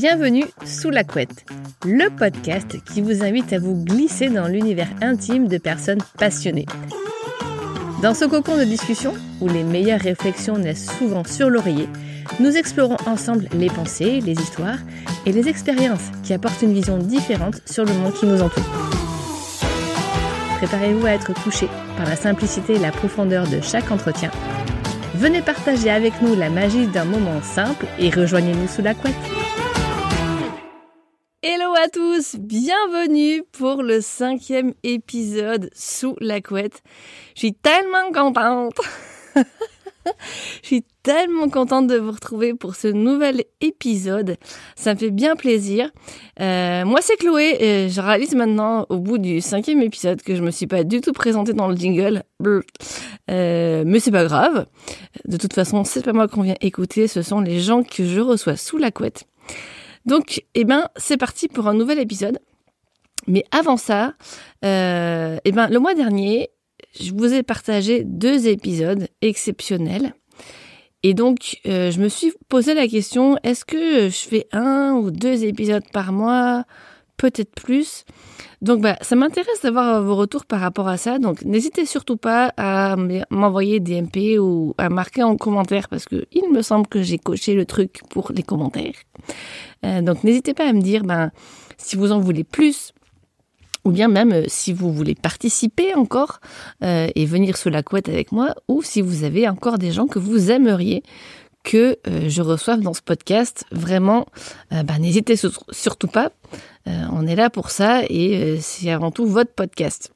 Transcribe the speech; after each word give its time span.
Bienvenue 0.00 0.46
sous 0.64 0.88
la 0.88 1.04
couette, 1.04 1.44
le 1.84 2.08
podcast 2.08 2.82
qui 2.86 3.02
vous 3.02 3.22
invite 3.22 3.52
à 3.52 3.58
vous 3.58 3.84
glisser 3.84 4.30
dans 4.30 4.48
l'univers 4.48 4.88
intime 5.02 5.46
de 5.46 5.58
personnes 5.58 6.00
passionnées. 6.16 6.64
Dans 8.00 8.14
ce 8.14 8.24
cocon 8.24 8.56
de 8.56 8.64
discussion, 8.64 9.12
où 9.42 9.48
les 9.48 9.62
meilleures 9.62 10.00
réflexions 10.00 10.56
naissent 10.56 10.90
souvent 10.98 11.22
sur 11.24 11.50
l'oreiller, 11.50 11.86
nous 12.40 12.56
explorons 12.56 12.96
ensemble 13.04 13.46
les 13.52 13.68
pensées, 13.68 14.22
les 14.22 14.32
histoires 14.32 14.78
et 15.26 15.32
les 15.32 15.48
expériences 15.48 16.08
qui 16.22 16.32
apportent 16.32 16.62
une 16.62 16.72
vision 16.72 16.96
différente 16.96 17.60
sur 17.66 17.84
le 17.84 17.92
monde 17.92 18.14
qui 18.14 18.24
nous 18.24 18.40
entoure. 18.40 18.64
Préparez-vous 20.56 21.04
à 21.04 21.10
être 21.10 21.34
touché 21.42 21.68
par 21.98 22.08
la 22.08 22.16
simplicité 22.16 22.76
et 22.76 22.78
la 22.78 22.90
profondeur 22.90 23.46
de 23.48 23.60
chaque 23.60 23.90
entretien. 23.90 24.30
Venez 25.16 25.42
partager 25.42 25.90
avec 25.90 26.22
nous 26.22 26.34
la 26.34 26.48
magie 26.48 26.86
d'un 26.86 27.04
moment 27.04 27.42
simple 27.42 27.84
et 27.98 28.08
rejoignez-nous 28.08 28.68
sous 28.68 28.80
la 28.80 28.94
couette. 28.94 29.12
À 31.82 31.88
tous, 31.88 32.36
bienvenue 32.36 33.42
pour 33.52 33.82
le 33.82 34.02
cinquième 34.02 34.74
épisode 34.82 35.70
sous 35.74 36.14
la 36.20 36.42
couette. 36.42 36.82
Je 37.34 37.40
suis 37.40 37.54
tellement 37.54 38.12
contente. 38.12 38.78
Je 40.62 40.66
suis 40.66 40.84
tellement 41.02 41.48
contente 41.48 41.86
de 41.86 41.96
vous 41.96 42.10
retrouver 42.10 42.52
pour 42.52 42.74
ce 42.74 42.88
nouvel 42.88 43.44
épisode. 43.62 44.36
Ça 44.76 44.92
me 44.92 44.98
fait 44.98 45.10
bien 45.10 45.36
plaisir. 45.36 45.90
Euh, 46.40 46.84
moi, 46.84 46.98
c'est 47.00 47.16
Chloé. 47.16 47.56
Et 47.60 47.88
je 47.88 48.00
réalise 48.02 48.34
maintenant, 48.34 48.84
au 48.90 48.98
bout 48.98 49.16
du 49.16 49.40
cinquième 49.40 49.80
épisode, 49.80 50.20
que 50.20 50.36
je 50.36 50.42
me 50.42 50.50
suis 50.50 50.66
pas 50.66 50.84
du 50.84 51.00
tout 51.00 51.12
présentée 51.12 51.54
dans 51.54 51.68
le 51.68 51.76
jingle. 51.76 52.24
Euh, 53.30 53.84
mais 53.86 54.00
c'est 54.00 54.10
pas 54.10 54.24
grave. 54.24 54.66
De 55.24 55.38
toute 55.38 55.54
façon, 55.54 55.84
c'est 55.84 56.04
pas 56.04 56.12
moi 56.12 56.28
qu'on 56.28 56.42
vient 56.42 56.56
écouter. 56.60 57.08
Ce 57.08 57.22
sont 57.22 57.40
les 57.40 57.60
gens 57.60 57.82
que 57.84 58.04
je 58.04 58.20
reçois 58.20 58.56
sous 58.56 58.76
la 58.76 58.90
couette. 58.90 59.24
Donc, 60.06 60.44
eh 60.54 60.64
ben, 60.64 60.88
c'est 60.96 61.16
parti 61.16 61.48
pour 61.48 61.68
un 61.68 61.74
nouvel 61.74 61.98
épisode. 61.98 62.38
Mais 63.26 63.44
avant 63.50 63.76
ça, 63.76 64.14
euh, 64.64 65.38
eh 65.44 65.52
ben, 65.52 65.68
le 65.68 65.78
mois 65.78 65.94
dernier, 65.94 66.50
je 66.98 67.12
vous 67.12 67.32
ai 67.32 67.42
partagé 67.42 68.04
deux 68.04 68.48
épisodes 68.48 69.08
exceptionnels. 69.20 70.14
Et 71.02 71.14
donc, 71.14 71.60
euh, 71.66 71.90
je 71.90 72.00
me 72.00 72.08
suis 72.08 72.32
posé 72.48 72.74
la 72.74 72.86
question, 72.86 73.36
est-ce 73.42 73.64
que 73.64 74.08
je 74.08 74.28
fais 74.28 74.46
un 74.52 74.92
ou 74.92 75.10
deux 75.10 75.44
épisodes 75.44 75.84
par 75.92 76.12
mois? 76.12 76.64
Peut-être 77.20 77.54
plus. 77.54 78.06
Donc, 78.62 78.80
bah, 78.80 78.96
ça 79.02 79.14
m'intéresse 79.14 79.60
d'avoir 79.62 80.02
vos 80.02 80.16
retours 80.16 80.46
par 80.46 80.58
rapport 80.60 80.88
à 80.88 80.96
ça. 80.96 81.18
Donc, 81.18 81.42
n'hésitez 81.44 81.84
surtout 81.84 82.16
pas 82.16 82.54
à 82.56 82.96
m'envoyer 83.28 83.78
des 83.78 84.00
MP 84.00 84.38
ou 84.38 84.74
à 84.78 84.88
marquer 84.88 85.22
en 85.22 85.36
commentaire 85.36 85.90
parce 85.90 86.06
que 86.06 86.24
il 86.32 86.50
me 86.50 86.62
semble 86.62 86.86
que 86.86 87.02
j'ai 87.02 87.18
coché 87.18 87.52
le 87.52 87.66
truc 87.66 88.00
pour 88.08 88.32
les 88.34 88.42
commentaires. 88.42 88.94
Euh, 89.84 90.00
donc, 90.00 90.24
n'hésitez 90.24 90.54
pas 90.54 90.66
à 90.66 90.72
me 90.72 90.80
dire, 90.80 91.04
ben, 91.04 91.30
si 91.76 91.96
vous 91.96 92.10
en 92.10 92.20
voulez 92.20 92.42
plus, 92.42 92.94
ou 93.84 93.90
bien 93.90 94.08
même 94.08 94.32
euh, 94.32 94.44
si 94.46 94.72
vous 94.72 94.90
voulez 94.90 95.14
participer 95.14 95.94
encore 95.94 96.40
euh, 96.82 97.08
et 97.14 97.26
venir 97.26 97.58
sous 97.58 97.68
la 97.68 97.82
couette 97.82 98.08
avec 98.08 98.32
moi, 98.32 98.54
ou 98.66 98.82
si 98.82 99.02
vous 99.02 99.24
avez 99.24 99.46
encore 99.46 99.76
des 99.76 99.90
gens 99.90 100.06
que 100.06 100.18
vous 100.18 100.50
aimeriez 100.50 101.02
que 101.62 101.98
euh, 102.06 102.28
je 102.28 102.42
reçoive 102.42 102.80
dans 102.80 102.94
ce 102.94 103.02
podcast, 103.02 103.64
vraiment, 103.70 104.26
bah, 104.70 104.98
n'hésitez 104.98 105.34
surtout 105.70 106.08
pas. 106.08 106.32
on 106.86 107.26
est 107.26 107.36
là 107.36 107.50
pour 107.50 107.70
ça 107.70 108.02
et 108.08 108.58
c'est 108.60 108.90
avant 108.90 109.10
tout 109.10 109.26
votre 109.26 109.52
podcast. 109.52 110.12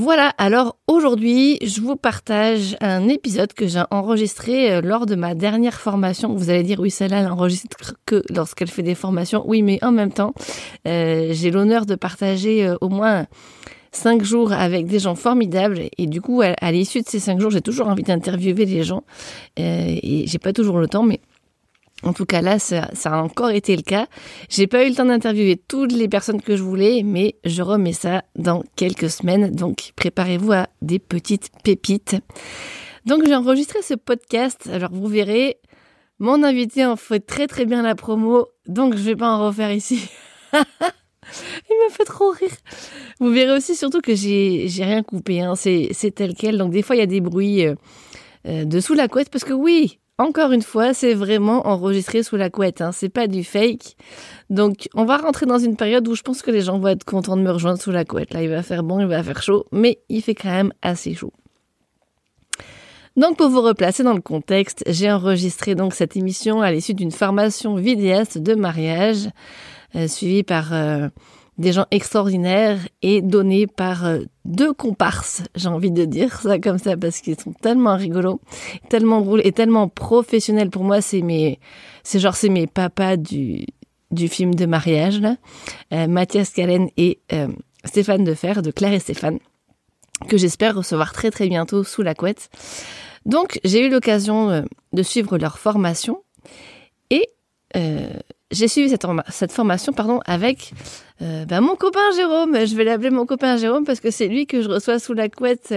Voilà, 0.00 0.32
alors 0.38 0.76
aujourd'hui, 0.86 1.58
je 1.60 1.80
vous 1.80 1.96
partage 1.96 2.76
un 2.80 3.08
épisode 3.08 3.52
que 3.52 3.66
j'ai 3.66 3.82
enregistré 3.90 4.72
euh, 4.72 4.80
lors 4.80 5.06
de 5.06 5.16
ma 5.16 5.34
dernière 5.34 5.74
formation. 5.74 6.32
Vous 6.36 6.50
allez 6.50 6.62
dire, 6.62 6.78
oui, 6.78 6.88
celle-là, 6.88 7.18
elle 7.18 7.26
enregistre 7.26 7.94
que 8.06 8.22
lorsqu'elle 8.30 8.68
fait 8.68 8.84
des 8.84 8.94
formations. 8.94 9.42
Oui, 9.44 9.62
mais 9.62 9.82
en 9.82 9.90
même 9.90 10.12
temps, 10.12 10.34
euh, 10.86 11.30
j'ai 11.32 11.50
l'honneur 11.50 11.84
de 11.84 11.96
partager 11.96 12.64
euh, 12.64 12.76
au 12.80 12.90
moins 12.90 13.26
cinq 13.92 14.22
jours 14.22 14.52
avec 14.52 14.86
des 14.86 14.98
gens 14.98 15.14
formidables. 15.14 15.82
Et 15.98 16.06
du 16.06 16.20
coup, 16.20 16.42
à, 16.42 16.72
l'issue 16.72 17.02
de 17.02 17.08
ces 17.08 17.20
cinq 17.20 17.40
jours, 17.40 17.50
j'ai 17.50 17.60
toujours 17.60 17.88
envie 17.88 18.02
d'interviewer 18.02 18.64
les 18.64 18.82
gens. 18.82 19.02
et 19.56 20.24
j'ai 20.26 20.38
pas 20.38 20.52
toujours 20.52 20.78
le 20.78 20.88
temps, 20.88 21.02
mais 21.02 21.20
en 22.04 22.12
tout 22.12 22.26
cas 22.26 22.40
là, 22.40 22.58
ça, 22.58 22.88
a 23.04 23.22
encore 23.22 23.50
été 23.50 23.74
le 23.74 23.82
cas. 23.82 24.06
J'ai 24.48 24.66
pas 24.66 24.84
eu 24.84 24.90
le 24.90 24.94
temps 24.94 25.04
d'interviewer 25.04 25.56
toutes 25.56 25.92
les 25.92 26.08
personnes 26.08 26.40
que 26.40 26.56
je 26.56 26.62
voulais, 26.62 27.02
mais 27.02 27.34
je 27.44 27.62
remets 27.62 27.92
ça 27.92 28.22
dans 28.36 28.62
quelques 28.76 29.10
semaines. 29.10 29.50
Donc 29.50 29.92
préparez-vous 29.96 30.52
à 30.52 30.68
des 30.80 31.00
petites 31.00 31.50
pépites. 31.64 32.16
Donc 33.04 33.26
j'ai 33.26 33.34
enregistré 33.34 33.82
ce 33.82 33.94
podcast. 33.94 34.68
Alors 34.72 34.92
vous 34.92 35.08
verrez, 35.08 35.58
mon 36.20 36.44
invité 36.44 36.86
en 36.86 36.96
fait 36.96 37.20
très 37.20 37.48
très 37.48 37.64
bien 37.64 37.82
la 37.82 37.96
promo, 37.96 38.46
donc 38.66 38.96
je 38.96 39.02
vais 39.02 39.16
pas 39.16 39.30
en 39.30 39.46
refaire 39.46 39.72
ici. 39.72 40.08
Il 41.70 41.76
me 41.84 41.90
fait 41.90 42.04
trop 42.04 42.30
rire. 42.30 42.50
Vous 43.20 43.30
verrez 43.30 43.56
aussi 43.56 43.76
surtout 43.76 44.00
que 44.00 44.14
j'ai 44.14 44.68
rien 44.78 45.02
coupé. 45.02 45.40
Hein. 45.40 45.54
C'est 45.56 46.14
tel 46.14 46.34
quel. 46.34 46.58
Donc 46.58 46.70
des 46.70 46.82
fois 46.82 46.96
il 46.96 47.00
y 47.00 47.02
a 47.02 47.06
des 47.06 47.20
bruits 47.20 47.66
euh, 47.66 47.74
euh, 48.46 48.64
dessous 48.64 48.94
la 48.94 49.08
couette 49.08 49.30
parce 49.30 49.44
que 49.44 49.52
oui, 49.52 49.98
encore 50.20 50.50
une 50.50 50.62
fois, 50.62 50.94
c'est 50.94 51.14
vraiment 51.14 51.68
enregistré 51.68 52.24
sous 52.24 52.36
la 52.36 52.50
couette, 52.50 52.80
hein. 52.80 52.90
c'est 52.90 53.08
pas 53.08 53.28
du 53.28 53.44
fake. 53.44 53.96
Donc, 54.50 54.88
on 54.94 55.04
va 55.04 55.16
rentrer 55.16 55.46
dans 55.46 55.58
une 55.58 55.76
période 55.76 56.08
où 56.08 56.16
je 56.16 56.22
pense 56.22 56.42
que 56.42 56.50
les 56.50 56.62
gens 56.62 56.80
vont 56.80 56.88
être 56.88 57.04
contents 57.04 57.36
de 57.36 57.42
me 57.42 57.52
rejoindre 57.52 57.80
sous 57.80 57.92
la 57.92 58.04
couette. 58.04 58.34
Là, 58.34 58.42
il 58.42 58.48
va 58.48 58.64
faire 58.64 58.82
bon, 58.82 58.98
il 58.98 59.06
va 59.06 59.22
faire 59.22 59.40
chaud, 59.40 59.66
mais 59.70 60.00
il 60.08 60.20
fait 60.20 60.34
quand 60.34 60.50
même 60.50 60.72
assez 60.82 61.14
chaud. 61.14 61.32
Donc, 63.16 63.36
pour 63.36 63.48
vous 63.48 63.62
replacer 63.62 64.02
dans 64.02 64.12
le 64.12 64.20
contexte, 64.20 64.82
j'ai 64.88 65.10
enregistré 65.10 65.76
donc 65.76 65.94
cette 65.94 66.16
émission 66.16 66.62
à 66.62 66.72
l'issue 66.72 66.94
d'une 66.94 67.12
formation 67.12 67.76
vidéaste 67.76 68.38
de 68.38 68.56
mariage, 68.56 69.28
euh, 69.94 70.08
suivie 70.08 70.42
par 70.42 70.72
euh, 70.72 71.08
des 71.58 71.72
gens 71.72 71.86
extraordinaires 71.90 72.78
et 73.02 73.20
donnés 73.20 73.66
par 73.66 74.06
euh, 74.06 74.20
deux 74.44 74.72
comparses, 74.72 75.42
j'ai 75.56 75.68
envie 75.68 75.90
de 75.90 76.04
dire 76.04 76.40
ça 76.40 76.58
comme 76.58 76.78
ça 76.78 76.96
parce 76.96 77.20
qu'ils 77.20 77.38
sont 77.38 77.52
tellement 77.52 77.96
rigolos, 77.96 78.40
tellement 78.88 79.20
drôles 79.20 79.42
et 79.44 79.52
tellement 79.52 79.88
professionnels 79.88 80.70
pour 80.70 80.84
moi, 80.84 81.00
c'est 81.00 81.20
mes 81.20 81.58
c'est 82.04 82.20
genre 82.20 82.36
c'est 82.36 82.48
mes 82.48 82.66
papas 82.66 83.16
du 83.16 83.66
du 84.10 84.28
film 84.28 84.54
de 84.54 84.66
mariage 84.66 85.20
là, 85.20 85.36
euh, 85.92 86.06
Mathias 86.06 86.50
Callen 86.50 86.88
et 86.96 87.18
euh, 87.32 87.48
Stéphane 87.84 88.24
Defer 88.24 88.62
de 88.62 88.70
Claire 88.70 88.92
et 88.92 89.00
Stéphane 89.00 89.38
que 90.28 90.36
j'espère 90.36 90.76
recevoir 90.76 91.12
très 91.12 91.30
très 91.30 91.48
bientôt 91.48 91.84
sous 91.84 92.02
la 92.02 92.14
couette. 92.14 92.50
Donc, 93.24 93.60
j'ai 93.62 93.86
eu 93.86 93.88
l'occasion 93.88 94.64
de 94.92 95.02
suivre 95.04 95.38
leur 95.38 95.58
formation 95.58 96.24
et 97.10 97.28
j'ai 98.50 98.68
suivi 98.68 98.88
cette, 98.88 99.52
formation 99.52 99.92
pardon, 99.92 100.20
avec 100.24 100.72
euh, 101.20 101.44
ben, 101.44 101.60
mon 101.60 101.76
copain 101.76 102.10
Jérôme. 102.16 102.66
Je 102.66 102.74
vais 102.76 102.84
l'appeler 102.84 103.10
mon 103.10 103.26
copain 103.26 103.56
Jérôme 103.56 103.84
parce 103.84 104.00
que 104.00 104.10
c'est 104.10 104.28
lui 104.28 104.46
que 104.46 104.62
je 104.62 104.68
reçois 104.68 104.98
sous 104.98 105.12
la 105.12 105.28
couette 105.28 105.74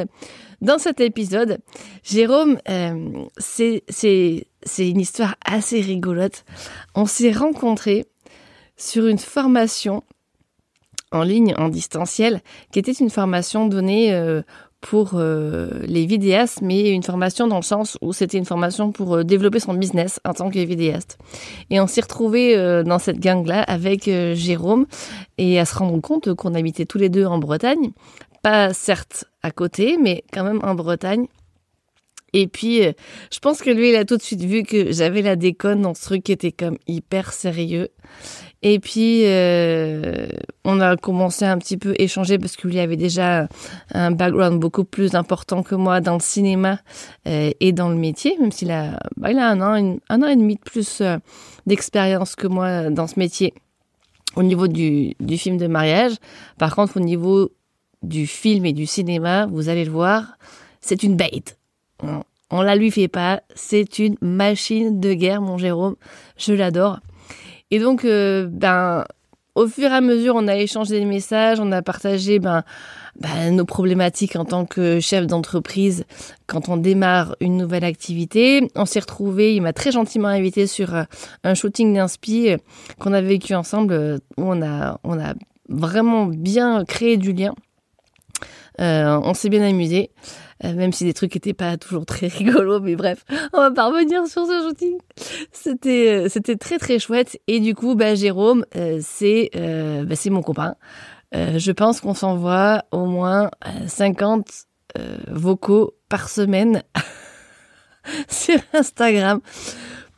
dans 0.61 0.77
cet 0.77 1.01
épisode. 1.01 1.59
Jérôme, 2.03 2.59
euh, 2.69 3.25
c'est 3.37 3.83
une 4.77 4.99
histoire 4.99 5.35
assez 5.43 5.81
rigolote. 5.81 6.45
On 6.95 7.05
s'est 7.05 7.33
rencontrés 7.33 8.05
sur 8.77 9.07
une 9.07 9.19
formation 9.19 10.03
en 11.11 11.23
ligne, 11.23 11.53
en 11.57 11.67
distanciel, 11.67 12.41
qui 12.71 12.79
était 12.79 12.93
une 12.93 13.09
formation 13.09 13.67
donnée 13.67 14.13
euh, 14.13 14.41
pour 14.81 15.11
euh, 15.13 15.69
les 15.83 16.05
vidéastes, 16.07 16.61
mais 16.61 16.89
une 16.89 17.03
formation 17.03 17.47
dans 17.47 17.57
le 17.57 17.61
sens 17.61 17.97
où 18.01 18.13
c'était 18.13 18.39
une 18.39 18.45
formation 18.45 18.91
pour 18.91 19.15
euh, 19.15 19.23
développer 19.23 19.59
son 19.59 19.75
business 19.75 20.19
en 20.25 20.33
tant 20.33 20.49
que 20.49 20.59
vidéaste. 20.59 21.19
Et 21.69 21.79
on 21.79 21.87
s'est 21.87 22.01
retrouvés 22.01 22.57
euh, 22.57 22.83
dans 22.83 22.99
cette 22.99 23.19
gang-là 23.19 23.61
avec 23.61 24.05
Jérôme 24.05 24.87
et 25.37 25.59
à 25.59 25.65
se 25.65 25.75
rendre 25.75 25.99
compte 26.01 26.33
qu'on 26.33 26.55
habitait 26.55 26.85
tous 26.85 26.97
les 26.97 27.09
deux 27.09 27.25
en 27.25 27.37
Bretagne, 27.37 27.91
pas 28.41 28.73
certes 28.73 29.25
à 29.43 29.51
côté, 29.51 29.97
mais 30.01 30.23
quand 30.33 30.43
même 30.43 30.59
en 30.63 30.73
Bretagne. 30.73 31.27
Et 32.33 32.47
puis, 32.47 32.81
je 32.81 33.39
pense 33.39 33.61
que 33.61 33.69
lui, 33.69 33.89
il 33.89 33.95
a 33.97 34.05
tout 34.05 34.15
de 34.15 34.21
suite 34.21 34.41
vu 34.41 34.63
que 34.63 34.93
j'avais 34.93 35.21
la 35.21 35.35
déconne 35.35 35.81
dans 35.81 35.93
ce 35.93 36.01
truc 36.03 36.23
qui 36.23 36.31
était 36.31 36.53
comme 36.53 36.77
hyper 36.87 37.33
sérieux. 37.33 37.89
Et 38.63 38.79
puis, 38.79 39.23
euh, 39.25 40.27
on 40.63 40.79
a 40.81 40.95
commencé 40.95 41.45
un 41.45 41.57
petit 41.57 41.77
peu 41.77 41.95
échanger 41.97 42.37
parce 42.37 42.55
qu'il 42.55 42.73
y 42.73 42.79
avait 42.79 42.95
déjà 42.95 43.47
un 43.93 44.11
background 44.11 44.59
beaucoup 44.59 44.83
plus 44.83 45.15
important 45.15 45.63
que 45.63 45.73
moi 45.73 45.99
dans 45.99 46.13
le 46.13 46.19
cinéma 46.19 46.79
euh, 47.27 47.51
et 47.59 47.71
dans 47.71 47.89
le 47.89 47.95
métier, 47.95 48.37
même 48.39 48.51
s'il 48.51 48.69
a, 48.69 48.99
bah, 49.17 49.31
il 49.31 49.39
a 49.39 49.49
un 49.49 49.61
an, 49.61 49.97
un 50.09 50.21
an 50.21 50.27
et 50.27 50.35
demi 50.35 50.55
de 50.55 50.61
plus 50.61 51.01
euh, 51.01 51.17
d'expérience 51.65 52.35
que 52.35 52.45
moi 52.45 52.89
dans 52.91 53.07
ce 53.07 53.17
métier 53.17 53.53
au 54.35 54.43
niveau 54.43 54.67
du, 54.67 55.15
du 55.19 55.37
film 55.37 55.57
de 55.57 55.67
mariage. 55.67 56.13
Par 56.59 56.75
contre, 56.75 56.97
au 56.97 57.03
niveau 57.03 57.51
du 58.03 58.27
film 58.27 58.65
et 58.65 58.73
du 58.73 58.85
cinéma, 58.85 59.47
vous 59.47 59.69
allez 59.69 59.85
le 59.85 59.91
voir, 59.91 60.37
c'est 60.81 61.03
une 61.03 61.15
bête. 61.15 61.57
On, 62.03 62.23
on 62.51 62.61
la 62.61 62.75
lui 62.75 62.91
fait 62.91 63.07
pas. 63.07 63.41
C'est 63.55 63.99
une 63.99 64.15
machine 64.21 64.99
de 64.99 65.13
guerre, 65.13 65.41
mon 65.41 65.57
Jérôme. 65.57 65.95
Je 66.37 66.53
l'adore. 66.53 66.99
Et 67.71 67.79
donc, 67.79 68.03
euh, 68.03 68.47
ben, 68.51 69.05
au 69.55 69.67
fur 69.67 69.89
et 69.89 69.95
à 69.95 70.01
mesure, 70.01 70.35
on 70.35 70.47
a 70.47 70.57
échangé 70.57 70.99
des 70.99 71.05
messages, 71.05 71.59
on 71.59 71.71
a 71.71 71.81
partagé 71.81 72.39
ben, 72.39 72.63
ben, 73.19 73.55
nos 73.55 73.65
problématiques 73.65 74.35
en 74.35 74.43
tant 74.43 74.65
que 74.65 74.99
chef 74.99 75.25
d'entreprise 75.25 76.03
quand 76.47 76.67
on 76.67 76.75
démarre 76.75 77.35
une 77.39 77.57
nouvelle 77.57 77.85
activité. 77.85 78.69
On 78.75 78.85
s'est 78.85 78.99
retrouvés, 78.99 79.55
il 79.55 79.61
m'a 79.61 79.73
très 79.73 79.91
gentiment 79.91 80.27
invité 80.27 80.67
sur 80.67 80.93
euh, 80.93 81.03
un 81.45 81.53
shooting 81.53 81.93
d'inspi 81.93 82.49
euh, 82.49 82.57
qu'on 82.99 83.13
a 83.13 83.21
vécu 83.21 83.55
ensemble, 83.55 84.19
où 84.37 84.43
on 84.43 84.61
a, 84.61 84.99
on 85.05 85.17
a 85.17 85.33
vraiment 85.69 86.25
bien 86.25 86.83
créé 86.83 87.15
du 87.15 87.31
lien. 87.31 87.53
on 88.79 89.33
s'est 89.33 89.49
bien 89.49 89.61
amusé, 89.61 90.11
même 90.63 90.93
si 90.93 91.05
des 91.05 91.13
trucs 91.13 91.35
n'étaient 91.35 91.53
pas 91.53 91.77
toujours 91.77 92.05
très 92.05 92.27
rigolos, 92.39 92.79
mais 92.81 92.95
bref, 92.95 93.25
on 93.53 93.57
va 93.57 93.71
pas 93.71 93.87
revenir 93.87 94.27
sur 94.27 94.45
ce 94.45 94.61
shooting. 94.67 94.97
C'était 95.51 96.27
c'était 96.29 96.55
très 96.55 96.77
très 96.77 96.99
chouette 96.99 97.39
et 97.47 97.59
du 97.59 97.75
coup, 97.75 97.95
bah, 97.95 98.15
Jérôme, 98.15 98.65
c'est 99.01 99.49
bah, 99.53 100.15
c'est 100.15 100.29
mon 100.29 100.41
copain. 100.41 100.75
Euh, 101.33 101.59
je 101.59 101.71
pense 101.71 102.01
qu'on 102.01 102.13
s'envoie 102.13 102.83
au 102.91 103.05
moins 103.05 103.49
50 103.87 104.49
euh, 104.97 105.01
euh, 105.01 105.17
vocaux 105.31 105.93
par 106.09 106.27
semaine 106.27 106.83
sur 108.27 108.59
Instagram 108.73 109.39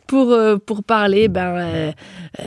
pour, 0.07 0.35
pour 0.65 0.83
parler 0.83 1.27
ben, 1.27 1.93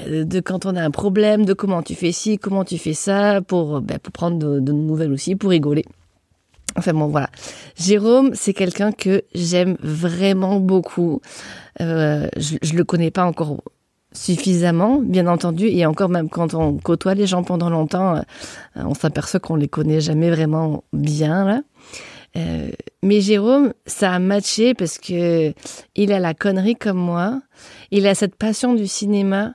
de 0.06 0.40
quand 0.40 0.66
on 0.66 0.76
a 0.76 0.82
un 0.82 0.90
problème, 0.90 1.44
de 1.44 1.52
comment 1.52 1.82
tu 1.82 1.94
fais 1.94 2.12
ci, 2.12 2.38
comment 2.38 2.64
tu 2.64 2.78
fais 2.78 2.92
ça, 2.92 3.40
pour, 3.40 3.80
ben, 3.80 3.98
pour 3.98 4.12
prendre 4.12 4.38
de, 4.38 4.60
de, 4.60 4.72
nouvelles 4.72 5.12
aussi, 5.12 5.36
pour 5.36 5.50
rigoler. 5.50 5.84
Enfin 6.76 6.92
bon, 6.92 7.06
voilà. 7.06 7.30
Jérôme, 7.78 8.30
c'est 8.34 8.52
quelqu'un 8.52 8.92
que 8.92 9.22
j'aime 9.34 9.76
vraiment 9.80 10.60
beaucoup. 10.60 11.20
Euh, 11.80 12.28
je, 12.36 12.56
je 12.62 12.74
le 12.74 12.84
connais 12.84 13.10
pas 13.10 13.24
encore 13.24 13.62
suffisamment, 14.16 15.00
bien 15.00 15.26
entendu, 15.26 15.66
et 15.66 15.86
encore 15.86 16.08
même 16.08 16.28
quand 16.28 16.54
on 16.54 16.78
côtoie 16.78 17.14
les 17.14 17.26
gens 17.26 17.42
pendant 17.42 17.70
longtemps, 17.70 18.16
euh, 18.16 18.22
on 18.76 18.94
s'aperçoit 18.94 19.40
qu'on 19.40 19.56
les 19.56 19.68
connaît 19.68 20.00
jamais 20.00 20.30
vraiment 20.30 20.84
bien 20.92 21.44
là. 21.44 21.60
Euh, 22.36 22.68
mais 23.02 23.20
Jérôme, 23.20 23.72
ça 23.86 24.12
a 24.12 24.18
matché 24.18 24.74
parce 24.74 24.98
que 24.98 25.54
il 25.94 26.12
a 26.12 26.18
la 26.18 26.34
connerie 26.34 26.76
comme 26.76 26.98
moi, 26.98 27.40
il 27.90 28.06
a 28.06 28.14
cette 28.14 28.36
passion 28.36 28.74
du 28.74 28.86
cinéma 28.86 29.54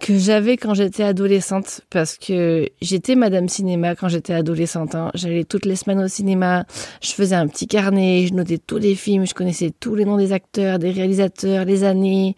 que 0.00 0.16
j'avais 0.16 0.56
quand 0.56 0.74
j'étais 0.74 1.04
adolescente 1.04 1.82
parce 1.90 2.16
que 2.16 2.66
j'étais 2.80 3.14
madame 3.14 3.48
cinéma 3.48 3.94
quand 3.94 4.08
j'étais 4.08 4.32
adolescente. 4.32 4.94
Hein. 4.94 5.10
J'allais 5.14 5.44
toutes 5.44 5.66
les 5.66 5.76
semaines 5.76 6.00
au 6.00 6.08
cinéma, 6.08 6.64
je 7.02 7.12
faisais 7.12 7.36
un 7.36 7.46
petit 7.46 7.66
carnet, 7.66 8.26
je 8.26 8.34
notais 8.34 8.58
tous 8.58 8.78
les 8.78 8.94
films, 8.94 9.26
je 9.26 9.34
connaissais 9.34 9.70
tous 9.78 9.94
les 9.94 10.04
noms 10.04 10.16
des 10.16 10.32
acteurs, 10.32 10.78
des 10.78 10.90
réalisateurs, 10.90 11.64
les 11.64 11.84
années. 11.84 12.34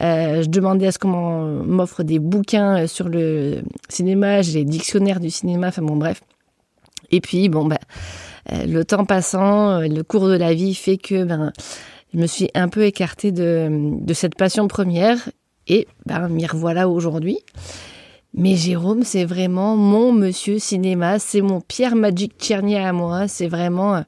Euh, 0.00 0.42
je 0.42 0.48
demandais 0.48 0.86
à 0.86 0.92
ce 0.92 0.98
qu'on 0.98 1.62
m'offre 1.64 2.02
des 2.02 2.18
bouquins 2.18 2.82
euh, 2.82 2.86
sur 2.86 3.08
le 3.08 3.62
cinéma, 3.88 4.42
j'ai 4.42 4.60
les 4.60 4.64
dictionnaires 4.64 5.20
du 5.20 5.30
cinéma, 5.30 5.68
enfin 5.68 5.82
bon 5.82 5.96
bref. 5.96 6.22
Et 7.10 7.20
puis 7.20 7.48
bon 7.48 7.66
ben 7.66 7.78
le 8.50 8.82
temps 8.82 9.04
passant, 9.04 9.80
le 9.80 10.02
cours 10.02 10.26
de 10.26 10.36
la 10.36 10.52
vie 10.52 10.74
fait 10.74 10.96
que 10.96 11.22
ben 11.22 11.52
je 12.12 12.18
me 12.18 12.26
suis 12.26 12.50
un 12.54 12.68
peu 12.68 12.84
écartée 12.84 13.30
de, 13.30 13.68
de 14.00 14.14
cette 14.14 14.34
passion 14.34 14.66
première 14.66 15.28
et 15.72 15.88
ben, 16.04 16.28
m'y 16.28 16.46
revoilà 16.46 16.86
aujourd'hui. 16.88 17.38
Mais 18.34 18.56
Jérôme, 18.56 19.04
c'est 19.04 19.24
vraiment 19.24 19.76
mon 19.76 20.12
monsieur 20.12 20.58
cinéma, 20.58 21.18
c'est 21.18 21.40
mon 21.40 21.60
Pierre 21.60 21.96
Magic 21.96 22.34
Tchernia 22.38 22.88
à 22.88 22.92
moi, 22.92 23.26
c'est 23.26 23.48
vraiment 23.48 23.96
euh, 23.96 24.00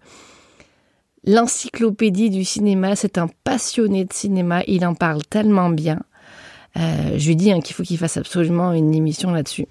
l'encyclopédie 1.25 2.31
du 2.31 2.45
cinéma, 2.45 2.97
c'est 2.97 3.17
un 3.19 3.29
passionné 3.45 4.05
de 4.05 4.13
cinéma, 4.13 4.63
il 4.67 4.85
en 4.87 4.95
parle 4.95 5.23
tellement 5.23 5.71
bien. 5.71 6.01
Euh, 6.77 7.17
je 7.17 7.29
lui 7.29 7.37
dis 7.37 7.51
hein, 7.51 7.61
qu'il 7.61 7.75
faut 7.75 7.83
qu'il 7.83 7.99
fasse 7.99 8.17
absolument 8.19 8.73
une 8.73 8.95
émission 8.95 9.31
là-dessus. 9.31 9.67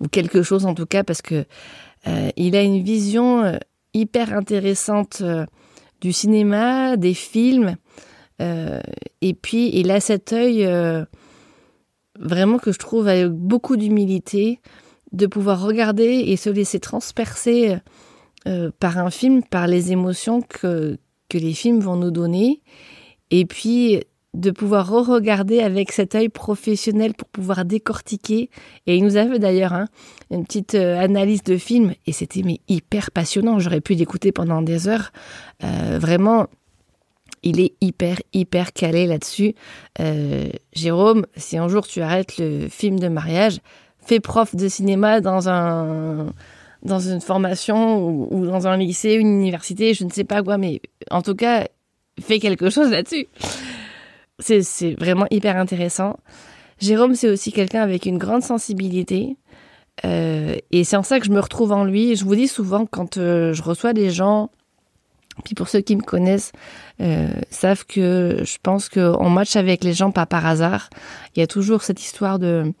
Ou 0.00 0.08
quelque 0.08 0.42
chose 0.42 0.66
en 0.66 0.74
tout 0.74 0.86
cas, 0.86 1.04
parce 1.04 1.22
que 1.22 1.44
euh, 2.08 2.30
il 2.36 2.56
a 2.56 2.62
une 2.62 2.82
vision 2.82 3.58
hyper 3.94 4.32
intéressante 4.32 5.22
du 6.00 6.12
cinéma, 6.12 6.96
des 6.96 7.14
films, 7.14 7.76
et 8.40 9.34
puis, 9.34 9.70
il 9.74 9.90
a 9.90 10.00
cet 10.00 10.32
œil 10.32 10.64
euh, 10.66 11.04
vraiment 12.18 12.58
que 12.58 12.72
je 12.72 12.78
trouve 12.78 13.08
avec 13.08 13.30
beaucoup 13.30 13.76
d'humilité 13.76 14.60
de 15.12 15.26
pouvoir 15.26 15.62
regarder 15.62 16.24
et 16.26 16.36
se 16.36 16.50
laisser 16.50 16.80
transpercer 16.80 17.76
euh, 18.46 18.70
par 18.78 18.98
un 18.98 19.10
film, 19.10 19.42
par 19.42 19.66
les 19.66 19.92
émotions 19.92 20.42
que, 20.42 20.98
que 21.28 21.38
les 21.38 21.54
films 21.54 21.80
vont 21.80 21.96
nous 21.96 22.10
donner. 22.10 22.60
Et 23.30 23.46
puis, 23.46 24.02
de 24.34 24.50
pouvoir 24.50 24.90
re-regarder 24.90 25.60
avec 25.60 25.92
cet 25.92 26.14
œil 26.14 26.28
professionnel 26.28 27.14
pour 27.14 27.28
pouvoir 27.28 27.64
décortiquer. 27.64 28.50
Et 28.86 28.96
il 28.96 29.02
nous 29.02 29.16
a 29.16 29.26
fait 29.26 29.38
d'ailleurs 29.38 29.72
hein, 29.72 29.86
une 30.30 30.44
petite 30.44 30.74
analyse 30.74 31.42
de 31.42 31.56
film 31.56 31.94
et 32.06 32.12
c'était 32.12 32.42
hyper 32.68 33.10
passionnant. 33.12 33.58
J'aurais 33.58 33.80
pu 33.80 33.94
l'écouter 33.94 34.32
pendant 34.32 34.60
des 34.60 34.88
heures. 34.88 35.10
vraiment, 35.62 36.48
il 37.46 37.60
est 37.60 37.74
hyper, 37.80 38.18
hyper 38.32 38.72
calé 38.72 39.06
là-dessus. 39.06 39.54
Euh, 40.00 40.48
Jérôme, 40.72 41.26
si 41.36 41.56
un 41.56 41.68
jour 41.68 41.86
tu 41.86 42.02
arrêtes 42.02 42.38
le 42.38 42.68
film 42.68 42.98
de 42.98 43.06
mariage, 43.06 43.60
fais 44.00 44.18
prof 44.18 44.56
de 44.56 44.68
cinéma 44.68 45.20
dans 45.20 45.48
un 45.48 46.26
dans 46.82 46.98
une 47.00 47.20
formation 47.20 47.98
ou, 48.30 48.46
dans 48.46 48.66
un 48.68 48.76
lycée, 48.76 49.14
une 49.14 49.40
université, 49.40 49.94
je 49.94 50.04
ne 50.04 50.10
sais 50.10 50.24
pas 50.24 50.42
quoi, 50.42 50.56
mais 50.58 50.80
en 51.10 51.22
tout 51.22 51.34
cas, 51.34 51.66
fais 52.20 52.38
quelque 52.38 52.70
chose 52.76 52.90
là-dessus. 52.90 53.26
C'est 54.38 54.94
vraiment 54.98 55.26
hyper 55.30 55.56
intéressant. 55.56 56.18
Jérôme, 56.78 57.14
c'est 57.14 57.30
aussi 57.30 57.52
quelqu'un 57.52 57.82
avec 57.82 58.06
une 58.06 58.18
grande 58.18 58.42
sensibilité. 58.42 59.36
Euh, 60.04 60.56
et 60.72 60.84
c'est 60.84 60.96
en 60.96 61.02
ça 61.02 61.18
que 61.18 61.26
je 61.26 61.30
me 61.30 61.40
retrouve 61.40 61.72
en 61.72 61.84
lui. 61.84 62.16
Je 62.16 62.24
vous 62.24 62.36
dis 62.36 62.48
souvent, 62.48 62.86
quand 62.86 63.16
euh, 63.16 63.52
je 63.52 63.62
reçois 63.62 63.94
des 63.94 64.10
gens 64.10 64.50
puis 65.44 65.54
pour 65.54 65.68
ceux 65.68 65.80
qui 65.80 65.96
me 65.96 66.02
connaissent, 66.02 66.52
euh, 67.00 67.28
savent 67.50 67.84
que 67.86 68.38
je 68.42 68.56
pense 68.62 68.88
qu'on 68.88 69.30
match 69.30 69.56
avec 69.56 69.84
les 69.84 69.92
gens 69.92 70.10
pas 70.10 70.26
par 70.26 70.46
hasard. 70.46 70.88
Il 71.34 71.40
y 71.40 71.42
a 71.42 71.46
toujours 71.46 71.82
cette 71.82 72.00
histoire 72.00 72.38
de, 72.38 72.72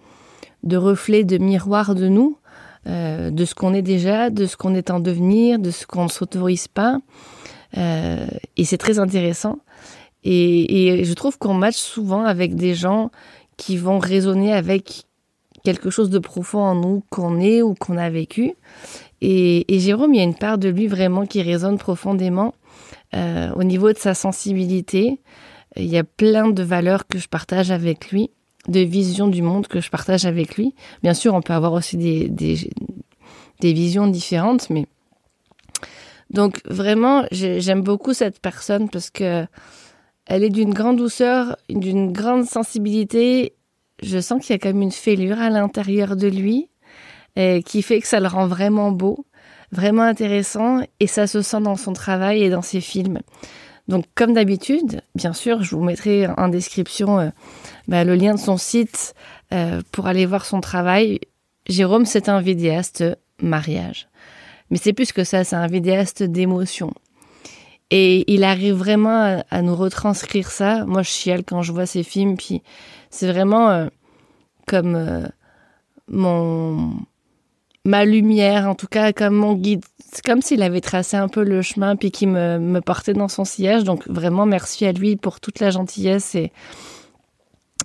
de 0.62 0.76
reflet, 0.76 1.24
de 1.24 1.38
miroir 1.38 1.94
de 1.94 2.08
nous, 2.08 2.38
euh, 2.86 3.30
de 3.30 3.44
ce 3.44 3.54
qu'on 3.54 3.74
est 3.74 3.82
déjà, 3.82 4.30
de 4.30 4.46
ce 4.46 4.56
qu'on 4.56 4.74
est 4.74 4.90
en 4.90 5.00
devenir, 5.00 5.58
de 5.58 5.70
ce 5.70 5.86
qu'on 5.86 6.04
ne 6.04 6.08
s'autorise 6.10 6.68
pas. 6.68 6.98
Euh, 7.76 8.26
et 8.56 8.64
c'est 8.64 8.78
très 8.78 8.98
intéressant. 8.98 9.58
Et, 10.24 10.88
et 10.88 11.04
je 11.04 11.14
trouve 11.14 11.38
qu'on 11.38 11.54
match 11.54 11.76
souvent 11.76 12.24
avec 12.24 12.56
des 12.56 12.74
gens 12.74 13.10
qui 13.56 13.76
vont 13.76 13.98
résonner 13.98 14.52
avec 14.52 15.04
quelque 15.62 15.90
chose 15.90 16.10
de 16.10 16.18
profond 16.20 16.60
en 16.60 16.74
nous 16.76 17.02
qu'on 17.10 17.40
est 17.40 17.60
ou 17.60 17.74
qu'on 17.74 17.96
a 17.96 18.08
vécu. 18.08 18.54
Et, 19.22 19.64
Jérôme, 19.68 20.14
il 20.14 20.18
y 20.18 20.20
a 20.20 20.24
une 20.24 20.34
part 20.34 20.58
de 20.58 20.68
lui 20.68 20.86
vraiment 20.86 21.26
qui 21.26 21.42
résonne 21.42 21.78
profondément 21.78 22.54
euh, 23.14 23.50
au 23.54 23.64
niveau 23.64 23.92
de 23.92 23.98
sa 23.98 24.14
sensibilité. 24.14 25.20
Il 25.76 25.86
y 25.86 25.98
a 25.98 26.04
plein 26.04 26.48
de 26.48 26.62
valeurs 26.62 27.06
que 27.06 27.18
je 27.18 27.28
partage 27.28 27.70
avec 27.70 28.10
lui, 28.10 28.30
de 28.68 28.80
visions 28.80 29.28
du 29.28 29.42
monde 29.42 29.66
que 29.66 29.80
je 29.80 29.90
partage 29.90 30.26
avec 30.26 30.56
lui. 30.56 30.74
Bien 31.02 31.14
sûr, 31.14 31.34
on 31.34 31.40
peut 31.40 31.54
avoir 31.54 31.72
aussi 31.72 31.96
des, 31.96 32.28
des, 32.28 32.70
des 33.60 33.72
visions 33.72 34.06
différentes, 34.06 34.70
mais 34.70 34.86
donc 36.30 36.60
vraiment, 36.66 37.24
j'aime 37.30 37.82
beaucoup 37.82 38.12
cette 38.12 38.40
personne 38.40 38.88
parce 38.90 39.10
que 39.10 39.46
elle 40.26 40.42
est 40.42 40.50
d'une 40.50 40.74
grande 40.74 40.96
douceur, 40.96 41.56
d'une 41.68 42.12
grande 42.12 42.46
sensibilité. 42.46 43.54
Je 44.02 44.18
sens 44.18 44.44
qu'il 44.44 44.54
y 44.54 44.56
a 44.56 44.58
comme 44.58 44.82
une 44.82 44.90
fêlure 44.90 45.38
à 45.38 45.50
l'intérieur 45.50 46.16
de 46.16 46.26
lui 46.26 46.68
qui 47.64 47.82
fait 47.82 48.00
que 48.00 48.06
ça 48.06 48.20
le 48.20 48.28
rend 48.28 48.46
vraiment 48.46 48.92
beau, 48.92 49.26
vraiment 49.72 50.02
intéressant, 50.02 50.80
et 51.00 51.06
ça 51.06 51.26
se 51.26 51.42
sent 51.42 51.60
dans 51.60 51.76
son 51.76 51.92
travail 51.92 52.42
et 52.42 52.50
dans 52.50 52.62
ses 52.62 52.80
films. 52.80 53.20
Donc, 53.88 54.04
comme 54.14 54.32
d'habitude, 54.32 55.00
bien 55.14 55.32
sûr, 55.32 55.62
je 55.62 55.76
vous 55.76 55.82
mettrai 55.82 56.26
en 56.26 56.48
description 56.48 57.20
euh, 57.20 57.28
bah, 57.86 58.04
le 58.04 58.16
lien 58.16 58.34
de 58.34 58.40
son 58.40 58.56
site 58.56 59.14
euh, 59.52 59.80
pour 59.92 60.06
aller 60.06 60.26
voir 60.26 60.44
son 60.44 60.60
travail. 60.60 61.20
Jérôme, 61.68 62.04
c'est 62.04 62.28
un 62.28 62.40
vidéaste 62.40 63.04
mariage. 63.40 64.08
Mais 64.70 64.78
c'est 64.78 64.92
plus 64.92 65.12
que 65.12 65.22
ça, 65.22 65.44
c'est 65.44 65.56
un 65.56 65.68
vidéaste 65.68 66.24
d'émotion. 66.24 66.92
Et 67.90 68.32
il 68.32 68.42
arrive 68.42 68.74
vraiment 68.74 69.40
à, 69.48 69.62
nous 69.62 69.76
retranscrire 69.76 70.50
ça. 70.50 70.84
Moi, 70.86 71.02
je 71.02 71.10
chiale 71.10 71.44
quand 71.44 71.62
je 71.62 71.70
vois 71.70 71.86
ses 71.86 72.02
films, 72.02 72.36
puis 72.36 72.62
c'est 73.10 73.30
vraiment 73.30 73.70
euh, 73.70 73.86
comme 74.66 75.28
mon 76.08 76.96
ma 77.86 78.04
lumière, 78.04 78.68
en 78.68 78.74
tout 78.74 78.88
cas 78.88 79.12
comme 79.12 79.34
mon 79.34 79.54
guide. 79.54 79.84
C'est 80.12 80.24
comme 80.24 80.42
s'il 80.42 80.62
avait 80.62 80.80
tracé 80.80 81.16
un 81.16 81.28
peu 81.28 81.42
le 81.42 81.62
chemin 81.62 81.96
puis 81.96 82.10
qu'il 82.10 82.28
me, 82.28 82.58
me 82.58 82.80
portait 82.80 83.12
dans 83.12 83.28
son 83.28 83.44
sillage. 83.44 83.84
Donc 83.84 84.06
vraiment 84.08 84.46
merci 84.46 84.86
à 84.86 84.92
lui 84.92 85.16
pour 85.16 85.40
toute 85.40 85.60
la 85.60 85.70
gentillesse 85.70 86.34
et, 86.34 86.52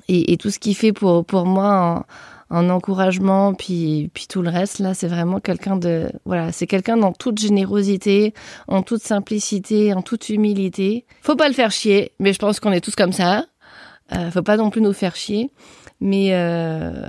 et, 0.08 0.38
tout 0.38 0.50
ce 0.50 0.60
qu'il 0.60 0.76
fait 0.76 0.94
pour, 0.94 1.26
pour 1.26 1.46
moi 1.46 2.06
en, 2.50 2.70
encouragement 2.70 3.54
puis, 3.54 4.10
puis 4.14 4.28
tout 4.28 4.42
le 4.42 4.50
reste. 4.50 4.80
Là, 4.80 4.94
c'est 4.94 5.08
vraiment 5.08 5.40
quelqu'un 5.40 5.78
de... 5.78 6.12
Voilà, 6.26 6.52
c'est 6.52 6.68
quelqu'un 6.68 6.98
dans 6.98 7.14
toute 7.14 7.40
générosité, 7.40 8.34
en 8.68 8.82
toute 8.82 9.02
simplicité, 9.02 9.94
en 9.94 10.02
toute 10.02 10.30
humilité. 10.30 11.06
Faut 11.22 11.36
pas 11.36 11.48
le 11.48 11.54
faire 11.54 11.72
chier, 11.72 12.12
mais 12.20 12.34
je 12.34 12.40
pense 12.40 12.60
qu'on 12.60 12.72
est 12.72 12.82
tous 12.82 12.96
comme 12.96 13.14
ça. 13.14 13.46
Euh, 14.14 14.32
faut 14.32 14.42
pas 14.42 14.58
non 14.58 14.70
plus 14.70 14.82
nous 14.82 14.94
faire 14.94 15.16
chier. 15.16 15.50
Mais... 16.00 16.30
Euh, 16.32 17.08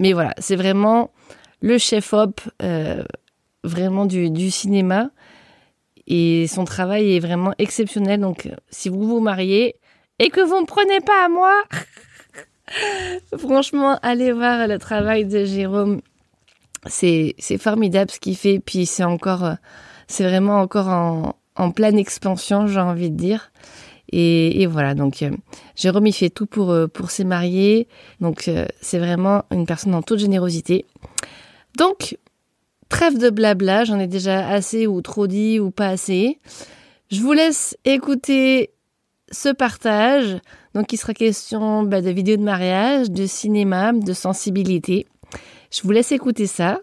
mais 0.00 0.12
voilà, 0.12 0.32
c'est 0.38 0.54
vraiment 0.54 1.10
le 1.60 1.78
chef-op 1.78 2.40
euh, 2.62 3.02
vraiment 3.64 4.06
du, 4.06 4.50
cinéma. 4.50 5.10
Et 6.06 6.46
son 6.46 6.64
travail 6.64 7.16
est 7.16 7.20
vraiment 7.20 7.52
exceptionnel. 7.58 8.20
Donc, 8.20 8.48
si 8.70 8.88
vous 8.88 9.06
vous 9.06 9.20
mariez 9.20 9.76
et 10.18 10.30
que 10.30 10.40
vous 10.40 10.60
ne 10.60 10.66
prenez 10.66 11.00
pas 11.00 11.26
à 11.26 11.28
moi, 11.28 11.62
franchement, 13.38 13.98
allez 14.02 14.32
voir 14.32 14.66
le 14.66 14.78
travail 14.78 15.26
de 15.26 15.44
Jérôme. 15.44 16.00
C'est 16.86 17.34
formidable 17.58 18.10
ce 18.10 18.20
qu'il 18.20 18.36
fait. 18.36 18.58
Puis 18.58 18.86
c'est 18.86 19.04
encore, 19.04 19.56
c'est 20.06 20.24
vraiment 20.24 20.60
encore 20.60 20.88
en, 20.88 21.70
pleine 21.72 21.98
expansion, 21.98 22.66
j'ai 22.66 22.80
envie 22.80 23.10
de 23.10 23.16
dire. 23.16 23.50
Et, 24.10 24.66
voilà, 24.66 24.94
donc 24.94 25.22
euh, 25.22 25.30
Jérôme, 25.76 26.06
il 26.06 26.12
fait 26.12 26.30
tout 26.30 26.46
pour, 26.46 26.70
euh, 26.70 26.86
pour 26.86 27.10
ses 27.10 27.24
mariés. 27.24 27.88
Donc 28.20 28.48
euh, 28.48 28.66
c'est 28.80 28.98
vraiment 28.98 29.44
une 29.50 29.66
personne 29.66 29.94
en 29.94 30.02
toute 30.02 30.18
générosité. 30.18 30.86
Donc, 31.78 32.18
trêve 32.88 33.18
de 33.18 33.30
blabla, 33.30 33.84
j'en 33.84 33.98
ai 33.98 34.08
déjà 34.08 34.48
assez 34.48 34.86
ou 34.86 35.00
trop 35.00 35.26
dit 35.26 35.60
ou 35.60 35.70
pas 35.70 35.88
assez. 35.88 36.38
Je 37.10 37.20
vous 37.20 37.32
laisse 37.32 37.76
écouter 37.84 38.72
ce 39.30 39.48
partage. 39.48 40.38
Donc 40.74 40.92
il 40.92 40.96
sera 40.96 41.14
question 41.14 41.84
bah, 41.84 42.02
de 42.02 42.10
vidéos 42.10 42.36
de 42.36 42.42
mariage, 42.42 43.10
de 43.10 43.26
cinéma, 43.26 43.92
de 43.92 44.12
sensibilité. 44.12 45.06
Je 45.70 45.82
vous 45.82 45.90
laisse 45.92 46.12
écouter 46.12 46.46
ça. 46.46 46.80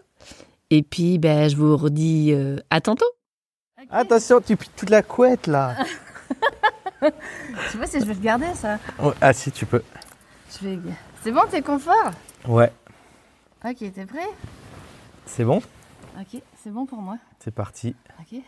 Et 0.70 0.82
puis, 0.82 1.18
bah, 1.18 1.48
je 1.48 1.56
vous 1.56 1.76
redis 1.76 2.34
à 2.70 2.80
tantôt. 2.80 3.06
Okay. 3.78 3.88
Attention, 3.90 4.40
tu 4.40 4.56
piques 4.56 4.74
toute 4.74 4.90
la 4.90 5.02
couette 5.02 5.46
là. 5.46 5.76
je 7.02 7.08
sais 7.70 7.78
pas 7.78 7.86
si 7.86 8.00
je 8.00 8.06
vais 8.06 8.14
regarder 8.14 8.52
ça. 8.54 8.78
Oh, 9.02 9.12
ah 9.20 9.32
si, 9.32 9.52
tu 9.52 9.66
peux. 9.66 9.82
Je 10.50 10.66
vais... 10.66 10.78
C'est 11.22 11.30
bon, 11.30 11.42
t'es 11.50 11.62
confort? 11.62 12.10
Ouais. 12.48 12.72
Ok, 13.64 13.78
t'es 13.78 14.06
prêt? 14.06 14.28
C'est 15.26 15.44
bon 15.44 15.60
Ok, 16.18 16.40
c'est 16.62 16.70
bon 16.70 16.86
pour 16.86 17.02
moi. 17.02 17.18
C'est 17.40 17.54
parti. 17.54 17.94
Ok. 18.20 18.40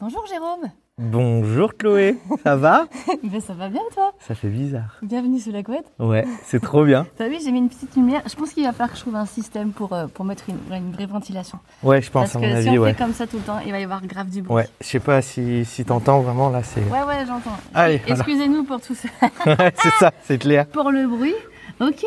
Bonjour 0.00 0.26
Jérôme. 0.26 0.70
Bonjour 0.98 1.74
Chloé, 1.78 2.18
ça 2.44 2.56
va 2.56 2.86
ben, 3.24 3.40
Ça 3.40 3.54
va 3.54 3.70
bien 3.70 3.80
toi 3.94 4.12
Ça 4.18 4.34
fait 4.34 4.48
bizarre. 4.48 4.98
Bienvenue 5.02 5.38
sous 5.38 5.50
la 5.50 5.62
couette. 5.62 5.86
Ouais, 5.98 6.26
c'est 6.44 6.60
trop 6.60 6.84
bien. 6.84 7.06
T'as 7.16 7.28
vu, 7.28 7.36
j'ai 7.42 7.52
mis 7.52 7.60
une 7.60 7.70
petite 7.70 7.96
lumière. 7.96 8.22
Je 8.28 8.34
pense 8.34 8.50
qu'il 8.52 8.64
va 8.64 8.72
falloir 8.72 8.90
que 8.90 8.96
je 8.96 9.00
trouve 9.02 9.16
un 9.16 9.24
système 9.24 9.72
pour, 9.72 9.94
euh, 9.94 10.08
pour 10.08 10.26
mettre 10.26 10.44
une, 10.50 10.58
une, 10.74 10.92
vraie 10.92 11.06
ventilation. 11.06 11.58
Ouais, 11.82 12.02
je 12.02 12.10
pense 12.10 12.32
Parce 12.32 12.36
à 12.36 12.40
que 12.40 12.52
mon 12.54 12.60
si 12.60 12.68
avis, 12.68 12.78
on 12.78 12.82
ouais. 12.82 12.92
fait 12.92 12.98
comme 12.98 13.14
ça 13.14 13.26
tout 13.26 13.38
le 13.38 13.42
temps, 13.42 13.60
il 13.64 13.72
va 13.72 13.80
y 13.80 13.84
avoir 13.84 14.04
grave 14.04 14.28
du 14.28 14.42
bruit. 14.42 14.56
Ouais, 14.56 14.68
je 14.80 14.86
sais 14.86 15.00
pas 15.00 15.22
si, 15.22 15.64
si 15.64 15.84
t'entends 15.84 16.20
vraiment 16.20 16.50
là, 16.50 16.62
c'est. 16.62 16.82
Ouais, 16.84 17.02
ouais, 17.02 17.24
j'entends. 17.26 17.56
Allez, 17.72 17.98
voilà. 17.98 18.16
Excusez-nous 18.16 18.64
pour 18.64 18.80
tout 18.80 18.94
ça. 18.94 19.08
ouais, 19.46 19.72
c'est 19.76 19.92
ça, 19.92 20.12
c'est 20.24 20.38
clair. 20.38 20.66
pour 20.66 20.90
le 20.90 21.06
bruit. 21.06 21.34
Ok. 21.80 22.04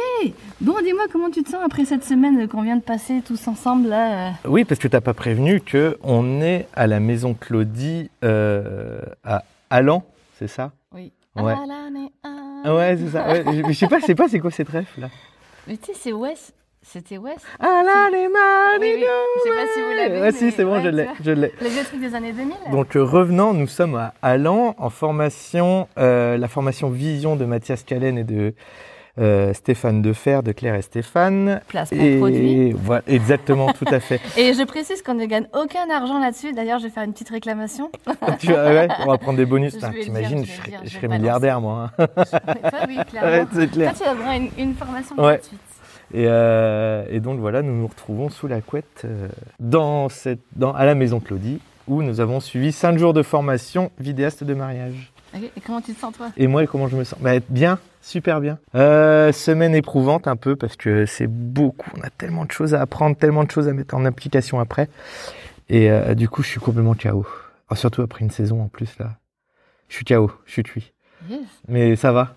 Bon, 0.61 0.75
dis-moi 0.83 1.05
comment 1.11 1.31
tu 1.31 1.41
te 1.43 1.49
sens 1.49 1.61
après 1.65 1.85
cette 1.85 2.03
semaine 2.03 2.47
qu'on 2.47 2.61
vient 2.61 2.75
de 2.75 2.81
passer 2.83 3.21
tous 3.25 3.47
ensemble 3.47 3.89
là. 3.89 4.27
euh 4.27 4.31
Oui, 4.45 4.65
parce 4.65 4.79
que 4.79 4.87
t'as 4.87 5.01
pas 5.01 5.15
prévenu 5.15 5.61
que 5.61 5.97
on 6.03 6.41
est 6.41 6.67
à 6.75 6.85
la 6.85 6.99
maison 6.99 7.33
Claudie 7.33 8.11
euh, 8.23 9.01
à 9.23 9.43
Allan, 9.71 10.03
c'est 10.37 10.47
ça? 10.47 10.71
Oui. 10.93 11.11
Ouais. 11.35 11.53
Ah, 11.57 11.65
ah. 12.23 12.29
Ah 12.65 12.75
Ouais, 12.75 12.97
c'est 12.97 13.09
ça. 13.09 13.27
Ouais, 13.27 13.43
je 13.47 13.67
je 13.67 13.73
sais 13.73 13.87
pas, 13.87 13.97
je 13.99 14.05
sais 14.05 14.15
pas 14.15 14.27
c'est 14.29 14.39
quoi 14.39 14.51
cette 14.51 14.69
ref 14.69 14.95
là? 14.97 15.09
Mais 15.67 15.77
tu 15.77 15.87
sais, 15.93 15.99
c'est 15.99 16.13
Wes. 16.13 16.53
C'était 16.85 17.17
Wes? 17.17 17.37
Ah 17.59 17.81
là 17.83 18.09
les 18.11 18.27
Oui, 18.27 18.93
oui. 18.99 19.05
Je 19.37 19.41
sais 19.43 19.49
pas 19.55 19.73
si 19.73 19.81
vous 19.81 19.95
l'avez. 19.97 20.21
Ouais, 20.21 20.31
si, 20.33 20.43
mais- 20.43 20.51
c'est 20.51 20.65
bon, 20.65 20.73
ouais, 20.73 20.83
je 20.83 20.89
l'ai, 20.89 21.07
je 21.23 21.31
l'ai. 21.31 21.51
Le 21.61 21.67
vieux 21.69 21.83
truc 21.83 21.99
des 22.01 22.13
années 22.13 22.33
2000. 22.33 22.53
Donc 22.71 22.95
euh, 22.95 23.03
revenant, 23.03 23.53
nous 23.53 23.67
sommes 23.67 23.95
à 23.95 24.13
Allan 24.21 24.75
en 24.77 24.89
formation, 24.89 25.87
euh, 25.97 26.37
la 26.37 26.47
formation 26.47 26.89
Vision 26.89 27.35
de 27.37 27.45
Mathias 27.45 27.83
Callen 27.83 28.17
et 28.17 28.23
de 28.25 28.53
euh, 29.19 29.53
Stéphane 29.53 30.01
Defer, 30.01 30.39
de 30.43 30.51
Claire 30.51 30.75
et 30.75 30.81
Stéphane. 30.81 31.61
Placement 31.67 32.03
Et 32.03 32.17
produit. 32.17 32.71
voilà, 32.71 33.03
exactement, 33.07 33.71
tout 33.73 33.85
à 33.87 33.99
fait. 33.99 34.19
Et 34.37 34.53
je 34.53 34.63
précise 34.63 35.01
qu'on 35.03 35.13
ne 35.13 35.25
gagne 35.25 35.47
aucun 35.53 35.89
argent 35.89 36.19
là-dessus. 36.19 36.53
D'ailleurs, 36.53 36.79
je 36.79 36.85
vais 36.85 36.89
faire 36.89 37.03
une 37.03 37.13
petite 37.13 37.29
réclamation. 37.29 37.91
tu 38.39 38.47
vois, 38.47 38.63
ouais, 38.65 38.87
on 39.05 39.11
va 39.11 39.17
prendre 39.17 39.37
des 39.37 39.45
bonus. 39.45 39.77
T'imagines, 39.77 40.45
je 40.45 40.51
je 40.51 40.71
je 40.83 40.89
je 40.89 40.89
serais 40.95 41.07
milliardaire 41.07 41.61
moi. 41.61 41.91
hein. 41.99 42.07
Toi, 42.15 42.79
oui, 42.87 42.97
clairement. 43.09 43.45
clair. 43.71 43.93
Toi, 43.93 44.03
tu 44.05 44.09
as 44.09 44.15
droit 44.15 44.31
à 44.31 44.35
une, 44.35 44.49
une 44.57 44.73
formation 44.73 45.15
Ouais. 45.17 45.33
gratuite. 45.37 45.59
Et, 46.15 46.25
euh, 46.27 47.05
et 47.09 47.19
donc 47.19 47.39
voilà, 47.39 47.61
nous 47.61 47.73
nous 47.75 47.87
retrouvons 47.87 48.29
sous 48.29 48.47
la 48.47 48.61
couette 48.61 49.01
euh, 49.05 49.27
dans 49.59 50.09
cette, 50.09 50.41
dans, 50.55 50.71
à 50.73 50.85
la 50.85 50.93
maison 50.95 51.19
Claudie 51.19 51.59
où 51.87 52.01
nous 52.03 52.19
avons 52.19 52.39
suivi 52.39 52.71
5 52.71 52.97
jours 52.97 53.13
de 53.13 53.23
formation 53.23 53.91
vidéaste 53.99 54.43
de 54.43 54.53
mariage. 54.53 55.11
Et 55.35 55.61
comment 55.65 55.81
tu 55.81 55.93
te 55.93 55.99
sens, 55.99 56.13
toi? 56.15 56.29
Et 56.37 56.47
moi, 56.47 56.65
comment 56.67 56.87
je 56.87 56.95
me 56.95 57.03
sens? 57.03 57.19
Bah, 57.19 57.39
Bien, 57.49 57.79
super 58.01 58.39
bien. 58.39 58.59
Euh, 58.75 59.31
semaine 59.31 59.73
éprouvante 59.75 60.27
un 60.27 60.35
peu 60.35 60.55
parce 60.55 60.75
que 60.75 61.05
c'est 61.05 61.27
beaucoup. 61.27 61.89
On 61.97 62.01
a 62.01 62.09
tellement 62.09 62.45
de 62.45 62.51
choses 62.51 62.73
à 62.73 62.81
apprendre, 62.81 63.15
tellement 63.17 63.43
de 63.43 63.51
choses 63.51 63.67
à 63.67 63.73
mettre 63.73 63.95
en 63.95 64.05
application 64.05 64.59
après. 64.59 64.89
Et 65.69 65.89
euh, 65.89 66.13
du 66.13 66.29
coup, 66.29 66.43
je 66.43 66.49
suis 66.49 66.59
complètement 66.59 66.93
KO. 66.95 67.25
Ah, 67.69 67.75
surtout 67.75 68.01
après 68.01 68.23
une 68.23 68.31
saison 68.31 68.61
en 68.61 68.67
plus 68.67 68.97
là. 68.99 69.17
Je 69.89 69.95
suis 69.95 70.05
KO, 70.05 70.31
je 70.45 70.51
suis 70.51 70.63
cuit. 70.63 70.93
Yes. 71.29 71.39
Mais 71.67 71.95
ça 71.95 72.11
va. 72.11 72.35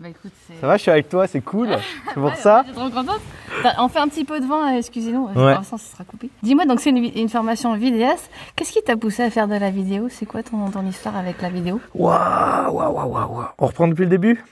Bah 0.00 0.08
écoute. 0.08 0.32
Ça 0.60 0.66
va, 0.66 0.76
je 0.78 0.82
suis 0.82 0.90
avec 0.90 1.10
toi, 1.10 1.26
c'est 1.26 1.42
cool. 1.42 1.68
C'est 2.08 2.14
pour 2.14 2.24
Ouais, 2.24 2.34
ça. 2.36 2.64
ouais, 2.66 2.72
trop 2.72 2.88
contente. 2.88 3.20
T'as- 3.62 3.74
On 3.82 3.88
fait 3.88 3.98
un 3.98 4.08
petit 4.08 4.24
peu 4.24 4.40
de 4.40 4.46
vent, 4.46 4.66
euh, 4.66 4.78
excusez-nous. 4.78 5.26
Ouais. 5.26 5.32
Pour 5.34 5.44
l'instant, 5.44 5.76
ça 5.76 5.92
sera 5.92 6.04
coupé. 6.04 6.30
Dis-moi, 6.42 6.64
donc 6.64 6.80
c'est 6.80 6.88
une, 6.88 7.28
formation 7.28 7.74
vidéaste. 7.74 8.30
Qu'est-ce 8.56 8.72
qui 8.72 8.82
t'a 8.82 8.96
poussé 8.96 9.22
à 9.22 9.28
faire 9.30 9.46
de 9.46 9.56
la 9.56 9.70
vidéo? 9.70 10.08
C'est 10.08 10.24
quoi 10.24 10.42
ton, 10.42 10.70
ton 10.70 10.86
histoire 10.86 11.16
avec 11.16 11.42
la 11.42 11.50
vidéo? 11.50 11.80
Waouh, 11.94 12.72
waouh, 12.74 12.94
waouh, 12.94 13.12
waouh. 13.12 13.44
On 13.58 13.66
reprend 13.66 13.88
depuis 13.88 14.04
le 14.04 14.08
début? 14.10 14.42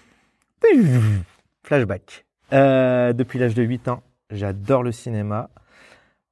Flashback. 1.65 2.25
Euh, 2.53 3.13
depuis 3.13 3.39
l'âge 3.39 3.55
de 3.55 3.63
8 3.63 3.89
ans, 3.89 4.03
j'adore 4.31 4.83
le 4.83 4.93
cinéma. 4.93 5.49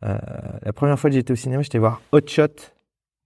Euh, 0.05 0.17
la 0.63 0.73
première 0.73 0.99
fois 0.99 1.11
que 1.11 1.17
j'étais 1.17 1.33
au 1.33 1.37
cinéma, 1.37 1.63
j'étais 1.63 1.79
voir 1.79 2.01
Hot 2.13 2.21
Shot. 2.27 2.47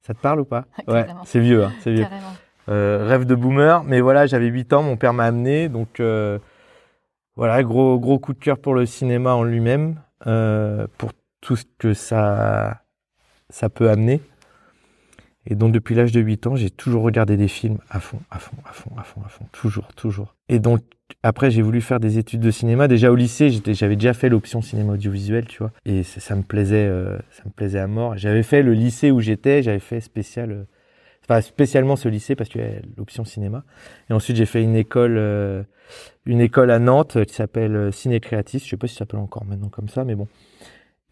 Ça 0.06 0.14
te 0.14 0.20
parle 0.20 0.40
ou 0.40 0.44
pas? 0.44 0.64
Ouais, 0.88 1.02
Carrément. 1.02 1.24
c'est 1.24 1.40
vieux, 1.40 1.64
hein, 1.64 1.72
c'est 1.82 1.92
vieux. 1.92 2.04
Carrément. 2.04 2.32
Euh, 2.68 3.06
rêve 3.06 3.24
de 3.24 3.34
boomer, 3.34 3.82
mais 3.84 4.00
voilà, 4.00 4.26
j'avais 4.26 4.46
8 4.46 4.72
ans, 4.74 4.82
mon 4.82 4.96
père 4.96 5.12
m'a 5.12 5.24
amené, 5.24 5.68
donc 5.68 5.98
euh, 5.98 6.38
voilà, 7.36 7.62
gros 7.62 7.98
gros 7.98 8.18
coup 8.18 8.32
de 8.32 8.38
cœur 8.38 8.58
pour 8.58 8.74
le 8.74 8.86
cinéma 8.86 9.34
en 9.34 9.42
lui-même, 9.42 10.00
euh, 10.26 10.86
pour 10.98 11.12
tout 11.40 11.56
ce 11.56 11.64
que 11.78 11.94
ça 11.94 12.82
ça 13.48 13.68
peut 13.68 13.90
amener. 13.90 14.20
Et 15.46 15.54
donc 15.54 15.72
depuis 15.72 15.94
l'âge 15.94 16.12
de 16.12 16.20
8 16.20 16.46
ans, 16.48 16.54
j'ai 16.54 16.70
toujours 16.70 17.02
regardé 17.02 17.36
des 17.36 17.48
films 17.48 17.78
à 17.88 17.98
fond, 17.98 18.20
à 18.30 18.38
fond, 18.38 18.56
à 18.68 18.72
fond, 18.72 18.90
à 18.98 19.02
fond, 19.02 19.22
à 19.24 19.28
fond, 19.28 19.46
toujours, 19.52 19.88
toujours. 19.94 20.36
Et 20.48 20.58
donc 20.58 20.82
après, 21.24 21.50
j'ai 21.50 21.62
voulu 21.62 21.80
faire 21.80 21.98
des 21.98 22.18
études 22.18 22.40
de 22.40 22.50
cinéma. 22.52 22.86
Déjà 22.86 23.10
au 23.10 23.16
lycée, 23.16 23.50
j'avais 23.50 23.96
déjà 23.96 24.12
fait 24.12 24.28
l'option 24.28 24.62
cinéma 24.62 24.92
audiovisuel, 24.92 25.46
tu 25.46 25.58
vois, 25.58 25.72
et 25.84 26.04
ça, 26.04 26.36
me 26.36 26.42
plaisait, 26.42 26.88
ça 27.30 27.42
me 27.46 27.50
plaisait 27.50 27.80
à 27.80 27.88
mort. 27.88 28.16
J'avais 28.16 28.44
fait 28.44 28.62
le 28.62 28.74
lycée 28.74 29.10
où 29.10 29.20
j'étais, 29.20 29.62
j'avais 29.62 29.80
fait 29.80 30.00
spécial. 30.00 30.66
Enfin, 31.30 31.42
spécialement 31.42 31.94
ce 31.94 32.08
lycée 32.08 32.34
parce 32.34 32.50
qu'il 32.50 32.60
y 32.60 32.64
a 32.64 32.80
l'option 32.96 33.24
cinéma. 33.24 33.62
Et 34.08 34.12
ensuite, 34.12 34.36
j'ai 34.36 34.46
fait 34.46 34.64
une 34.64 34.74
école, 34.74 35.16
euh, 35.16 35.62
une 36.26 36.40
école 36.40 36.72
à 36.72 36.80
Nantes 36.80 37.24
qui 37.24 37.34
s'appelle 37.34 37.76
euh, 37.76 37.92
Ciné 37.92 38.18
Créatif. 38.18 38.64
Je 38.64 38.70
sais 38.70 38.76
pas 38.76 38.88
si 38.88 38.94
ça 38.94 39.00
s'appelle 39.00 39.20
encore 39.20 39.44
maintenant 39.44 39.68
comme 39.68 39.88
ça, 39.88 40.02
mais 40.04 40.16
bon. 40.16 40.26